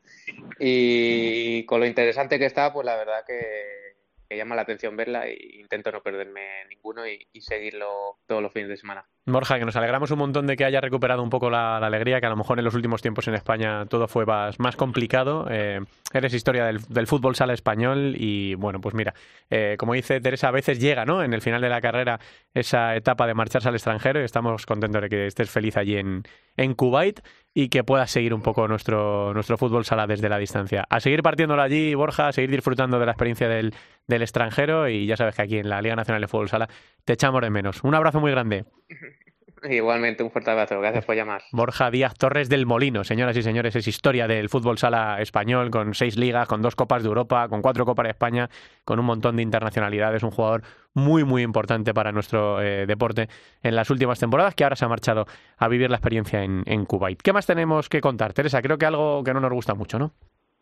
y 0.59 1.67
con 1.67 1.79
lo 1.79 1.85
interesante 1.85 2.39
que 2.39 2.47
está, 2.47 2.73
pues 2.73 2.83
la 2.83 2.95
verdad 2.95 3.23
que, 3.27 3.86
que 4.27 4.37
llama 4.37 4.55
la 4.55 4.63
atención 4.63 4.95
verla 4.95 5.27
e 5.27 5.59
intento 5.59 5.91
no 5.91 6.01
perderme 6.01 6.65
ninguno 6.69 7.07
y, 7.07 7.25
seguirlo 7.41 8.17
todos 8.25 8.41
los 8.41 8.51
fines 8.51 8.67
de 8.67 8.77
semana. 8.77 9.05
Borja, 9.25 9.59
que 9.59 9.65
nos 9.65 9.75
alegramos 9.75 10.11
un 10.11 10.19
montón 10.19 10.47
de 10.47 10.57
que 10.57 10.65
haya 10.65 10.81
recuperado 10.81 11.23
un 11.23 11.29
poco 11.29 11.49
la, 11.49 11.77
alegría, 11.77 12.19
que 12.19 12.25
a 12.25 12.29
lo 12.29 12.35
mejor 12.35 12.59
en 12.59 12.65
los 12.65 12.73
últimos 12.73 13.01
tiempos 13.01 13.27
en 13.27 13.35
España 13.35 13.85
todo 13.85 14.07
fue 14.07 14.25
más, 14.25 14.75
complicado. 14.75 15.47
Eh, 15.49 15.79
eres 16.13 16.33
historia 16.33 16.65
del, 16.65 16.81
del, 16.89 17.07
fútbol 17.07 17.35
sala 17.35 17.53
español 17.53 18.15
y 18.17 18.55
bueno, 18.55 18.81
pues 18.81 18.95
mira, 18.95 19.13
eh, 19.49 19.75
como 19.77 19.93
dice 19.93 20.19
Teresa, 20.19 20.49
a 20.49 20.51
veces 20.51 20.79
llega 20.79 21.05
¿no? 21.05 21.23
en 21.23 21.33
el 21.33 21.41
final 21.41 21.61
de 21.61 21.69
la 21.69 21.81
carrera 21.81 22.19
esa 22.53 22.95
etapa 22.95 23.27
de 23.27 23.33
marcharse 23.33 23.69
al 23.69 23.75
extranjero 23.75 24.19
y 24.19 24.25
estamos 24.25 24.65
contentos 24.65 25.01
de 25.01 25.09
que 25.09 25.27
estés 25.27 25.49
feliz 25.49 25.77
allí 25.77 25.97
en, 25.97 26.23
en 26.55 26.73
Kuwait 26.73 27.21
y 27.59 27.69
que 27.69 27.83
puedas 27.83 28.11
seguir 28.11 28.35
un 28.35 28.43
poco 28.43 28.67
nuestro, 28.67 29.33
nuestro 29.33 29.57
fútbol 29.57 29.83
sala 29.83 30.05
desde 30.05 30.29
la 30.29 30.37
distancia. 30.37 30.85
A 30.91 30.99
seguir 30.99 31.23
partiéndolo 31.23 31.59
allí, 31.59 31.95
Borja, 31.95 32.27
a 32.27 32.31
seguir 32.31 32.51
disfrutando 32.51 32.99
de 32.99 33.07
la 33.07 33.13
experiencia 33.13 33.49
del, 33.49 33.73
del 34.05 34.21
extranjero 34.21 34.87
y 34.87 35.07
ya 35.07 35.17
sabes 35.17 35.33
que 35.33 35.41
aquí 35.41 35.57
en 35.57 35.67
la 35.67 35.81
Liga 35.81 35.95
Nacional 35.95 36.21
de 36.21 36.27
Fútbol 36.27 36.49
Sala 36.49 36.69
te 37.03 37.13
echamos 37.13 37.41
de 37.41 37.49
menos. 37.49 37.83
Un 37.83 37.95
abrazo 37.95 38.19
muy 38.19 38.29
grande. 38.29 38.65
Igualmente, 39.63 40.23
un 40.23 40.31
fuerte 40.31 40.51
abrazo. 40.51 40.79
Gracias 40.79 41.05
por 41.05 41.15
llamar. 41.15 41.41
Borja 41.51 41.89
Díaz 41.89 42.13
Torres 42.15 42.49
del 42.49 42.65
Molino, 42.65 43.03
señoras 43.03 43.35
y 43.37 43.41
señores, 43.41 43.75
es 43.75 43.87
historia 43.87 44.27
del 44.27 44.49
fútbol 44.49 44.77
sala 44.77 45.21
español, 45.21 45.71
con 45.71 45.93
seis 45.93 46.15
ligas, 46.15 46.47
con 46.47 46.61
dos 46.61 46.75
Copas 46.75 47.03
de 47.03 47.09
Europa, 47.09 47.47
con 47.49 47.61
cuatro 47.61 47.85
Copas 47.85 48.05
de 48.05 48.11
España, 48.11 48.49
con 48.85 48.99
un 48.99 49.05
montón 49.05 49.35
de 49.35 49.43
internacionalidades. 49.43 50.23
Un 50.23 50.31
jugador 50.31 50.63
muy, 50.93 51.23
muy 51.23 51.41
importante 51.41 51.93
para 51.93 52.11
nuestro 52.11 52.61
eh, 52.61 52.85
deporte 52.85 53.29
en 53.63 53.75
las 53.75 53.89
últimas 53.89 54.19
temporadas, 54.19 54.55
que 54.55 54.63
ahora 54.63 54.75
se 54.75 54.85
ha 54.85 54.89
marchado 54.89 55.25
a 55.57 55.67
vivir 55.67 55.89
la 55.89 55.97
experiencia 55.97 56.43
en, 56.43 56.63
en 56.65 56.85
Kuwait. 56.85 57.21
¿Qué 57.21 57.33
más 57.33 57.45
tenemos 57.45 57.89
que 57.89 58.01
contar, 58.01 58.33
Teresa? 58.33 58.61
Creo 58.61 58.77
que 58.77 58.85
algo 58.85 59.23
que 59.23 59.33
no 59.33 59.39
nos 59.39 59.51
gusta 59.51 59.73
mucho, 59.73 59.97
¿no? 59.97 60.13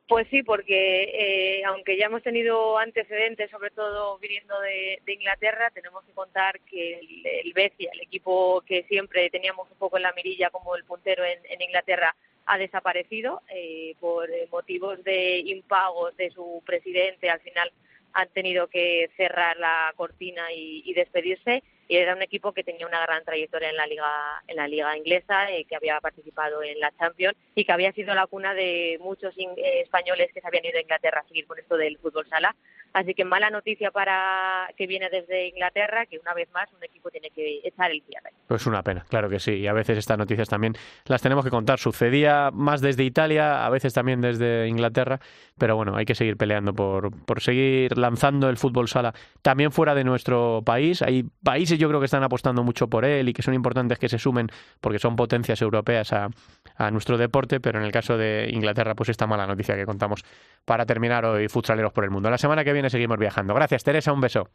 Pues 0.07 0.27
sí, 0.29 0.43
porque 0.43 1.03
eh, 1.03 1.63
aunque 1.65 1.97
ya 1.97 2.05
hemos 2.05 2.21
tenido 2.21 2.77
antecedentes, 2.77 3.49
sobre 3.49 3.71
todo 3.71 4.19
viniendo 4.19 4.59
de, 4.59 5.01
Inglaterra, 5.07 5.71
tenemos 5.71 6.03
que 6.05 6.13
contar 6.13 6.59
que 6.59 6.99
el, 6.99 7.25
el 7.25 7.53
el 7.55 8.01
equipo 8.01 8.61
que 8.61 8.83
siempre 8.83 9.31
teníamos 9.31 9.69
un 9.71 9.77
poco 9.77 9.97
en 9.97 10.03
la 10.03 10.13
mirilla 10.13 10.51
como 10.51 10.75
el 10.75 10.83
puntero 10.83 11.25
en, 11.25 11.39
en 11.49 11.61
Inglaterra, 11.61 12.15
ha 12.45 12.57
desaparecido 12.59 13.41
eh, 13.49 13.95
por 13.99 14.29
motivos 14.51 15.03
de 15.03 15.39
impagos 15.39 16.15
de 16.17 16.29
su 16.29 16.61
presidente. 16.63 17.31
Al 17.31 17.39
final 17.39 17.71
han 18.13 18.29
tenido 18.29 18.67
que 18.67 19.09
cerrar 19.17 19.57
la 19.57 19.91
cortina 19.97 20.53
y 20.53 20.93
despedirse 20.93 21.63
y 21.87 21.97
era 21.97 22.15
un 22.15 22.21
equipo 22.21 22.51
que 22.51 22.63
tenía 22.63 22.87
una 22.87 23.01
gran 23.01 23.23
trayectoria 23.23 23.69
en 23.69 23.77
la 23.77 23.87
liga 23.87 24.43
en 24.47 24.55
la 24.55 24.67
liga 24.67 24.97
inglesa 24.97 25.51
eh, 25.51 25.65
que 25.65 25.75
había 25.75 25.99
participado 26.01 26.63
en 26.63 26.79
la 26.79 26.91
Champions 26.97 27.35
y 27.53 27.65
que 27.65 27.71
había 27.71 27.91
sido 27.91 28.13
la 28.13 28.27
cuna 28.27 28.53
de 28.53 28.97
muchos 29.01 29.33
eh, 29.37 29.81
españoles 29.81 30.29
que 30.33 30.41
se 30.41 30.47
habían 30.47 30.65
ido 30.65 30.77
a 30.77 30.81
Inglaterra 30.81 31.21
a 31.23 31.27
seguir 31.27 31.45
con 31.45 31.59
esto 31.59 31.77
del 31.77 31.97
fútbol 31.97 32.27
sala. 32.27 32.55
Así 32.93 33.13
que 33.13 33.25
mala 33.25 33.49
noticia 33.49 33.91
para 33.91 34.69
que 34.77 34.87
viene 34.87 35.09
desde 35.09 35.47
Inglaterra 35.47 36.05
que 36.05 36.17
una 36.17 36.33
vez 36.33 36.49
más 36.53 36.71
un 36.71 36.83
equipo 36.83 37.11
tiene 37.11 37.29
que 37.29 37.59
echar 37.63 37.91
el 37.91 38.01
cierre. 38.03 38.31
Pues 38.47 38.65
una 38.65 38.83
pena 38.83 39.05
claro 39.09 39.29
que 39.29 39.39
sí. 39.39 39.53
Y 39.55 39.67
a 39.67 39.73
veces 39.73 39.97
estas 39.97 40.17
noticias 40.17 40.47
también 40.47 40.75
las 41.05 41.21
tenemos 41.21 41.43
que 41.43 41.51
contar. 41.51 41.77
Sucedía 41.77 42.51
más 42.51 42.81
desde 42.81 43.03
Italia 43.03 43.65
a 43.65 43.69
veces 43.69 43.93
también 43.93 44.21
desde 44.21 44.67
Inglaterra 44.67 45.19
pero 45.57 45.75
bueno 45.75 45.95
hay 45.95 46.05
que 46.05 46.15
seguir 46.15 46.37
peleando 46.37 46.73
por 46.73 47.11
por 47.25 47.41
seguir 47.41 47.97
lanzando 47.97 48.49
el 48.49 48.57
fútbol 48.57 48.87
sala 48.87 49.13
también 49.41 49.71
fuera 49.71 49.93
de 49.93 50.03
nuestro 50.03 50.61
país. 50.65 51.01
Hay 51.01 51.23
países 51.43 51.74
yo 51.77 51.87
creo 51.87 51.99
que 51.99 52.05
están 52.05 52.23
apostando 52.23 52.63
mucho 52.63 52.87
por 52.87 53.05
él 53.05 53.29
y 53.29 53.33
que 53.33 53.41
son 53.41 53.53
importantes 53.53 53.99
que 53.99 54.09
se 54.09 54.17
sumen 54.17 54.47
porque 54.81 54.99
son 54.99 55.15
potencias 55.15 55.61
europeas 55.61 56.13
a, 56.13 56.29
a, 56.75 56.91
nuestro 56.91 57.17
deporte, 57.17 57.59
pero 57.59 57.79
en 57.79 57.85
el 57.85 57.91
caso 57.91 58.17
de 58.17 58.49
Inglaterra, 58.51 58.95
pues 58.95 59.09
esta 59.09 59.27
mala 59.27 59.47
noticia 59.47 59.75
que 59.75 59.85
contamos 59.85 60.23
para 60.65 60.85
terminar 60.85 61.25
hoy 61.25 61.47
Futsaleros 61.47 61.93
por 61.93 62.03
el 62.03 62.11
Mundo. 62.11 62.29
La 62.29 62.37
semana 62.37 62.63
que 62.63 62.73
viene 62.73 62.89
seguimos 62.89 63.17
viajando. 63.17 63.53
Gracias, 63.53 63.83
Teresa, 63.83 64.11
un 64.13 64.21
beso. 64.21 64.49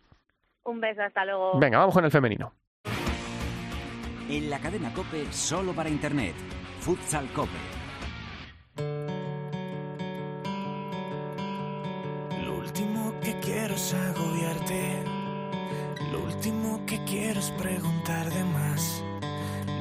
Un 0.65 0.81
beso, 0.81 1.03
hasta 1.03 1.25
luego. 1.25 1.59
Venga, 1.59 1.79
vamos 1.79 1.95
con 1.95 2.05
el 2.05 2.11
femenino. 2.11 2.53
En 4.29 4.49
la 4.49 4.61
cadena 4.61 4.93
Cope, 4.93 5.27
solo 5.33 5.73
para 5.73 5.89
Internet. 5.89 6.35
Futsal 6.81 7.27
Cope. 7.33 7.51
Lo 12.45 12.55
último 12.59 13.15
que 13.21 13.39
quiero 13.41 13.75
es 13.75 13.95
agobiarte 13.95 15.00
lo 16.13 16.25
último 16.25 16.81
que 16.87 17.03
quiero 17.05 17.41
es 17.41 17.51
preguntar 17.53 18.29
de 18.33 18.45
más. 18.45 19.03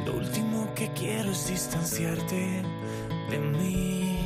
Lo 0.06 0.14
último 0.14 0.68
que 0.76 0.92
quiero 0.94 1.32
es 1.32 1.48
distanciarte 1.48 2.62
de 3.30 3.40
mí. 3.40 4.20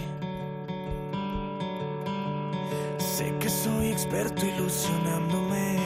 Sé 2.98 3.34
que 3.40 3.50
soy 3.50 3.88
experto 3.90 4.46
ilusionándome 4.46 5.78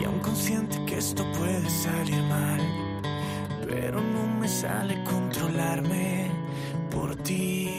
y 0.00 0.04
aún 0.04 0.18
consciente 0.20 0.84
que 0.84 0.98
esto 0.98 1.24
puede 1.32 1.68
salir 1.70 2.22
mal, 2.24 2.60
pero 3.66 4.00
no 4.00 4.26
me 4.40 4.48
sale 4.48 5.02
controlarme 5.04 6.30
por 6.90 7.16
ti. 7.16 7.70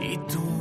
Y 0.00 0.16
tú 0.28 0.55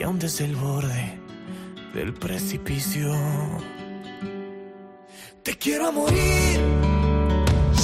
y 0.00 0.02
aún 0.02 0.18
desde 0.18 0.46
el 0.46 0.56
borde 0.56 1.18
del 1.92 2.14
precipicio. 2.14 3.12
Te 5.42 5.58
quiero 5.58 5.92
morir 5.92 6.80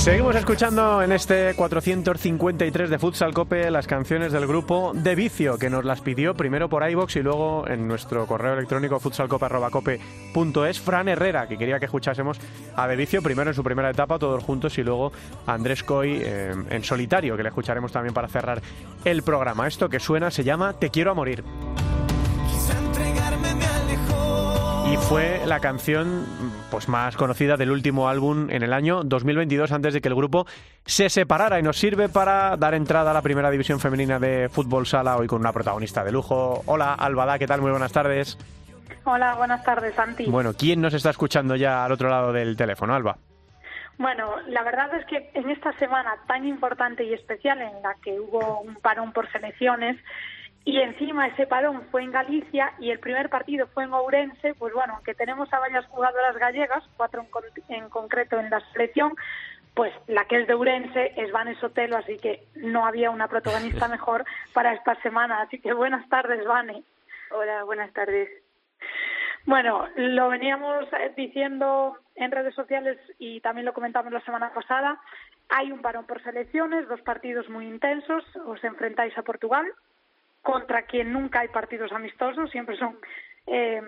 Seguimos 0.07 0.37
escuchando 0.37 1.03
en 1.03 1.11
este 1.11 1.53
453 1.57 2.91
de 2.91 2.99
Futsal 3.01 3.35
Cope 3.35 3.73
las 3.73 3.89
canciones 3.89 4.31
del 4.31 4.47
grupo 4.47 4.93
De 4.95 5.17
Vicio, 5.17 5.59
que 5.59 5.69
nos 5.69 5.85
las 5.85 6.01
pidió 6.01 6.35
primero 6.35 6.69
por 6.69 6.89
iBox 6.89 7.17
y 7.17 7.23
luego 7.23 7.67
en 7.67 7.89
nuestro 7.89 8.25
correo 8.25 8.53
electrónico 8.53 9.01
futsalcope.cope.es. 9.01 10.81
Fran 10.81 11.09
Herrera, 11.09 11.49
que 11.49 11.59
quería 11.59 11.81
que 11.81 11.87
escuchásemos 11.87 12.39
a 12.77 12.87
De 12.87 12.95
Vicio 12.95 13.21
primero 13.21 13.51
en 13.51 13.57
su 13.57 13.65
primera 13.65 13.91
etapa, 13.91 14.17
todos 14.17 14.45
juntos, 14.45 14.79
y 14.79 14.85
luego 14.85 15.11
a 15.45 15.55
Andrés 15.55 15.83
Coy 15.83 16.21
eh, 16.23 16.55
en 16.71 16.85
solitario, 16.85 17.37
que 17.37 17.43
le 17.43 17.49
escucharemos 17.49 17.91
también 17.91 18.15
para 18.15 18.29
cerrar 18.29 18.63
el 19.05 19.25
programa. 19.25 19.67
Esto 19.67 19.89
que 19.89 19.99
suena 19.99 20.31
se 20.31 20.45
llama 20.45 20.75
Te 20.75 20.91
quiero 20.91 21.11
a 21.11 21.15
morir. 21.15 21.43
Y 24.89 24.97
fue 24.99 25.45
la 25.47 25.59
canción 25.61 26.25
pues 26.71 26.89
más 26.89 27.17
conocida 27.17 27.57
del 27.57 27.71
último 27.71 28.09
álbum 28.09 28.49
en 28.51 28.63
el 28.63 28.73
año 28.73 29.03
2022 29.03 29.73
antes 29.73 29.95
de 29.95 30.01
que 30.01 30.09
el 30.09 30.15
grupo 30.15 30.47
se 30.85 31.09
separara 31.09 31.59
y 31.59 31.63
nos 31.63 31.77
sirve 31.77 32.09
para 32.09 32.57
dar 32.57 32.75
entrada 32.75 33.11
a 33.11 33.15
la 33.15 33.23
primera 33.23 33.51
división 33.51 33.81
femenina 33.81 34.19
de 34.19 34.49
fútbol 34.49 34.87
sala 34.87 35.17
hoy 35.17 35.27
con 35.27 35.41
una 35.41 35.53
protagonista 35.53 36.05
de 36.05 36.13
lujo. 36.13 36.63
Hola 36.67 36.95
Albada, 36.95 37.39
¿qué 37.39 37.47
tal? 37.47 37.61
Muy 37.61 37.73
buenas 37.73 37.93
tardes. 37.93 38.39
Hola, 39.05 39.35
buenas 39.35 39.63
tardes, 39.65 39.95
Santi. 39.95 40.27
Bueno, 40.27 40.53
¿quién 40.55 40.81
nos 40.81 40.95
está 40.95 41.11
escuchando 41.11 41.57
ya 41.57 41.85
al 41.85 41.93
otro 41.93 42.09
lado 42.09 42.33
del 42.33 42.57
teléfono, 42.57 42.95
Alba? 42.95 43.19
Bueno, 43.99 44.35
la 44.49 44.63
verdad 44.63 44.95
es 44.95 45.07
que 45.07 45.31
en 45.35 45.49
esta 45.51 45.73
semana 45.79 46.17
tan 46.27 46.47
importante 46.47 47.05
y 47.05 47.15
especial 47.15 47.61
en 47.63 47.83
la 47.83 47.95
que 48.03 48.21
hubo 48.21 48.61
un 48.61 48.77
parón 48.77 49.13
por 49.13 49.31
selecciones, 49.33 49.97
y 50.67 50.81
encima 50.81 51.29
ese 51.29 51.47
parón 51.47 51.87
fue 51.93 52.03
en 52.03 52.11
Galicia 52.11 52.73
y 52.81 52.91
el 52.91 52.99
primer 52.99 53.31
partido 53.31 53.69
fue 53.69 53.85
en 53.85 53.93
Ourense, 53.93 54.53
pues 54.55 54.75
bueno, 54.75 54.95
aunque 54.97 55.15
tenemos 55.15 55.51
a 55.53 55.61
varias 55.61 55.87
jugadoras 55.87 56.37
gallegas, 56.37 56.83
cuatro 56.97 57.25
en, 57.69 57.89
concreto 57.89 58.41
en 58.41 58.51
la 58.51 58.59
selección, 58.73 59.15
pues 59.75 59.95
la 60.09 60.25
que 60.25 60.41
es 60.41 60.49
de 60.49 60.55
Ourense 60.55 61.13
es 61.17 61.31
Vane 61.31 61.55
Sotelo, 61.61 61.97
así 61.97 62.19
que 62.19 62.43
no 62.57 62.85
había 62.85 63.11
una 63.11 63.29
protagonista 63.29 63.87
mejor 63.97 64.25
para 64.53 64.75
esta 64.75 65.01
semana. 65.03 65.41
Así 65.43 65.61
que 65.61 65.73
buenas 65.73 66.09
tardes, 66.09 66.45
Vane. 66.45 66.83
Hola, 67.31 67.63
buenas 67.63 67.93
tardes. 67.93 68.29
Bueno, 69.45 69.87
lo 69.95 70.29
veníamos 70.29 70.93
eh, 70.95 71.13
diciendo 71.17 71.97
en 72.17 72.33
redes 72.33 72.57
sociales 72.57 72.99
y 73.21 73.41
también 73.41 73.67
lo 73.67 73.73
comentamos 73.73 74.13
la 74.13 74.21
semana 74.23 74.53
pasada. 74.53 75.01
Hay 75.49 75.71
un 75.71 75.81
parón 75.81 76.07
por 76.07 76.21
selecciones, 76.25 76.89
dos 76.89 77.03
partidos 77.03 77.49
muy 77.49 77.69
intensos. 77.69 78.25
Os 78.47 78.65
enfrentáis 78.65 79.17
a 79.17 79.23
Portugal, 79.23 79.65
contra 80.47 80.83
quien 80.83 81.13
nunca 81.13 81.41
hay 81.41 81.49
partidos 81.49 81.91
amistosos, 81.91 82.49
siempre 82.53 82.77
son 82.77 82.97
eh, 83.49 83.83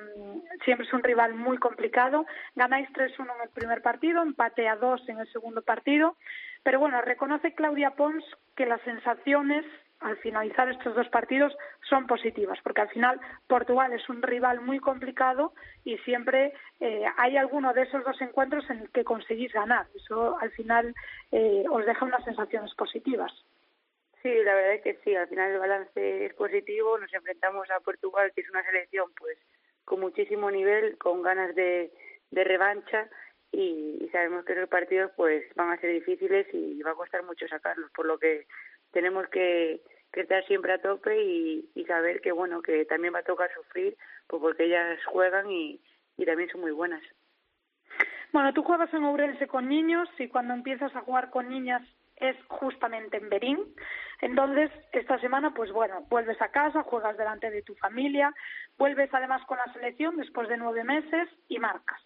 siempre 0.64 0.86
es 0.88 0.92
un 0.92 1.04
rival 1.04 1.34
muy 1.34 1.56
complicado. 1.58 2.26
Ganáis 2.56 2.88
3-1 2.90 3.32
en 3.36 3.42
el 3.44 3.50
primer 3.50 3.80
partido, 3.80 4.22
empate 4.22 4.68
a 4.68 4.74
2 4.74 5.08
en 5.08 5.20
el 5.20 5.32
segundo 5.32 5.62
partido, 5.62 6.16
pero 6.64 6.80
bueno, 6.80 7.00
reconoce 7.00 7.54
Claudia 7.54 7.92
Pons 7.92 8.24
que 8.56 8.66
las 8.66 8.80
sensaciones 8.82 9.64
al 10.00 10.16
finalizar 10.16 10.68
estos 10.68 10.94
dos 10.96 11.08
partidos 11.08 11.56
son 11.88 12.06
positivas, 12.08 12.58
porque 12.64 12.80
al 12.80 12.88
final 12.88 13.20
Portugal 13.46 13.92
es 13.92 14.08
un 14.08 14.22
rival 14.22 14.60
muy 14.60 14.80
complicado 14.80 15.52
y 15.84 15.96
siempre 15.98 16.54
eh, 16.80 17.04
hay 17.16 17.36
alguno 17.36 17.72
de 17.72 17.82
esos 17.82 18.04
dos 18.04 18.20
encuentros 18.20 18.68
en 18.70 18.80
el 18.80 18.90
que 18.90 19.04
conseguís 19.04 19.52
ganar. 19.52 19.86
Eso 19.94 20.36
al 20.40 20.50
final 20.50 20.94
eh, 21.30 21.64
os 21.70 21.86
deja 21.86 22.04
unas 22.04 22.24
sensaciones 22.24 22.74
positivas. 22.74 23.32
Sí, 24.22 24.34
la 24.42 24.54
verdad 24.54 24.74
es 24.74 24.82
que 24.82 24.98
sí, 25.04 25.14
al 25.14 25.28
final 25.28 25.52
el 25.52 25.58
balance 25.58 26.26
es 26.26 26.34
positivo, 26.34 26.98
nos 26.98 27.12
enfrentamos 27.12 27.70
a 27.70 27.80
Portugal, 27.80 28.32
que 28.34 28.40
es 28.40 28.50
una 28.50 28.64
selección 28.64 29.12
pues 29.16 29.38
con 29.84 30.00
muchísimo 30.00 30.50
nivel, 30.50 30.98
con 30.98 31.22
ganas 31.22 31.54
de, 31.54 31.92
de 32.30 32.44
revancha 32.44 33.08
y, 33.52 34.08
sabemos 34.12 34.44
que 34.44 34.54
los 34.54 34.68
partidos 34.68 35.10
pues 35.16 35.44
van 35.54 35.70
a 35.70 35.80
ser 35.80 35.92
difíciles 35.92 36.46
y 36.52 36.80
va 36.82 36.92
a 36.92 36.96
costar 36.96 37.22
mucho 37.22 37.46
sacarlos, 37.46 37.90
por 37.92 38.06
lo 38.06 38.18
que 38.18 38.46
tenemos 38.90 39.28
que, 39.28 39.82
estar 40.12 40.44
siempre 40.46 40.72
a 40.72 40.80
tope 40.80 41.22
y, 41.22 41.84
saber 41.86 42.20
que 42.20 42.32
bueno 42.32 42.60
que 42.60 42.84
también 42.84 43.14
va 43.14 43.20
a 43.20 43.22
tocar 43.22 43.50
sufrir 43.54 43.96
pues 44.26 44.42
porque 44.42 44.64
ellas 44.64 44.98
juegan 45.06 45.50
y, 45.50 45.80
y 46.16 46.26
también 46.26 46.50
son 46.50 46.60
muy 46.60 46.72
buenas. 46.72 47.02
Bueno, 48.32 48.52
tú 48.52 48.62
juegas 48.62 48.92
en 48.92 49.04
Ourense 49.04 49.46
con 49.46 49.68
niños 49.68 50.08
y 50.18 50.28
cuando 50.28 50.52
empiezas 50.52 50.94
a 50.94 51.00
jugar 51.00 51.30
con 51.30 51.48
niñas 51.48 51.82
es 52.20 52.36
justamente 52.48 53.16
en 53.16 53.28
Berín. 53.28 53.74
Entonces, 54.20 54.70
esta 54.92 55.18
semana, 55.20 55.52
pues 55.54 55.70
bueno, 55.72 56.02
vuelves 56.08 56.40
a 56.42 56.48
casa, 56.48 56.82
juegas 56.82 57.16
delante 57.16 57.50
de 57.50 57.62
tu 57.62 57.74
familia, 57.76 58.34
vuelves 58.76 59.12
además 59.12 59.44
con 59.46 59.58
la 59.58 59.72
selección 59.72 60.16
después 60.16 60.48
de 60.48 60.56
nueve 60.56 60.84
meses 60.84 61.28
y 61.48 61.58
marcas. 61.58 62.00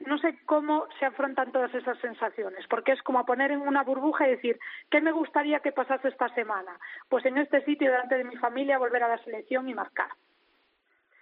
No 0.00 0.18
sé 0.18 0.36
cómo 0.46 0.88
se 0.98 1.06
afrontan 1.06 1.52
todas 1.52 1.72
esas 1.72 1.96
sensaciones, 2.00 2.66
porque 2.66 2.92
es 2.92 3.02
como 3.02 3.24
poner 3.24 3.52
en 3.52 3.60
una 3.60 3.84
burbuja 3.84 4.26
y 4.26 4.32
decir, 4.32 4.58
¿qué 4.90 5.00
me 5.00 5.12
gustaría 5.12 5.60
que 5.60 5.70
pasase 5.70 6.08
esta 6.08 6.28
semana? 6.34 6.78
Pues 7.08 7.24
en 7.26 7.38
este 7.38 7.64
sitio, 7.64 7.92
delante 7.92 8.16
de 8.16 8.24
mi 8.24 8.36
familia, 8.36 8.78
volver 8.78 9.04
a 9.04 9.08
la 9.08 9.22
selección 9.22 9.68
y 9.68 9.74
marcar. 9.74 10.08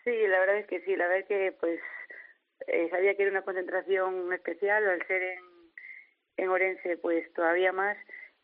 Sí, 0.05 0.27
la 0.27 0.41
verdad 0.41 0.57
es 0.57 0.67
que 0.67 0.81
sí, 0.81 0.97
la 0.97 1.07
verdad 1.07 1.21
es 1.21 1.27
que 1.27 1.57
pues 1.61 1.81
eh, 2.67 2.89
sabía 2.91 3.15
que 3.15 3.23
era 3.23 3.31
una 3.31 3.43
concentración 3.43 4.33
especial, 4.33 4.89
al 4.89 5.07
ser 5.07 5.23
en, 5.23 5.41
en 6.39 6.49
Orense 6.49 6.97
pues 6.97 7.31
todavía 7.35 7.73
más 7.73 7.97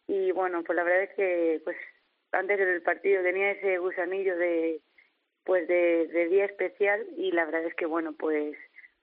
y 0.09 0.33
bueno 0.33 0.65
pues 0.65 0.75
la 0.75 0.83
verdad 0.83 1.03
es 1.05 1.15
que 1.15 1.61
pues 1.65 1.77
antes 2.33 2.59
del 2.59 2.83
partido 2.83 3.23
tenía 3.23 3.53
ese 3.53 3.79
gusanillo 3.79 4.37
de 4.37 4.81
pues 5.45 5.69
de, 5.69 6.29
día 6.29 6.47
especial 6.47 7.07
y 7.17 7.31
la 7.31 7.45
verdad 7.45 7.65
es 7.65 7.75
que 7.75 7.87
bueno 7.87 8.15
pues 8.19 8.57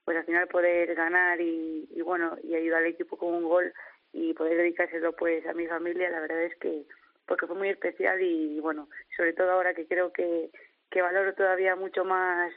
pues 0.04 0.16
al 0.16 0.24
final 0.24 0.48
poder 0.48 0.94
ganar 0.94 1.40
y, 1.40 1.88
y 1.90 2.02
bueno 2.02 2.36
y 2.42 2.54
ayudar 2.54 2.82
al 2.82 2.88
equipo 2.88 3.16
con 3.16 3.34
un 3.34 3.44
gol 3.44 3.72
y 4.12 4.34
poder 4.34 4.58
dedicárselo 4.58 5.14
pues 5.14 5.46
a 5.46 5.54
mi 5.54 5.66
familia 5.66 6.10
la 6.10 6.20
verdad 6.20 6.42
es 6.42 6.56
que 6.56 6.84
porque 7.26 7.46
fue 7.46 7.56
muy 7.56 7.68
especial 7.68 8.20
y 8.20 8.60
bueno 8.60 8.88
sobre 9.16 9.32
todo 9.32 9.52
ahora 9.52 9.74
que 9.74 9.86
creo 9.86 10.12
que 10.12 10.50
que 10.90 11.02
valoro 11.02 11.34
todavía 11.34 11.76
mucho 11.76 12.04
más 12.04 12.52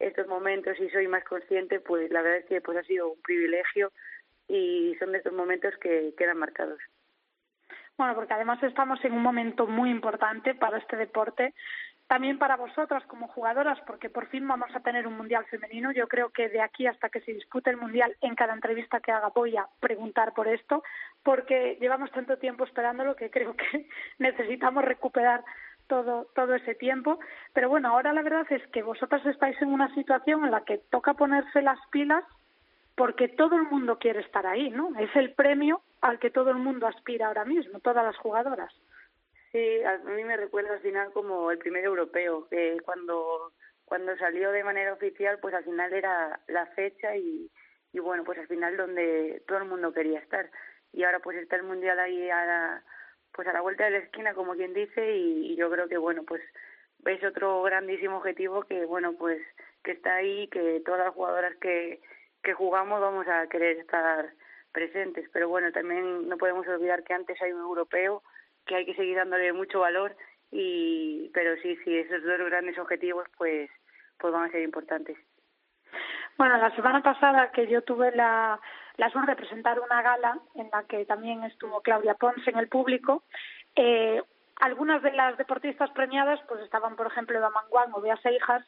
estos 0.00 0.26
momentos 0.26 0.78
y 0.80 0.90
soy 0.90 1.06
más 1.06 1.24
consciente 1.24 1.78
pues 1.78 2.10
la 2.10 2.22
verdad 2.22 2.40
es 2.40 2.46
que 2.46 2.60
pues 2.60 2.78
ha 2.78 2.82
sido 2.82 3.12
un 3.12 3.22
privilegio 3.22 3.92
y 4.48 4.96
son 4.98 5.12
de 5.12 5.18
estos 5.18 5.32
momentos 5.32 5.72
que 5.80 6.14
quedan 6.18 6.38
marcados. 6.38 6.78
Bueno, 7.98 8.14
porque 8.14 8.34
además 8.34 8.62
estamos 8.62 9.04
en 9.04 9.12
un 9.12 9.22
momento 9.22 9.66
muy 9.66 9.90
importante 9.90 10.54
para 10.54 10.78
este 10.78 10.96
deporte, 10.96 11.54
también 12.06 12.38
para 12.38 12.56
vosotras 12.56 13.04
como 13.06 13.28
jugadoras, 13.28 13.78
porque 13.86 14.10
por 14.10 14.26
fin 14.28 14.46
vamos 14.46 14.74
a 14.74 14.80
tener 14.80 15.06
un 15.06 15.16
Mundial 15.16 15.44
femenino. 15.46 15.92
Yo 15.92 16.08
creo 16.08 16.30
que 16.30 16.48
de 16.48 16.60
aquí 16.60 16.86
hasta 16.86 17.08
que 17.08 17.20
se 17.20 17.32
dispute 17.32 17.70
el 17.70 17.76
Mundial, 17.76 18.16
en 18.20 18.34
cada 18.34 18.54
entrevista 18.54 19.00
que 19.00 19.12
haga 19.12 19.28
voy 19.34 19.56
a 19.56 19.66
preguntar 19.80 20.34
por 20.34 20.48
esto, 20.48 20.82
porque 21.22 21.78
llevamos 21.80 22.10
tanto 22.10 22.38
tiempo 22.38 22.64
esperándolo 22.64 23.16
que 23.16 23.30
creo 23.30 23.54
que 23.56 23.88
necesitamos 24.18 24.84
recuperar 24.84 25.44
todo, 25.86 26.26
todo 26.34 26.54
ese 26.54 26.74
tiempo. 26.74 27.18
Pero 27.52 27.68
bueno, 27.68 27.88
ahora 27.88 28.12
la 28.12 28.22
verdad 28.22 28.46
es 28.50 28.66
que 28.68 28.82
vosotras 28.82 29.24
estáis 29.26 29.60
en 29.62 29.68
una 29.72 29.94
situación 29.94 30.44
en 30.44 30.50
la 30.50 30.64
que 30.64 30.78
toca 30.90 31.14
ponerse 31.14 31.62
las 31.62 31.78
pilas 31.90 32.24
porque 32.94 33.28
todo 33.28 33.56
el 33.56 33.62
mundo 33.62 33.98
quiere 33.98 34.20
estar 34.20 34.46
ahí, 34.46 34.70
¿no? 34.70 34.90
Es 34.98 35.14
el 35.16 35.32
premio 35.34 35.82
al 36.00 36.18
que 36.18 36.30
todo 36.30 36.50
el 36.50 36.58
mundo 36.58 36.86
aspira 36.86 37.28
ahora 37.28 37.44
mismo, 37.44 37.80
todas 37.80 38.04
las 38.04 38.16
jugadoras. 38.16 38.72
Sí, 39.52 39.82
a 39.82 39.98
mí 39.98 40.24
me 40.24 40.36
recuerda 40.36 40.72
al 40.72 40.80
final 40.80 41.12
como 41.12 41.50
el 41.50 41.58
primer 41.58 41.84
europeo, 41.84 42.48
que 42.48 42.78
cuando 42.84 43.52
cuando 43.84 44.16
salió 44.16 44.50
de 44.52 44.64
manera 44.64 44.94
oficial, 44.94 45.38
pues 45.38 45.54
al 45.54 45.64
final 45.64 45.92
era 45.92 46.40
la 46.48 46.64
fecha 46.68 47.14
y, 47.14 47.50
bueno, 47.92 48.24
pues 48.24 48.38
al 48.38 48.46
final 48.46 48.74
donde 48.74 49.42
todo 49.46 49.58
el 49.58 49.64
mundo 49.66 49.92
quería 49.92 50.18
estar. 50.18 50.50
Y 50.94 51.04
ahora 51.04 51.18
pues 51.18 51.36
está 51.36 51.56
el 51.56 51.64
mundial 51.64 51.98
ahí 51.98 52.30
a 52.30 52.46
la, 52.46 52.84
pues 53.34 53.46
a 53.48 53.52
la 53.52 53.60
vuelta 53.60 53.84
de 53.84 53.90
la 53.90 53.98
esquina, 53.98 54.32
como 54.32 54.54
quien 54.54 54.72
dice, 54.72 55.14
y, 55.14 55.52
y 55.52 55.56
yo 55.56 55.70
creo 55.70 55.88
que 55.88 55.98
bueno, 55.98 56.22
pues 56.22 56.40
es 57.04 57.22
otro 57.22 57.62
grandísimo 57.64 58.16
objetivo 58.16 58.62
que 58.62 58.86
bueno, 58.86 59.12
pues 59.12 59.42
que 59.84 59.92
está 59.92 60.14
ahí, 60.14 60.48
que 60.48 60.80
todas 60.86 61.00
las 61.04 61.14
jugadoras 61.14 61.54
que 61.56 62.00
que 62.42 62.54
jugamos 62.54 63.00
vamos 63.00 63.26
a 63.28 63.46
querer 63.48 63.78
estar 63.78 64.32
presentes. 64.72 65.28
Pero 65.32 65.48
bueno, 65.48 65.70
también 65.72 66.28
no 66.28 66.36
podemos 66.36 66.66
olvidar 66.66 67.04
que 67.04 67.14
antes 67.14 67.40
hay 67.42 67.52
un 67.52 67.60
europeo 67.60 68.22
que 68.66 68.76
hay 68.76 68.86
que 68.86 68.94
seguir 68.94 69.16
dándole 69.16 69.52
mucho 69.52 69.80
valor 69.80 70.16
y 70.50 71.30
pero 71.34 71.56
sí, 71.62 71.76
sí, 71.84 71.96
esos 71.96 72.22
dos 72.22 72.38
grandes 72.38 72.78
objetivos 72.78 73.26
pues 73.36 73.70
pues 74.18 74.32
van 74.32 74.44
a 74.44 74.52
ser 74.52 74.62
importantes. 74.62 75.16
Bueno, 76.38 76.56
la 76.58 76.74
semana 76.74 77.02
pasada 77.02 77.50
que 77.52 77.66
yo 77.66 77.82
tuve 77.82 78.14
la, 78.14 78.60
la 78.96 79.10
suerte 79.10 79.32
de 79.32 79.36
presentar 79.36 79.80
una 79.80 80.02
gala 80.02 80.38
en 80.54 80.70
la 80.72 80.84
que 80.84 81.04
también 81.04 81.42
estuvo 81.44 81.80
Claudia 81.82 82.14
Pons 82.14 82.46
en 82.46 82.58
el 82.58 82.68
público, 82.68 83.24
eh, 83.74 84.22
algunas 84.60 85.02
de 85.02 85.12
las 85.12 85.36
deportistas 85.36 85.90
premiadas 85.90 86.40
pues 86.48 86.62
estaban, 86.62 86.96
por 86.96 87.08
ejemplo, 87.08 87.36
Eva 87.36 87.50
Manguán 87.50 87.90
o 87.92 88.00
Bea 88.00 88.16
Seijas, 88.18 88.64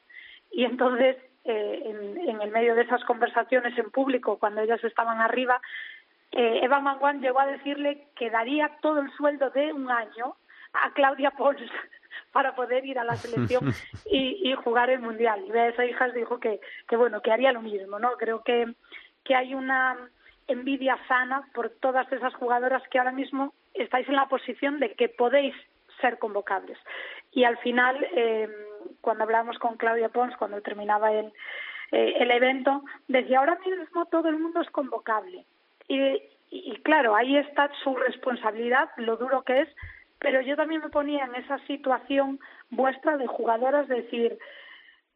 y 0.50 0.64
entonces 0.64 1.16
eh, 1.44 1.82
en, 1.84 2.28
en, 2.28 2.42
el 2.42 2.50
medio 2.50 2.74
de 2.74 2.82
esas 2.82 3.04
conversaciones 3.04 3.76
en 3.78 3.90
público, 3.90 4.38
cuando 4.38 4.60
ellas 4.60 4.82
estaban 4.82 5.20
arriba, 5.20 5.60
eh, 6.32 6.60
Eva 6.62 6.80
Manguán 6.80 7.20
llegó 7.20 7.40
a 7.40 7.46
decirle 7.46 8.08
que 8.16 8.30
daría 8.30 8.70
todo 8.80 9.00
el 9.00 9.10
sueldo 9.12 9.50
de 9.50 9.72
un 9.72 9.90
año 9.90 10.36
a 10.72 10.92
Claudia 10.92 11.30
Pons 11.30 11.60
para 12.32 12.54
poder 12.54 12.84
ir 12.84 12.98
a 12.98 13.04
la 13.04 13.16
selección 13.16 13.72
y, 14.10 14.50
y 14.50 14.54
jugar 14.54 14.90
el 14.90 15.00
mundial. 15.00 15.44
Y 15.46 15.50
Bea 15.52 15.74
Seijas 15.76 16.12
dijo 16.14 16.40
que, 16.40 16.60
que 16.88 16.96
bueno, 16.96 17.22
que 17.22 17.30
haría 17.30 17.52
lo 17.52 17.62
mismo, 17.62 17.98
¿no? 17.98 18.12
Creo 18.16 18.42
que, 18.42 18.74
que 19.22 19.34
hay 19.34 19.54
una 19.54 19.96
envidia 20.48 20.98
sana 21.08 21.48
por 21.54 21.70
todas 21.70 22.10
esas 22.12 22.34
jugadoras 22.34 22.82
que 22.90 22.98
ahora 22.98 23.12
mismo 23.12 23.54
estáis 23.72 24.08
en 24.08 24.16
la 24.16 24.28
posición 24.28 24.80
de 24.80 24.94
que 24.94 25.08
podéis 25.08 25.54
ser 26.00 26.18
convocables. 26.18 26.78
Y 27.32 27.44
al 27.44 27.56
final, 27.58 28.04
eh, 28.14 28.48
cuando 29.00 29.24
hablamos 29.24 29.58
con 29.58 29.76
Claudia 29.76 30.08
Pons, 30.08 30.36
cuando 30.36 30.60
terminaba 30.60 31.12
el, 31.12 31.32
eh, 31.92 32.14
el 32.18 32.30
evento, 32.30 32.82
decía, 33.08 33.38
ahora 33.38 33.58
mismo 33.64 34.06
todo 34.06 34.28
el 34.28 34.38
mundo 34.38 34.60
es 34.60 34.70
convocable. 34.70 35.44
Y, 35.88 36.22
y 36.50 36.76
claro, 36.82 37.14
ahí 37.14 37.36
está 37.36 37.70
su 37.82 37.94
responsabilidad, 37.96 38.88
lo 38.96 39.16
duro 39.16 39.42
que 39.42 39.62
es, 39.62 39.68
pero 40.18 40.40
yo 40.40 40.56
también 40.56 40.80
me 40.80 40.88
ponía 40.88 41.24
en 41.24 41.34
esa 41.34 41.58
situación 41.66 42.40
vuestra 42.70 43.16
de 43.16 43.26
jugadoras, 43.26 43.88
decir, 43.88 44.38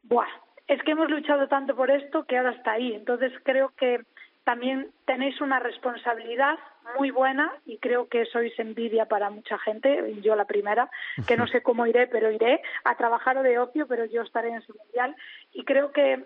Buah, 0.03 0.27
es 0.67 0.81
que 0.83 0.91
hemos 0.91 1.09
luchado 1.09 1.47
tanto 1.47 1.75
por 1.75 1.89
esto 1.89 2.25
que 2.25 2.37
ahora 2.37 2.51
está 2.51 2.73
ahí. 2.73 2.93
Entonces 2.93 3.33
creo 3.43 3.73
que 3.75 4.01
también 4.43 4.91
tenéis 5.05 5.39
una 5.41 5.59
responsabilidad 5.59 6.57
muy 6.97 7.11
buena 7.11 7.53
y 7.65 7.77
creo 7.77 8.07
que 8.07 8.25
sois 8.25 8.57
envidia 8.57 9.05
para 9.05 9.29
mucha 9.29 9.59
gente, 9.59 10.15
yo 10.21 10.35
la 10.35 10.45
primera, 10.45 10.89
que 11.27 11.37
no 11.37 11.45
sé 11.47 11.61
cómo 11.61 11.85
iré, 11.85 12.07
pero 12.07 12.31
iré 12.31 12.61
a 12.83 12.95
trabajar 12.95 13.41
de 13.43 13.59
ocio, 13.59 13.87
pero 13.87 14.05
yo 14.05 14.23
estaré 14.23 14.49
en 14.49 14.55
ese 14.55 14.73
mundial 14.73 15.15
y 15.53 15.63
creo 15.65 15.91
que, 15.91 16.25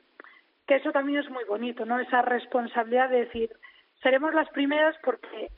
que 0.67 0.75
eso 0.75 0.91
también 0.91 1.19
es 1.19 1.29
muy 1.29 1.43
bonito, 1.43 1.85
¿no? 1.85 1.99
Esa 1.99 2.21
responsabilidad 2.21 3.09
de 3.09 3.25
decir, 3.25 3.49
seremos 4.01 4.33
las 4.33 4.49
primeras 4.49 4.95
porque 5.03 5.51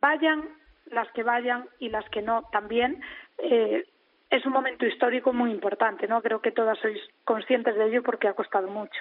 vayan 0.00 0.48
las 0.90 1.10
que 1.12 1.22
vayan 1.22 1.68
y 1.78 1.88
las 1.88 2.08
que 2.10 2.22
no 2.22 2.42
también, 2.52 3.02
eh, 3.38 3.86
es 4.28 4.46
un 4.46 4.52
momento 4.52 4.86
histórico 4.86 5.32
muy 5.32 5.50
importante, 5.50 6.06
¿no? 6.06 6.22
Creo 6.22 6.40
que 6.40 6.52
todas 6.52 6.78
sois 6.78 7.00
conscientes 7.24 7.74
de 7.74 7.86
ello 7.86 8.02
porque 8.02 8.28
ha 8.28 8.34
costado 8.34 8.68
mucho. 8.68 9.00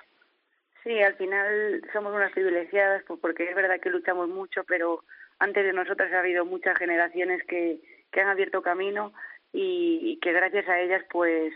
Sí, 0.89 0.99
al 1.03 1.13
final 1.17 1.83
somos 1.93 2.15
unas 2.15 2.31
privilegiadas 2.31 3.03
pues, 3.05 3.19
porque 3.19 3.43
es 3.43 3.55
verdad 3.55 3.79
que 3.79 3.91
luchamos 3.91 4.27
mucho, 4.27 4.63
pero 4.63 5.03
antes 5.37 5.63
de 5.63 5.71
nosotras 5.71 6.11
ha 6.11 6.17
habido 6.17 6.45
muchas 6.45 6.75
generaciones 6.79 7.43
que, 7.45 7.79
que 8.11 8.21
han 8.21 8.27
abierto 8.27 8.63
camino 8.63 9.13
y, 9.53 10.17
que 10.19 10.33
gracias 10.33 10.67
a 10.67 10.79
ellas, 10.79 11.03
pues, 11.11 11.53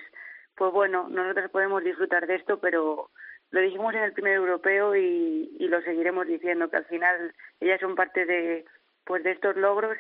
pues 0.56 0.72
bueno, 0.72 1.08
nosotras 1.10 1.50
podemos 1.50 1.84
disfrutar 1.84 2.28
de 2.28 2.36
esto, 2.36 2.60
pero 2.60 3.10
lo 3.50 3.60
dijimos 3.60 3.96
en 3.96 4.04
el 4.04 4.14
primer 4.14 4.34
europeo 4.34 4.96
y, 4.96 5.50
y 5.58 5.68
lo 5.68 5.82
seguiremos 5.82 6.28
diciendo, 6.28 6.70
que 6.70 6.78
al 6.78 6.86
final 6.86 7.34
ellas 7.60 7.80
son 7.82 7.96
parte 7.96 8.28
de, 8.28 8.66
pues, 9.04 9.24
de 9.24 9.32
estos 9.32 9.56
logros 9.56 9.98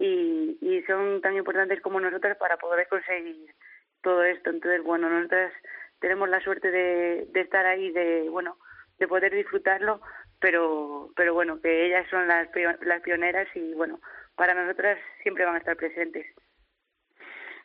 y, 0.00 0.58
y 0.60 0.82
son 0.88 1.20
tan 1.20 1.36
importantes 1.36 1.80
como 1.82 2.00
nosotras 2.00 2.36
para 2.36 2.56
poder 2.56 2.88
conseguir 2.88 3.54
todo 4.02 4.24
esto. 4.24 4.50
Entonces, 4.50 4.82
bueno, 4.82 5.08
nosotras 5.08 5.52
tenemos 6.00 6.28
la 6.28 6.40
suerte 6.40 6.72
de, 6.72 7.28
de 7.30 7.40
estar 7.42 7.64
ahí, 7.64 7.92
de, 7.92 8.28
bueno, 8.28 8.56
de 9.02 9.08
poder 9.08 9.34
disfrutarlo, 9.34 10.00
pero, 10.40 11.10
pero 11.16 11.34
bueno, 11.34 11.60
que 11.60 11.86
ellas 11.86 12.06
son 12.08 12.28
las, 12.28 12.48
las 12.82 13.02
pioneras 13.02 13.48
y 13.54 13.74
bueno, 13.74 14.00
para 14.36 14.54
nosotras 14.54 14.96
siempre 15.22 15.44
van 15.44 15.56
a 15.56 15.58
estar 15.58 15.76
presentes. 15.76 16.24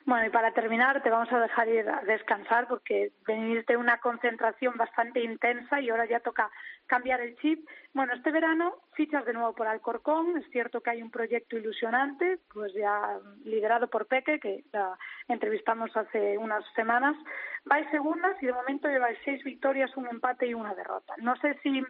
Bueno, 0.08 0.26
y 0.26 0.30
para 0.30 0.54
terminar, 0.54 1.04
te 1.04 1.10
vamos 1.10 1.30
a 1.34 1.40
dejar 1.42 1.68
ir 1.68 1.90
a 1.90 2.02
descansar 2.04 2.66
porque 2.70 3.12
veniste 3.28 3.76
una 3.76 4.00
concentración 4.00 4.78
bastante 4.78 5.20
intensa 5.20 5.82
y 5.82 5.90
ahora 5.90 6.06
ya 6.06 6.22
toca 6.22 6.50
cambiar 6.86 7.20
el 7.20 7.36
chip. 7.40 7.68
Bueno, 7.94 8.14
este 8.14 8.32
verano 8.32 8.78
fichas 8.94 9.26
de 9.26 9.34
nuevo 9.34 9.54
por 9.54 9.68
Alcorcón. 9.68 10.38
Es 10.38 10.50
cierto 10.50 10.80
que 10.80 10.92
hay 10.92 11.02
un 11.02 11.12
proyecto 11.12 11.58
ilusionante, 11.58 12.40
pues 12.54 12.74
ya 12.74 13.20
liderado 13.44 13.90
por 13.90 14.06
Peque, 14.08 14.40
que 14.40 14.64
la 14.72 14.98
entrevistamos 15.28 15.92
hace 15.98 16.38
unas 16.38 16.64
semanas. 16.74 17.18
Vais 17.66 17.92
segundas 17.92 18.42
y 18.42 18.46
de 18.46 18.54
momento 18.54 18.88
lleváis 18.88 19.18
seis 19.26 19.44
victorias, 19.44 19.92
un 19.98 20.08
empate 20.08 20.48
y 20.48 20.54
una 20.54 20.74
derrota. 20.74 21.16
No 21.18 21.36
sé 21.36 21.60
si 21.64 21.84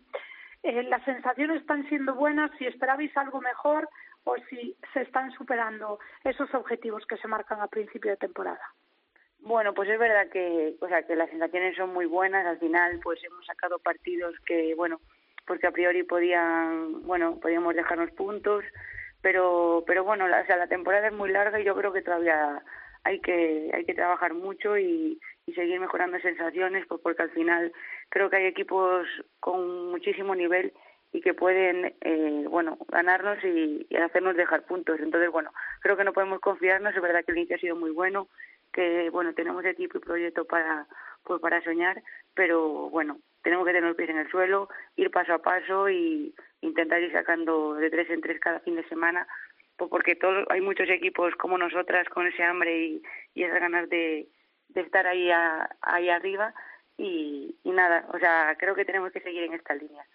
eh, 0.64 0.82
las 0.82 1.04
sensaciones 1.06 1.62
están 1.62 1.88
siendo 1.88 2.16
buenas, 2.16 2.50
si 2.58 2.66
esperabais 2.66 3.16
algo 3.16 3.42
mejor 3.42 3.88
o 4.28 4.36
si 4.50 4.76
se 4.94 5.02
están 5.02 5.32
superando 5.32 6.00
esos 6.24 6.54
objetivos 6.54 7.06
que 7.08 7.18
se 7.18 7.28
marcan 7.28 7.62
a 7.62 7.68
principio 7.68 8.12
de 8.12 8.18
temporada. 8.18 8.74
Bueno, 9.40 9.74
pues 9.74 9.90
es 9.90 9.98
verdad 9.98 10.30
que, 10.30 10.76
o 10.82 10.88
sea, 10.88 11.04
que 11.04 11.16
las 11.16 11.30
sensaciones 11.30 11.78
son 11.78 11.94
muy 11.94 12.06
buenas. 12.06 12.46
Al 12.46 12.60
final, 12.60 13.00
pues 13.02 13.24
hemos 13.24 13.46
sacado 13.46 13.80
partidos 13.80 14.36
que, 14.46 14.76
bueno, 14.76 15.00
porque 15.46 15.68
a 15.68 15.72
priori 15.72 16.04
podían, 16.04 17.04
bueno, 17.04 17.40
podíamos 17.40 17.74
dejarnos 17.74 18.12
puntos, 18.12 18.66
pero, 19.22 19.86
pero 19.88 20.04
bueno, 20.04 20.28
la, 20.28 20.42
o 20.42 20.46
sea, 20.46 20.58
la 20.58 20.68
temporada 20.68 21.08
es 21.08 21.14
muy 21.14 21.32
larga 21.32 21.60
y 21.62 21.64
yo 21.64 21.76
creo 21.76 21.94
que 21.94 22.02
todavía 22.02 22.62
hay 23.06 23.22
que, 23.22 23.72
hay 23.74 23.86
que 23.86 23.94
trabajar 23.94 24.34
mucho 24.34 24.78
y, 24.78 25.18
y 25.46 25.54
seguir 25.54 25.80
mejorando 25.80 26.20
sensaciones, 26.20 26.86
pues 26.88 27.00
porque 27.02 27.24
al 27.24 27.32
final 27.32 27.72
creo 28.10 28.30
que 28.30 28.36
hay 28.36 28.46
equipos 28.48 29.08
con 29.40 29.92
muchísimo 29.92 30.36
nivel 30.36 30.74
y 31.18 31.22
que 31.22 31.34
pueden, 31.34 31.96
eh, 32.02 32.46
bueno, 32.48 32.78
ganarnos 32.90 33.44
y, 33.44 33.88
hacernos 33.96 34.36
dejar 34.36 34.68
puntos. 34.68 35.00
Entonces, 35.00 35.32
bueno, 35.32 35.52
creo 35.82 35.98
que 35.98 36.04
no 36.04 36.14
podemos 36.14 36.40
confiarnos. 36.40 36.96
Es 36.96 37.02
verdad 37.02 37.26
que 37.26 37.32
el 37.32 37.40
inicio 37.40 37.56
ha 37.56 37.60
sido 37.60 37.76
muy 37.76 37.90
bueno, 37.90 38.28
que, 38.72 39.10
bueno, 39.10 39.34
tenemos 39.34 39.66
equipo 39.66 39.98
y 39.98 40.02
proyecto 40.02 40.46
para, 40.46 40.86
pues, 41.24 41.42
para 41.42 41.64
soñar, 41.64 42.04
pero, 42.36 42.92
bueno, 42.92 43.18
tenemos 43.42 43.66
que 43.66 43.74
tener 43.74 43.88
los 43.88 43.98
pies 43.98 44.12
en 44.12 44.20
el 44.20 44.30
suelo, 44.30 44.70
ir 44.96 45.10
paso 45.10 45.34
a 45.34 45.42
paso 45.42 45.90
y 45.90 46.36
intentar 46.62 47.02
ir 47.02 47.12
sacando 47.12 47.74
de 47.74 47.90
tres 47.90 48.12
en 48.12 48.22
tres 48.22 48.40
cada 48.40 48.60
fin 48.60 48.76
de 48.76 48.88
semana, 48.88 49.28
pues 49.76 49.90
porque 49.90 50.16
todo, 50.16 50.46
hay 50.50 50.62
muchos 50.62 50.88
equipos 50.90 51.34
como 51.36 51.58
nosotras 51.58 52.08
con 52.10 52.28
ese 52.28 52.44
hambre 52.44 52.78
y, 52.78 53.04
y 53.34 53.44
esas 53.44 53.60
ganas 53.60 53.90
de, 53.90 54.28
de 54.70 54.82
estar 54.82 55.08
ahí, 55.08 55.32
ahí 55.82 56.10
arriba 56.10 56.54
y, 56.96 57.56
y 57.64 57.72
nada, 57.72 58.06
o 58.14 58.20
sea, 58.20 58.56
creo 58.60 58.76
que 58.76 58.86
tenemos 58.86 59.12
que 59.12 59.22
seguir 59.22 59.44
en 59.44 59.54
esta 59.54 59.74
línea. 59.74 60.06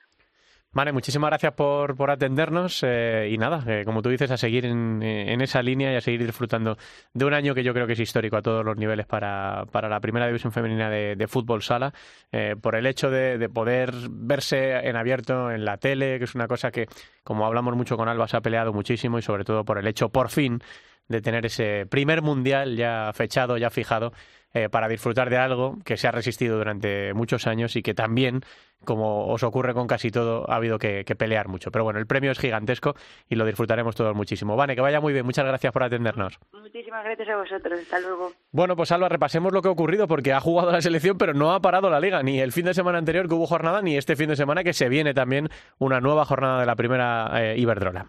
Vale, 0.74 0.90
muchísimas 0.92 1.28
gracias 1.28 1.52
por, 1.52 1.94
por 1.96 2.10
atendernos 2.10 2.82
eh, 2.82 3.28
y 3.30 3.36
nada, 3.36 3.84
como 3.84 4.00
tú 4.00 4.08
dices, 4.08 4.30
a 4.30 4.38
seguir 4.38 4.64
en, 4.64 5.02
en, 5.02 5.42
esa 5.42 5.62
línea 5.62 5.92
y 5.92 5.96
a 5.96 6.00
seguir 6.00 6.24
disfrutando 6.24 6.78
de 7.12 7.26
un 7.26 7.34
año 7.34 7.54
que 7.54 7.62
yo 7.62 7.74
creo 7.74 7.86
que 7.86 7.92
es 7.92 8.00
histórico 8.00 8.38
a 8.38 8.42
todos 8.42 8.64
los 8.64 8.78
niveles 8.78 9.04
para, 9.04 9.66
para 9.70 9.90
la 9.90 10.00
primera 10.00 10.26
división 10.26 10.50
femenina 10.50 10.88
de, 10.88 11.14
de 11.14 11.28
fútbol 11.28 11.62
sala, 11.62 11.92
eh, 12.32 12.56
por 12.58 12.74
el 12.74 12.86
hecho 12.86 13.10
de, 13.10 13.36
de, 13.36 13.50
poder 13.50 13.92
verse 14.08 14.88
en 14.88 14.96
abierto 14.96 15.50
en 15.50 15.66
la 15.66 15.76
tele, 15.76 16.16
que 16.16 16.24
es 16.24 16.34
una 16.34 16.48
cosa 16.48 16.70
que, 16.70 16.86
como 17.22 17.44
hablamos 17.44 17.76
mucho 17.76 17.98
con 17.98 18.08
Alba, 18.08 18.26
se 18.26 18.38
ha 18.38 18.40
peleado 18.40 18.72
muchísimo 18.72 19.18
y 19.18 19.22
sobre 19.22 19.44
todo 19.44 19.66
por 19.66 19.76
el 19.76 19.86
hecho, 19.86 20.08
por 20.08 20.30
fin, 20.30 20.62
de 21.08 21.20
tener 21.20 21.46
ese 21.46 21.86
primer 21.86 22.22
mundial 22.22 22.76
ya 22.76 23.10
fechado, 23.14 23.56
ya 23.56 23.70
fijado 23.70 24.12
eh, 24.54 24.68
para 24.68 24.86
disfrutar 24.86 25.30
de 25.30 25.38
algo 25.38 25.78
que 25.82 25.96
se 25.96 26.06
ha 26.08 26.10
resistido 26.10 26.58
durante 26.58 27.14
muchos 27.14 27.46
años 27.46 27.74
y 27.74 27.82
que 27.82 27.94
también, 27.94 28.42
como 28.84 29.28
os 29.28 29.42
ocurre 29.44 29.72
con 29.72 29.86
casi 29.86 30.10
todo, 30.10 30.44
ha 30.50 30.56
habido 30.56 30.78
que, 30.78 31.04
pelear 31.16 31.48
mucho. 31.48 31.70
Pero 31.70 31.84
bueno, 31.84 31.98
el 31.98 32.06
premio 32.06 32.30
es 32.30 32.38
gigantesco 32.38 32.94
y 33.30 33.36
lo 33.36 33.46
disfrutaremos 33.46 33.96
todos 33.96 34.14
muchísimo. 34.14 34.54
Vane, 34.54 34.74
que 34.74 34.82
vaya 34.82 35.00
muy 35.00 35.14
bien. 35.14 35.24
Muchas 35.24 35.46
gracias 35.46 35.72
por 35.72 35.82
atendernos. 35.82 36.38
Muchísimas 36.52 37.02
gracias 37.02 37.30
a 37.30 37.36
vosotros. 37.36 37.80
Hasta 37.80 38.00
luego. 38.00 38.32
Bueno, 38.50 38.76
pues 38.76 38.92
Alba, 38.92 39.08
repasemos 39.08 39.54
lo 39.54 39.62
que 39.62 39.68
ha 39.68 39.72
ocurrido 39.72 40.06
porque 40.06 40.34
ha 40.34 40.40
jugado 40.40 40.70
la 40.70 40.82
selección, 40.82 41.16
pero 41.16 41.32
no 41.32 41.54
ha 41.54 41.60
parado 41.60 41.88
la 41.88 42.00
liga. 42.00 42.22
Ni 42.22 42.38
el 42.38 42.52
fin 42.52 42.66
de 42.66 42.74
semana 42.74 42.98
anterior 42.98 43.28
que 43.28 43.34
hubo 43.34 43.46
jornada, 43.46 43.80
ni 43.80 43.96
este 43.96 44.16
fin 44.16 44.28
de 44.28 44.36
semana 44.36 44.64
que 44.64 44.74
se 44.74 44.90
viene 44.90 45.14
también 45.14 45.48
una 45.78 46.00
nueva 46.02 46.26
jornada 46.26 46.60
de 46.60 46.66
la 46.66 46.76
primera 46.76 47.30
eh, 47.36 47.56
Iberdrola. 47.56 48.08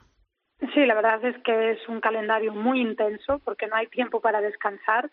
Sí, 0.71 0.85
la 0.85 0.93
verdad 0.93 1.23
es 1.25 1.37
que 1.43 1.71
es 1.71 1.89
un 1.89 1.99
calendario 1.99 2.53
muy 2.53 2.79
intenso 2.79 3.39
porque 3.43 3.67
no 3.67 3.75
hay 3.75 3.87
tiempo 3.87 4.21
para 4.21 4.39
descansar. 4.39 5.09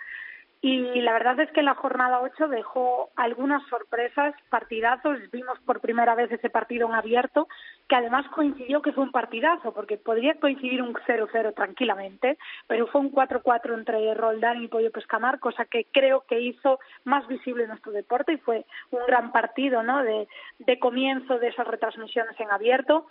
Y 0.62 1.00
la 1.00 1.14
verdad 1.14 1.40
es 1.40 1.50
que 1.52 1.62
la 1.62 1.74
jornada 1.74 2.20
8 2.20 2.48
dejó 2.48 3.08
algunas 3.16 3.66
sorpresas, 3.68 4.34
partidazos. 4.50 5.18
Vimos 5.32 5.58
por 5.60 5.80
primera 5.80 6.14
vez 6.14 6.30
ese 6.30 6.50
partido 6.50 6.86
en 6.86 6.94
abierto, 6.94 7.48
que 7.88 7.96
además 7.96 8.26
coincidió 8.28 8.82
que 8.82 8.92
fue 8.92 9.04
un 9.04 9.10
partidazo, 9.10 9.72
porque 9.72 9.96
podría 9.96 10.34
coincidir 10.34 10.82
un 10.82 10.92
0-0 10.92 11.54
tranquilamente, 11.54 12.36
pero 12.66 12.86
fue 12.88 13.00
un 13.00 13.10
4-4 13.10 13.72
entre 13.72 14.12
Roldán 14.12 14.62
y 14.62 14.68
Pollo 14.68 14.92
Pescamar, 14.92 15.40
cosa 15.40 15.64
que 15.64 15.86
creo 15.90 16.24
que 16.28 16.38
hizo 16.40 16.78
más 17.04 17.26
visible 17.26 17.66
nuestro 17.66 17.92
deporte 17.92 18.34
y 18.34 18.38
fue 18.38 18.66
un 18.90 19.00
gran 19.06 19.32
partido 19.32 19.82
¿no? 19.82 20.02
de, 20.04 20.28
de 20.58 20.78
comienzo 20.78 21.38
de 21.38 21.48
esas 21.48 21.66
retransmisiones 21.66 22.38
en 22.38 22.50
abierto. 22.50 23.06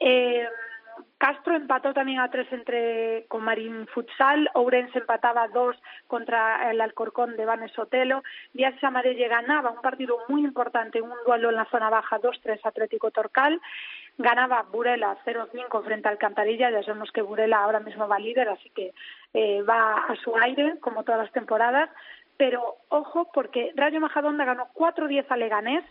Eh, 0.00 0.48
Castro 1.24 1.56
empató 1.56 1.94
también 1.94 2.20
a 2.20 2.30
tres 2.30 2.46
entre 2.52 3.24
con 3.28 3.44
Marín 3.44 3.86
Futsal, 3.86 4.50
Ourense 4.52 4.98
empataba 4.98 5.44
a 5.44 5.48
dos 5.48 5.74
contra 6.06 6.70
el 6.70 6.82
Alcorcón 6.82 7.34
de 7.38 7.46
Vanes 7.46 7.72
Sotelo, 7.72 8.22
Díaz 8.52 8.74
Amarelle 8.84 9.26
ganaba 9.26 9.70
un 9.70 9.80
partido 9.80 10.18
muy 10.28 10.44
importante, 10.44 11.00
un 11.00 11.14
duelo 11.24 11.48
en 11.48 11.56
la 11.56 11.64
zona 11.70 11.88
baja 11.88 12.20
2-3 12.20 12.60
Atlético 12.62 13.10
Torcal, 13.10 13.58
ganaba 14.18 14.66
Burela 14.70 15.16
0-5 15.24 15.82
frente 15.82 16.08
al 16.08 16.16
Alcantarilla, 16.16 16.70
ya 16.70 16.82
sabemos 16.82 17.10
que 17.10 17.22
Burela 17.22 17.64
ahora 17.64 17.80
mismo 17.80 18.06
va 18.06 18.18
líder, 18.18 18.50
así 18.50 18.68
que 18.68 18.92
eh, 19.32 19.62
va 19.62 20.04
a 20.06 20.16
su 20.16 20.36
aire 20.36 20.78
como 20.80 21.04
todas 21.04 21.22
las 21.22 21.32
temporadas, 21.32 21.88
pero 22.36 22.76
ojo 22.90 23.30
porque 23.32 23.72
Rayo 23.76 23.98
Majadonda 23.98 24.44
ganó 24.44 24.68
4-10 24.74 25.24
a 25.30 25.38
Leganés, 25.38 25.84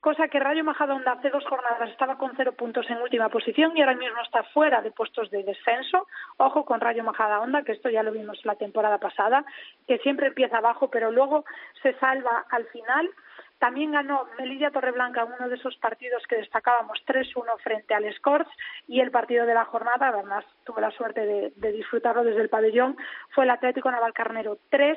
cosa 0.00 0.28
que 0.28 0.38
Rayo 0.38 0.64
Majadahonda 0.64 1.12
hace 1.12 1.30
dos 1.30 1.44
jornadas 1.46 1.90
estaba 1.90 2.18
con 2.18 2.32
cero 2.36 2.52
puntos 2.52 2.88
en 2.90 3.02
última 3.02 3.28
posición 3.28 3.76
y 3.76 3.80
ahora 3.80 3.96
mismo 3.96 4.20
está 4.22 4.42
fuera 4.44 4.80
de 4.80 4.90
puestos 4.90 5.30
de 5.30 5.42
descenso. 5.42 6.06
Ojo 6.36 6.64
con 6.64 6.80
Rayo 6.80 7.04
Majadahonda, 7.04 7.62
que 7.62 7.72
esto 7.72 7.90
ya 7.90 8.02
lo 8.02 8.12
vimos 8.12 8.44
la 8.44 8.54
temporada 8.54 8.98
pasada, 8.98 9.44
que 9.86 9.98
siempre 9.98 10.28
empieza 10.28 10.58
abajo, 10.58 10.88
pero 10.88 11.10
luego 11.10 11.44
se 11.82 11.94
salva 11.98 12.46
al 12.50 12.66
final. 12.66 13.10
También 13.58 13.90
ganó 13.90 14.28
Melilla 14.38 14.70
Torreblanca 14.70 15.24
uno 15.24 15.48
de 15.48 15.56
esos 15.56 15.76
partidos 15.78 16.22
que 16.28 16.36
destacábamos 16.36 17.00
3-1 17.06 17.58
frente 17.60 17.92
al 17.92 18.12
Scorch 18.14 18.48
y 18.86 19.00
el 19.00 19.10
partido 19.10 19.46
de 19.46 19.54
la 19.54 19.64
jornada, 19.64 20.08
además 20.08 20.44
tuve 20.64 20.80
la 20.80 20.92
suerte 20.92 21.26
de, 21.26 21.52
de 21.56 21.72
disfrutarlo 21.72 22.22
desde 22.22 22.40
el 22.40 22.48
pabellón, 22.48 22.96
fue 23.30 23.44
el 23.44 23.50
Atlético 23.50 23.90
Navalcarnero 23.90 24.58
3, 24.70 24.96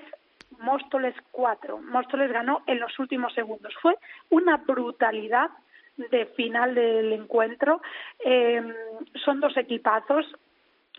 Móstoles 0.59 1.15
4. 1.31 1.79
Móstoles 1.79 2.31
ganó 2.31 2.61
en 2.67 2.79
los 2.79 2.97
últimos 2.99 3.33
segundos. 3.33 3.73
Fue 3.81 3.97
una 4.29 4.57
brutalidad 4.57 5.49
de 5.97 6.25
final 6.27 6.75
del 6.75 7.13
encuentro. 7.13 7.81
Eh, 8.23 8.61
son 9.23 9.39
dos 9.39 9.55
equipazos. 9.57 10.25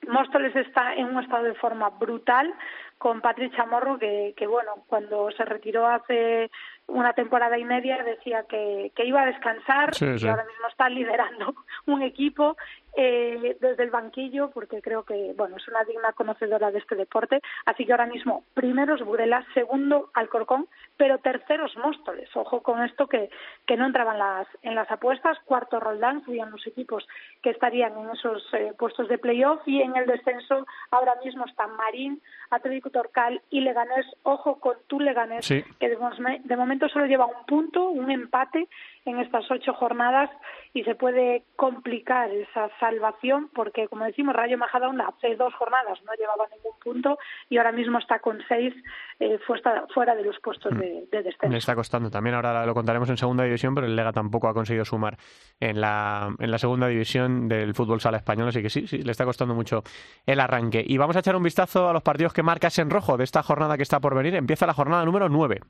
Móstoles 0.09 0.55
está 0.57 0.95
en 0.95 1.07
un 1.07 1.23
estado 1.23 1.45
de 1.45 1.55
forma 1.55 1.91
brutal 1.91 2.53
con 2.99 3.21
Patricia 3.21 3.67
Morro, 3.67 3.99
que, 3.99 4.33
que 4.37 4.47
bueno, 4.47 4.85
cuando 4.87 5.31
se 5.33 5.45
retiró 5.45 5.87
hace 5.89 6.51
una 6.87 7.13
temporada 7.13 7.59
y 7.59 7.65
media 7.65 8.03
decía 8.05 8.45
que, 8.49 8.93
que 8.95 9.05
iba 9.05 9.23
a 9.23 9.27
descansar 9.27 9.91
y 10.01 10.29
ahora 10.29 10.45
mismo 10.45 10.69
está 10.69 10.89
liderando 10.89 11.55
un 11.87 12.03
equipo 12.03 12.57
eh, 12.97 13.57
desde 13.61 13.83
el 13.83 13.91
banquillo 13.91 14.51
porque 14.51 14.83
creo 14.83 15.05
que 15.05 15.33
bueno 15.37 15.57
es 15.57 15.67
una 15.69 15.85
digna 15.85 16.13
conocedora 16.13 16.71
de 16.71 16.79
este 16.79 16.95
deporte. 16.95 17.41
Así 17.65 17.87
que 17.87 17.93
ahora 17.93 18.07
mismo 18.07 18.45
primero 18.55 18.95
es 18.95 19.03
Burela 19.03 19.45
segundo 19.55 20.11
Alcorcón 20.15 20.69
pero 20.97 21.19
terceros 21.19 21.77
Móstoles. 21.77 22.29
Ojo 22.37 22.63
con 22.63 22.83
esto 22.83 23.07
que, 23.07 23.31
que 23.67 23.77
no 23.77 23.87
entraban 23.87 24.19
las 24.19 24.47
en 24.63 24.75
las 24.75 24.91
apuestas. 24.91 25.39
Cuarto 25.45 25.81
Roldán 25.81 26.25
serían 26.25 26.51
los 26.51 26.67
equipos 26.67 27.07
que 27.43 27.51
estarían 27.51 27.97
en 27.99 28.11
esos 28.11 28.43
eh, 28.53 28.73
puestos 28.79 29.09
de 29.09 29.19
playoff. 29.19 29.61
Y 29.67 29.81
en 29.83 29.97
el 29.97 30.07
descenso 30.07 30.67
ahora 30.91 31.15
mismo 31.25 31.45
están 31.47 31.77
Marín 31.77 32.21
Atlético 32.51 32.91
Torcal 32.91 33.41
y 33.51 33.61
Leganés. 33.61 34.07
Ojo 34.23 34.61
con 34.61 34.77
tu 34.87 35.01
Leganés 35.01 35.49
que 35.49 35.89
de, 35.89 35.97
de 36.45 36.57
momento 36.57 36.89
solo 36.89 37.07
lleva 37.07 37.27
un 37.27 37.47
punto 37.47 37.89
un 37.89 38.11
empate 38.11 38.69
en 39.05 39.19
estas 39.19 39.51
ocho 39.51 39.73
jornadas 39.75 40.31
y 40.75 40.85
se 40.85 40.95
puede 40.95 41.45
complicar 41.57 42.31
esa 42.31 42.69
salvación 42.83 43.49
porque, 43.55 43.87
como 43.87 44.05
decimos, 44.05 44.35
Rayo 44.35 44.59
Majadahonda 44.59 45.07
hace 45.07 45.37
dos 45.37 45.55
jornadas 45.55 46.01
no 46.05 46.13
llevaba 46.19 46.49
ningún 46.49 46.77
punto 46.83 47.19
y 47.49 47.59
ahora 47.59 47.71
mismo 47.71 47.99
está 47.99 48.19
con 48.19 48.41
seis 48.49 48.75
eh, 49.21 49.39
fuera 49.47 50.15
de 50.17 50.25
los 50.25 50.39
puestos 50.41 50.77
de, 50.77 51.07
de, 51.13 51.23
descenso. 51.23 51.49
Le 51.49 51.59
está 51.59 51.77
costando. 51.77 52.11
También 52.11 52.35
ahora 52.35 52.67
lo 52.67 52.75
contaremos 52.75 53.09
en 53.09 53.17
segunda 53.17 53.45
división, 53.45 53.73
pero 53.75 53.87
el 53.87 53.95
Lega 53.95 54.13
tampoco 54.13 54.49
ha 54.49 54.55
conseguido 54.55 54.85
sumar 54.85 55.17
en 55.61 55.81
la, 55.81 56.35
en 56.41 56.51
la 56.51 56.59
segunda 56.59 56.89
división 56.89 57.49
del 57.49 57.73
fútbol 57.75 58.01
sala 58.01 58.17
español, 58.17 58.49
así 58.49 58.63
que 58.63 58.71
sí, 58.71 58.89
sí, 58.89 59.03
le 59.03 59.13
está 59.13 59.25
costando 59.25 59.55
mucho 59.55 59.85
el 60.27 60.41
arranque. 60.41 60.85
Y 60.85 60.99
vamos 60.99 61.15
a 61.15 61.21
echar 61.21 61.37
un 61.37 61.43
vistazo 61.45 61.89
a 61.89 61.93
los 61.93 62.03
partidos 62.03 62.33
que 62.33 62.43
marcas 62.43 62.79
en 62.81 62.91
rojo 62.91 63.17
de 63.17 63.25
esta 63.25 63.45
jornada 63.45 63.77
que 63.77 63.85
está 63.85 64.01
por 64.01 64.17
venir. 64.17 64.35
Empieza 64.35 64.67
la 64.67 64.75
jornada 64.75 65.05
número 65.05 65.29
nueve. 65.29 65.61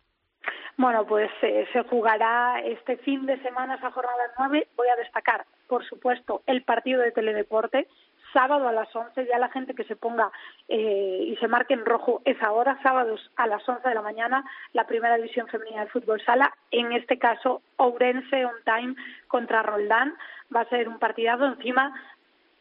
Bueno, 0.76 1.04
pues 1.06 1.30
eh, 1.42 1.66
se 1.72 1.82
jugará 1.84 2.60
este 2.64 2.96
fin 2.98 3.26
de 3.26 3.40
semana 3.42 3.74
esa 3.74 3.90
jornada 3.90 4.32
9. 4.38 4.68
Voy 4.76 4.88
a 4.88 4.96
destacar, 4.96 5.44
por 5.68 5.84
supuesto, 5.84 6.42
el 6.46 6.62
partido 6.62 7.02
de 7.02 7.12
Teledeporte, 7.12 7.86
sábado 8.32 8.66
a 8.66 8.72
las 8.72 8.94
11, 8.94 9.26
ya 9.26 9.38
la 9.38 9.50
gente 9.50 9.74
que 9.74 9.84
se 9.84 9.96
ponga 9.96 10.30
eh, 10.68 11.24
y 11.26 11.36
se 11.36 11.48
marque 11.48 11.74
en 11.74 11.84
rojo 11.84 12.22
esa 12.24 12.52
hora, 12.52 12.78
sábados 12.82 13.30
a 13.36 13.46
las 13.46 13.68
11 13.68 13.86
de 13.86 13.94
la 13.94 14.02
mañana, 14.02 14.44
la 14.72 14.86
primera 14.86 15.16
división 15.16 15.46
femenina 15.48 15.84
de 15.84 15.90
fútbol 15.90 16.22
sala, 16.24 16.54
en 16.70 16.92
este 16.92 17.18
caso 17.18 17.62
Ourense 17.76 18.46
on 18.46 18.54
time 18.64 18.94
contra 19.28 19.62
Roldán, 19.62 20.14
va 20.54 20.62
a 20.62 20.68
ser 20.68 20.88
un 20.88 20.98
partidazo 20.98 21.46
encima 21.46 21.92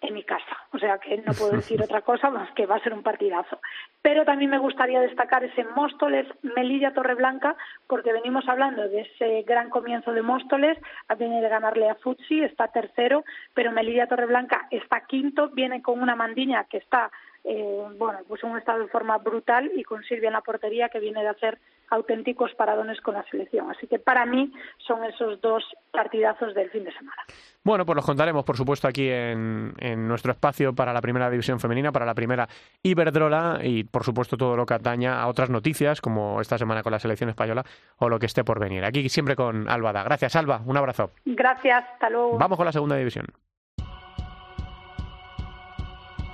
en 0.02 0.14
mi 0.14 0.24
casa. 0.24 0.58
O 0.74 0.80
sea 0.80 0.98
que 0.98 1.18
no 1.18 1.34
puedo 1.34 1.52
decir 1.52 1.82
otra 1.82 2.02
cosa 2.02 2.30
más 2.30 2.52
que 2.54 2.66
va 2.66 2.76
a 2.76 2.84
ser 2.84 2.94
un 2.94 3.04
partidazo. 3.04 3.60
Pero 4.02 4.26
también 4.26 4.50
me 4.50 4.58
gustaría 4.58 5.00
destacar 5.00 5.44
ese 5.44 5.64
Móstoles 5.64 6.28
Melilla 6.42 6.94
Torreblanca, 6.94 7.56
porque 7.88 8.12
venimos 8.12 8.48
hablando 8.48 8.88
de 8.90 9.02
ese 9.02 9.44
gran 9.44 9.70
comienzo 9.70 10.12
de 10.12 10.24
Móstoles, 10.24 10.78
viene 11.18 11.42
de 11.42 11.50
ganarle 11.50 11.90
a 11.90 11.96
Futsi, 11.96 12.42
está 12.44 12.68
tercero, 12.70 13.24
pero 13.54 13.72
Melilla 13.72 14.08
Torreblanca 14.08 14.68
está 14.72 15.02
quinto, 15.02 15.50
viene 15.50 15.82
con 15.82 16.02
una 16.02 16.16
mandiña 16.16 16.66
que 16.66 16.78
está 16.78 17.12
eh, 17.44 17.84
bueno, 17.98 18.20
pues 18.28 18.44
en 18.44 18.52
un 18.52 18.58
estado 18.58 18.80
de 18.80 18.88
forma 18.88 19.18
brutal 19.18 19.72
y 19.76 19.84
con 19.84 20.04
Silvia 20.04 20.28
en 20.28 20.34
la 20.34 20.42
portería 20.42 20.90
que 20.90 21.00
viene 21.00 21.22
de 21.22 21.30
hacer 21.30 21.58
auténticos 21.92 22.54
paradones 22.56 23.00
con 23.02 23.14
la 23.14 23.24
selección. 23.30 23.70
Así 23.70 23.86
que 23.86 24.00
para 24.00 24.26
mí 24.26 24.52
son 24.80 25.04
esos 25.04 25.40
dos 25.42 25.64
partidazos 25.92 26.56
del 26.56 26.70
fin 26.72 26.86
de 26.86 26.94
semana. 26.94 27.22
Bueno, 27.64 27.86
pues 27.86 27.98
los 27.98 28.06
contaremos, 28.06 28.44
por 28.44 28.58
supuesto, 28.58 28.88
aquí 28.88 29.10
en, 29.10 29.74
en, 29.78 30.08
nuestro 30.08 30.32
espacio 30.32 30.74
para 30.74 30.94
la 30.94 31.02
primera 31.02 31.30
división 31.30 31.60
femenina, 31.60 31.92
para 31.92 32.06
la 32.06 32.16
primera 32.16 32.48
Iberdrola 32.82 33.60
y, 33.62 33.84
por 33.84 34.04
supuesto, 34.04 34.38
todo 34.38 34.56
lo 34.56 34.66
que 34.66 34.74
ataña 34.74 35.22
a 35.22 35.28
otras 35.28 35.50
noticias, 35.50 36.02
como 36.02 36.42
esta 36.42 36.58
semana 36.58 36.82
con 36.82 36.92
la 36.92 37.00
selección 37.00 37.30
española 37.30 37.64
o 37.98 38.10
lo 38.10 38.18
que 38.18 38.26
esté 38.26 38.44
por 38.44 38.60
venir. 38.60 38.84
Aquí 38.86 39.08
siempre 39.10 39.36
con 39.36 39.70
Albada. 39.70 40.04
Gracias, 40.04 40.36
Alba. 40.36 40.62
Un 40.66 40.78
abrazo. 40.78 41.12
Gracias. 41.26 41.84
Hasta 41.94 42.10
luego. 42.10 42.38
Vamos 42.38 42.58
con 42.58 42.66
la 42.66 42.72
segunda 42.72 42.96
división. 42.96 43.28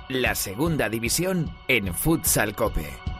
La 0.08 0.34
segunda 0.34 0.88
división 0.88 1.50
en 1.66 1.92
Futsal 1.92 2.54
Cope. 2.54 3.17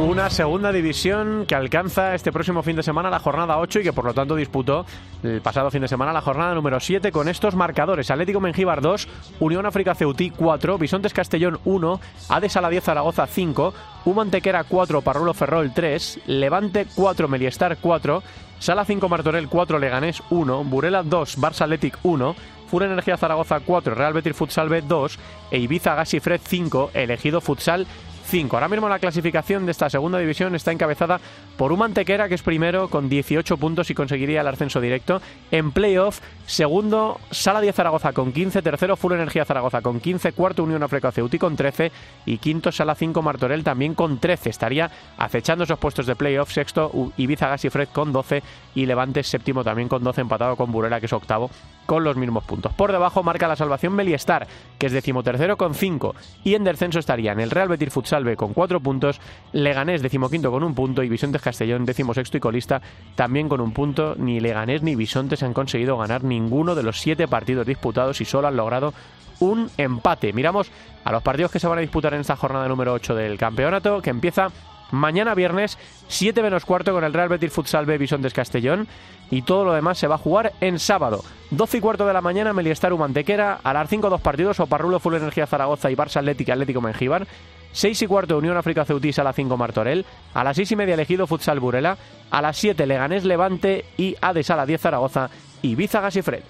Una 0.00 0.30
segunda 0.30 0.72
división 0.72 1.44
que 1.46 1.54
alcanza 1.54 2.14
este 2.14 2.32
próximo 2.32 2.62
fin 2.62 2.74
de 2.74 2.82
semana 2.82 3.10
la 3.10 3.18
jornada 3.18 3.58
8 3.58 3.80
y 3.80 3.82
que 3.82 3.92
por 3.92 4.06
lo 4.06 4.14
tanto 4.14 4.34
disputó 4.34 4.86
el 5.22 5.42
pasado 5.42 5.70
fin 5.70 5.82
de 5.82 5.88
semana 5.88 6.10
la 6.10 6.22
jornada 6.22 6.54
número 6.54 6.80
7 6.80 7.12
con 7.12 7.28
estos 7.28 7.54
marcadores. 7.54 8.10
Atlético 8.10 8.40
Mengíbar 8.40 8.80
2, 8.80 9.06
Unión 9.40 9.66
África 9.66 9.94
Ceutí 9.94 10.30
4, 10.30 10.78
Bisontes 10.78 11.12
Castellón 11.12 11.60
1, 11.66 12.00
Ades 12.30 12.56
a 12.56 12.62
la 12.62 12.70
10 12.70 12.82
Zaragoza 12.82 13.26
5, 13.26 13.74
Humantequera 14.06 14.64
4, 14.64 15.02
Parrulo 15.02 15.34
Ferrol 15.34 15.70
3, 15.74 16.20
Levante 16.26 16.86
4, 16.94 17.28
Meliestar 17.28 17.76
4, 17.76 18.22
Sala 18.58 18.86
5 18.86 19.06
Martorell 19.06 19.48
4, 19.48 19.78
Leganés 19.78 20.22
1, 20.30 20.64
Burela 20.64 21.02
2, 21.02 21.38
Barça 21.38 21.64
Athletic 21.64 21.98
1, 22.02 22.34
Fura 22.70 22.86
Energía 22.86 23.18
Zaragoza 23.18 23.60
4, 23.60 23.94
Real 23.94 24.14
Betis 24.14 24.36
Futsal 24.36 24.68
B 24.68 24.80
2 24.80 25.18
e 25.50 25.58
Ibiza 25.58 25.94
Gasifred 25.94 26.40
5, 26.42 26.92
elegido 26.94 27.40
Futsal 27.40 27.86
Ahora 28.30 28.68
mismo 28.68 28.88
la 28.88 29.00
clasificación 29.00 29.66
de 29.66 29.72
esta 29.72 29.90
segunda 29.90 30.20
división 30.20 30.54
está 30.54 30.70
encabezada 30.70 31.18
por 31.56 31.72
un 31.72 31.80
Mantequera 31.80 32.28
que 32.28 32.36
es 32.36 32.42
primero 32.42 32.86
con 32.88 33.08
18 33.08 33.56
puntos 33.56 33.90
y 33.90 33.94
conseguiría 33.94 34.42
el 34.42 34.46
ascenso 34.46 34.80
directo. 34.80 35.20
En 35.50 35.72
playoff, 35.72 36.20
segundo 36.46 37.18
Sala 37.32 37.60
10 37.60 37.74
Zaragoza 37.74 38.12
con 38.12 38.32
15, 38.32 38.62
tercero 38.62 38.96
Full 38.96 39.14
Energía 39.14 39.44
Zaragoza 39.44 39.82
con 39.82 39.98
15, 39.98 40.30
cuarto 40.32 40.62
Unión 40.62 40.84
África 40.84 41.10
Ceuti 41.10 41.40
con 41.40 41.56
13 41.56 41.90
y 42.24 42.38
quinto 42.38 42.70
Sala 42.70 42.94
5 42.94 43.20
Martorell 43.20 43.64
también 43.64 43.96
con 43.96 44.20
13. 44.20 44.48
Estaría 44.48 44.88
acechando 45.18 45.64
esos 45.64 45.80
puestos 45.80 46.06
de 46.06 46.14
playoff, 46.14 46.52
sexto 46.52 46.92
Ibiza 47.16 47.48
Gas 47.48 47.64
y 47.64 47.70
Fred 47.70 47.88
con 47.88 48.12
12 48.12 48.44
y 48.76 48.86
Levante 48.86 49.24
séptimo 49.24 49.64
también 49.64 49.88
con 49.88 50.04
12 50.04 50.20
empatado 50.20 50.54
con 50.54 50.70
Burela 50.70 51.00
que 51.00 51.06
es 51.06 51.12
octavo 51.12 51.50
con 51.84 52.04
los 52.04 52.16
mismos 52.16 52.44
puntos. 52.44 52.72
Por 52.74 52.92
debajo 52.92 53.24
marca 53.24 53.48
la 53.48 53.56
salvación 53.56 53.94
Meliestar 53.94 54.46
que 54.78 54.86
es 54.86 54.92
decimotercero 54.92 55.56
con 55.56 55.74
5 55.74 56.14
y 56.44 56.54
en 56.54 56.62
descenso 56.62 57.00
estarían 57.00 57.40
el 57.40 57.50
Real 57.50 57.66
Betis 57.66 57.92
Futsal 57.92 58.19
con 58.36 58.52
cuatro 58.52 58.80
puntos, 58.80 59.20
Leganés 59.52 60.02
decimoquinto 60.02 60.50
con 60.50 60.62
un 60.62 60.74
punto 60.74 61.02
y 61.02 61.08
Bisontes 61.08 61.42
Castellón 61.42 61.84
decimosexto 61.84 62.36
y 62.36 62.40
colista 62.40 62.80
también 63.14 63.48
con 63.48 63.60
un 63.60 63.72
punto. 63.72 64.14
Ni 64.16 64.40
Leganés 64.40 64.82
ni 64.82 64.96
Bisontes 64.96 65.42
han 65.42 65.54
conseguido 65.54 65.96
ganar 65.98 66.24
ninguno 66.24 66.74
de 66.74 66.82
los 66.82 67.00
siete 67.00 67.28
partidos 67.28 67.66
disputados 67.66 68.20
y 68.20 68.24
solo 68.24 68.48
han 68.48 68.56
logrado 68.56 68.92
un 69.40 69.70
empate. 69.76 70.32
Miramos 70.32 70.70
a 71.04 71.12
los 71.12 71.22
partidos 71.22 71.50
que 71.50 71.58
se 71.58 71.66
van 71.66 71.78
a 71.78 71.82
disputar 71.82 72.14
en 72.14 72.20
esta 72.20 72.36
jornada 72.36 72.68
número 72.68 72.92
8 72.92 73.14
del 73.14 73.38
campeonato, 73.38 74.00
que 74.02 74.10
empieza 74.10 74.48
mañana 74.92 75.34
viernes 75.34 75.78
7 76.08 76.42
menos 76.42 76.64
cuarto 76.64 76.92
con 76.92 77.04
el 77.04 77.12
Real 77.12 77.28
Betis 77.28 77.52
Futsal 77.52 77.86
B 77.86 77.98
Bisontes 77.98 78.32
Castellón. 78.32 78.86
Y 79.30 79.42
todo 79.42 79.64
lo 79.64 79.72
demás 79.72 79.96
se 79.96 80.08
va 80.08 80.16
a 80.16 80.18
jugar 80.18 80.52
en 80.60 80.80
sábado. 80.80 81.22
12 81.52 81.78
y 81.78 81.80
cuarto 81.80 82.06
de 82.06 82.12
la 82.12 82.20
mañana 82.20 82.52
Meliestar 82.52 82.92
Mantequera 82.96 83.60
a 83.62 83.72
las 83.72 83.88
5 83.88 84.10
dos 84.10 84.20
partidos 84.20 84.58
Oparrulo 84.58 84.98
Full 84.98 85.14
Energía 85.14 85.46
Zaragoza 85.46 85.90
y 85.90 85.94
Barça 85.94 86.16
Atlético 86.16 86.52
Atlético 86.52 86.80
Mengíbar. 86.80 87.26
6 87.72 88.02
y 88.02 88.06
cuarto 88.06 88.38
Unión 88.38 88.56
África 88.56 88.84
Ceutí 88.84 89.12
a 89.16 89.24
las 89.24 89.36
5 89.36 89.56
Martorell, 89.56 90.04
a 90.34 90.44
las 90.44 90.56
6 90.56 90.72
y 90.72 90.76
media 90.76 90.94
elegido 90.94 91.26
Futsal 91.26 91.60
Burela, 91.60 91.96
a 92.30 92.42
las 92.42 92.56
7 92.56 92.86
Leganés 92.86 93.24
Levante 93.24 93.84
y 93.96 94.16
Ades 94.20 94.50
a 94.50 94.56
las 94.56 94.66
10 94.66 94.80
Zaragoza, 94.80 95.30
Ibiza 95.62 96.00
Gasifred. 96.00 96.42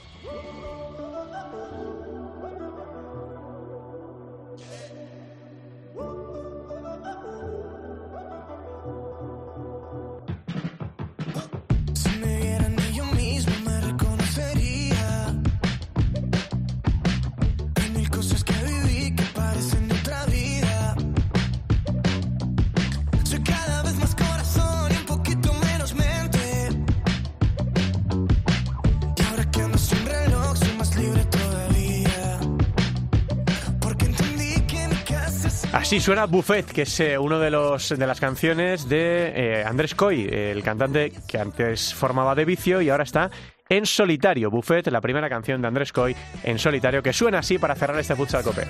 Así 35.91 35.99
suena 35.99 36.27
Buffet, 36.27 36.67
que 36.67 36.83
es 36.83 37.01
eh, 37.01 37.19
uno 37.19 37.41
de 37.41 37.51
los 37.51 37.89
de 37.89 38.07
las 38.07 38.21
canciones 38.21 38.89
de 38.89 39.33
eh, 39.35 39.65
Andrés 39.65 39.97
Coy, 39.97 40.25
el 40.31 40.63
cantante 40.63 41.13
que 41.27 41.37
antes 41.37 41.93
formaba 41.93 42.37
de 42.37 42.45
vicio 42.45 42.81
y 42.81 42.91
ahora 42.91 43.03
está 43.03 43.29
en 43.69 43.85
solitario. 43.87 44.53
Buffet, 44.53 44.87
la 44.87 45.01
primera 45.01 45.29
canción 45.29 45.61
de 45.61 45.67
Andrés 45.67 45.93
Coy 45.93 46.15
en 46.45 46.61
solitario, 46.61 47.03
que 47.03 47.13
suena 47.13 47.41
así 47.41 47.59
para 47.59 47.75
cerrar 47.75 47.99
este 47.99 48.15
Futsal 48.15 48.45
Cope. 48.45 48.69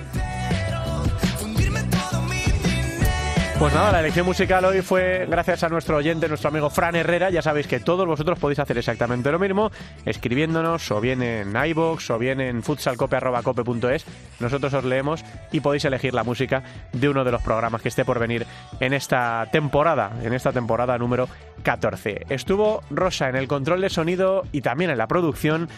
Pues 3.61 3.75
nada, 3.75 3.91
la 3.91 3.99
elección 3.99 4.25
musical 4.25 4.65
hoy 4.65 4.81
fue 4.81 5.27
gracias 5.29 5.61
a 5.61 5.69
nuestro 5.69 5.97
oyente, 5.97 6.27
nuestro 6.27 6.49
amigo 6.49 6.71
Fran 6.71 6.95
Herrera. 6.95 7.29
Ya 7.29 7.43
sabéis 7.43 7.67
que 7.67 7.79
todos 7.79 8.07
vosotros 8.07 8.39
podéis 8.39 8.57
hacer 8.57 8.75
exactamente 8.79 9.31
lo 9.31 9.37
mismo, 9.37 9.69
escribiéndonos 10.03 10.89
o 10.89 10.99
bien 10.99 11.21
en 11.21 11.55
iBox 11.55 12.09
o 12.09 12.17
bien 12.17 12.41
en 12.41 12.63
futsalcope.cope.es. 12.63 14.05
Nosotros 14.39 14.73
os 14.73 14.83
leemos 14.83 15.23
y 15.51 15.59
podéis 15.59 15.85
elegir 15.85 16.15
la 16.15 16.23
música 16.23 16.63
de 16.91 17.07
uno 17.07 17.23
de 17.23 17.33
los 17.33 17.43
programas 17.43 17.83
que 17.83 17.89
esté 17.89 18.03
por 18.03 18.17
venir 18.17 18.47
en 18.79 18.93
esta 18.93 19.47
temporada, 19.51 20.13
en 20.23 20.33
esta 20.33 20.51
temporada 20.51 20.97
número 20.97 21.27
14. 21.61 22.25
Estuvo 22.29 22.81
Rosa 22.89 23.29
en 23.29 23.35
el 23.35 23.47
control 23.47 23.81
de 23.81 23.91
sonido 23.91 24.41
y 24.51 24.61
también 24.61 24.89
en 24.89 24.97
la 24.97 25.05
producción. 25.05 25.69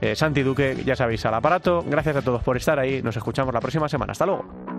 Eh, 0.00 0.14
Santi 0.14 0.44
Duque, 0.44 0.80
ya 0.86 0.94
sabéis, 0.94 1.26
al 1.26 1.34
aparato. 1.34 1.84
Gracias 1.88 2.14
a 2.14 2.22
todos 2.22 2.44
por 2.44 2.56
estar 2.56 2.78
ahí. 2.78 3.02
Nos 3.02 3.16
escuchamos 3.16 3.52
la 3.52 3.60
próxima 3.60 3.88
semana. 3.88 4.12
Hasta 4.12 4.26
luego. 4.26 4.71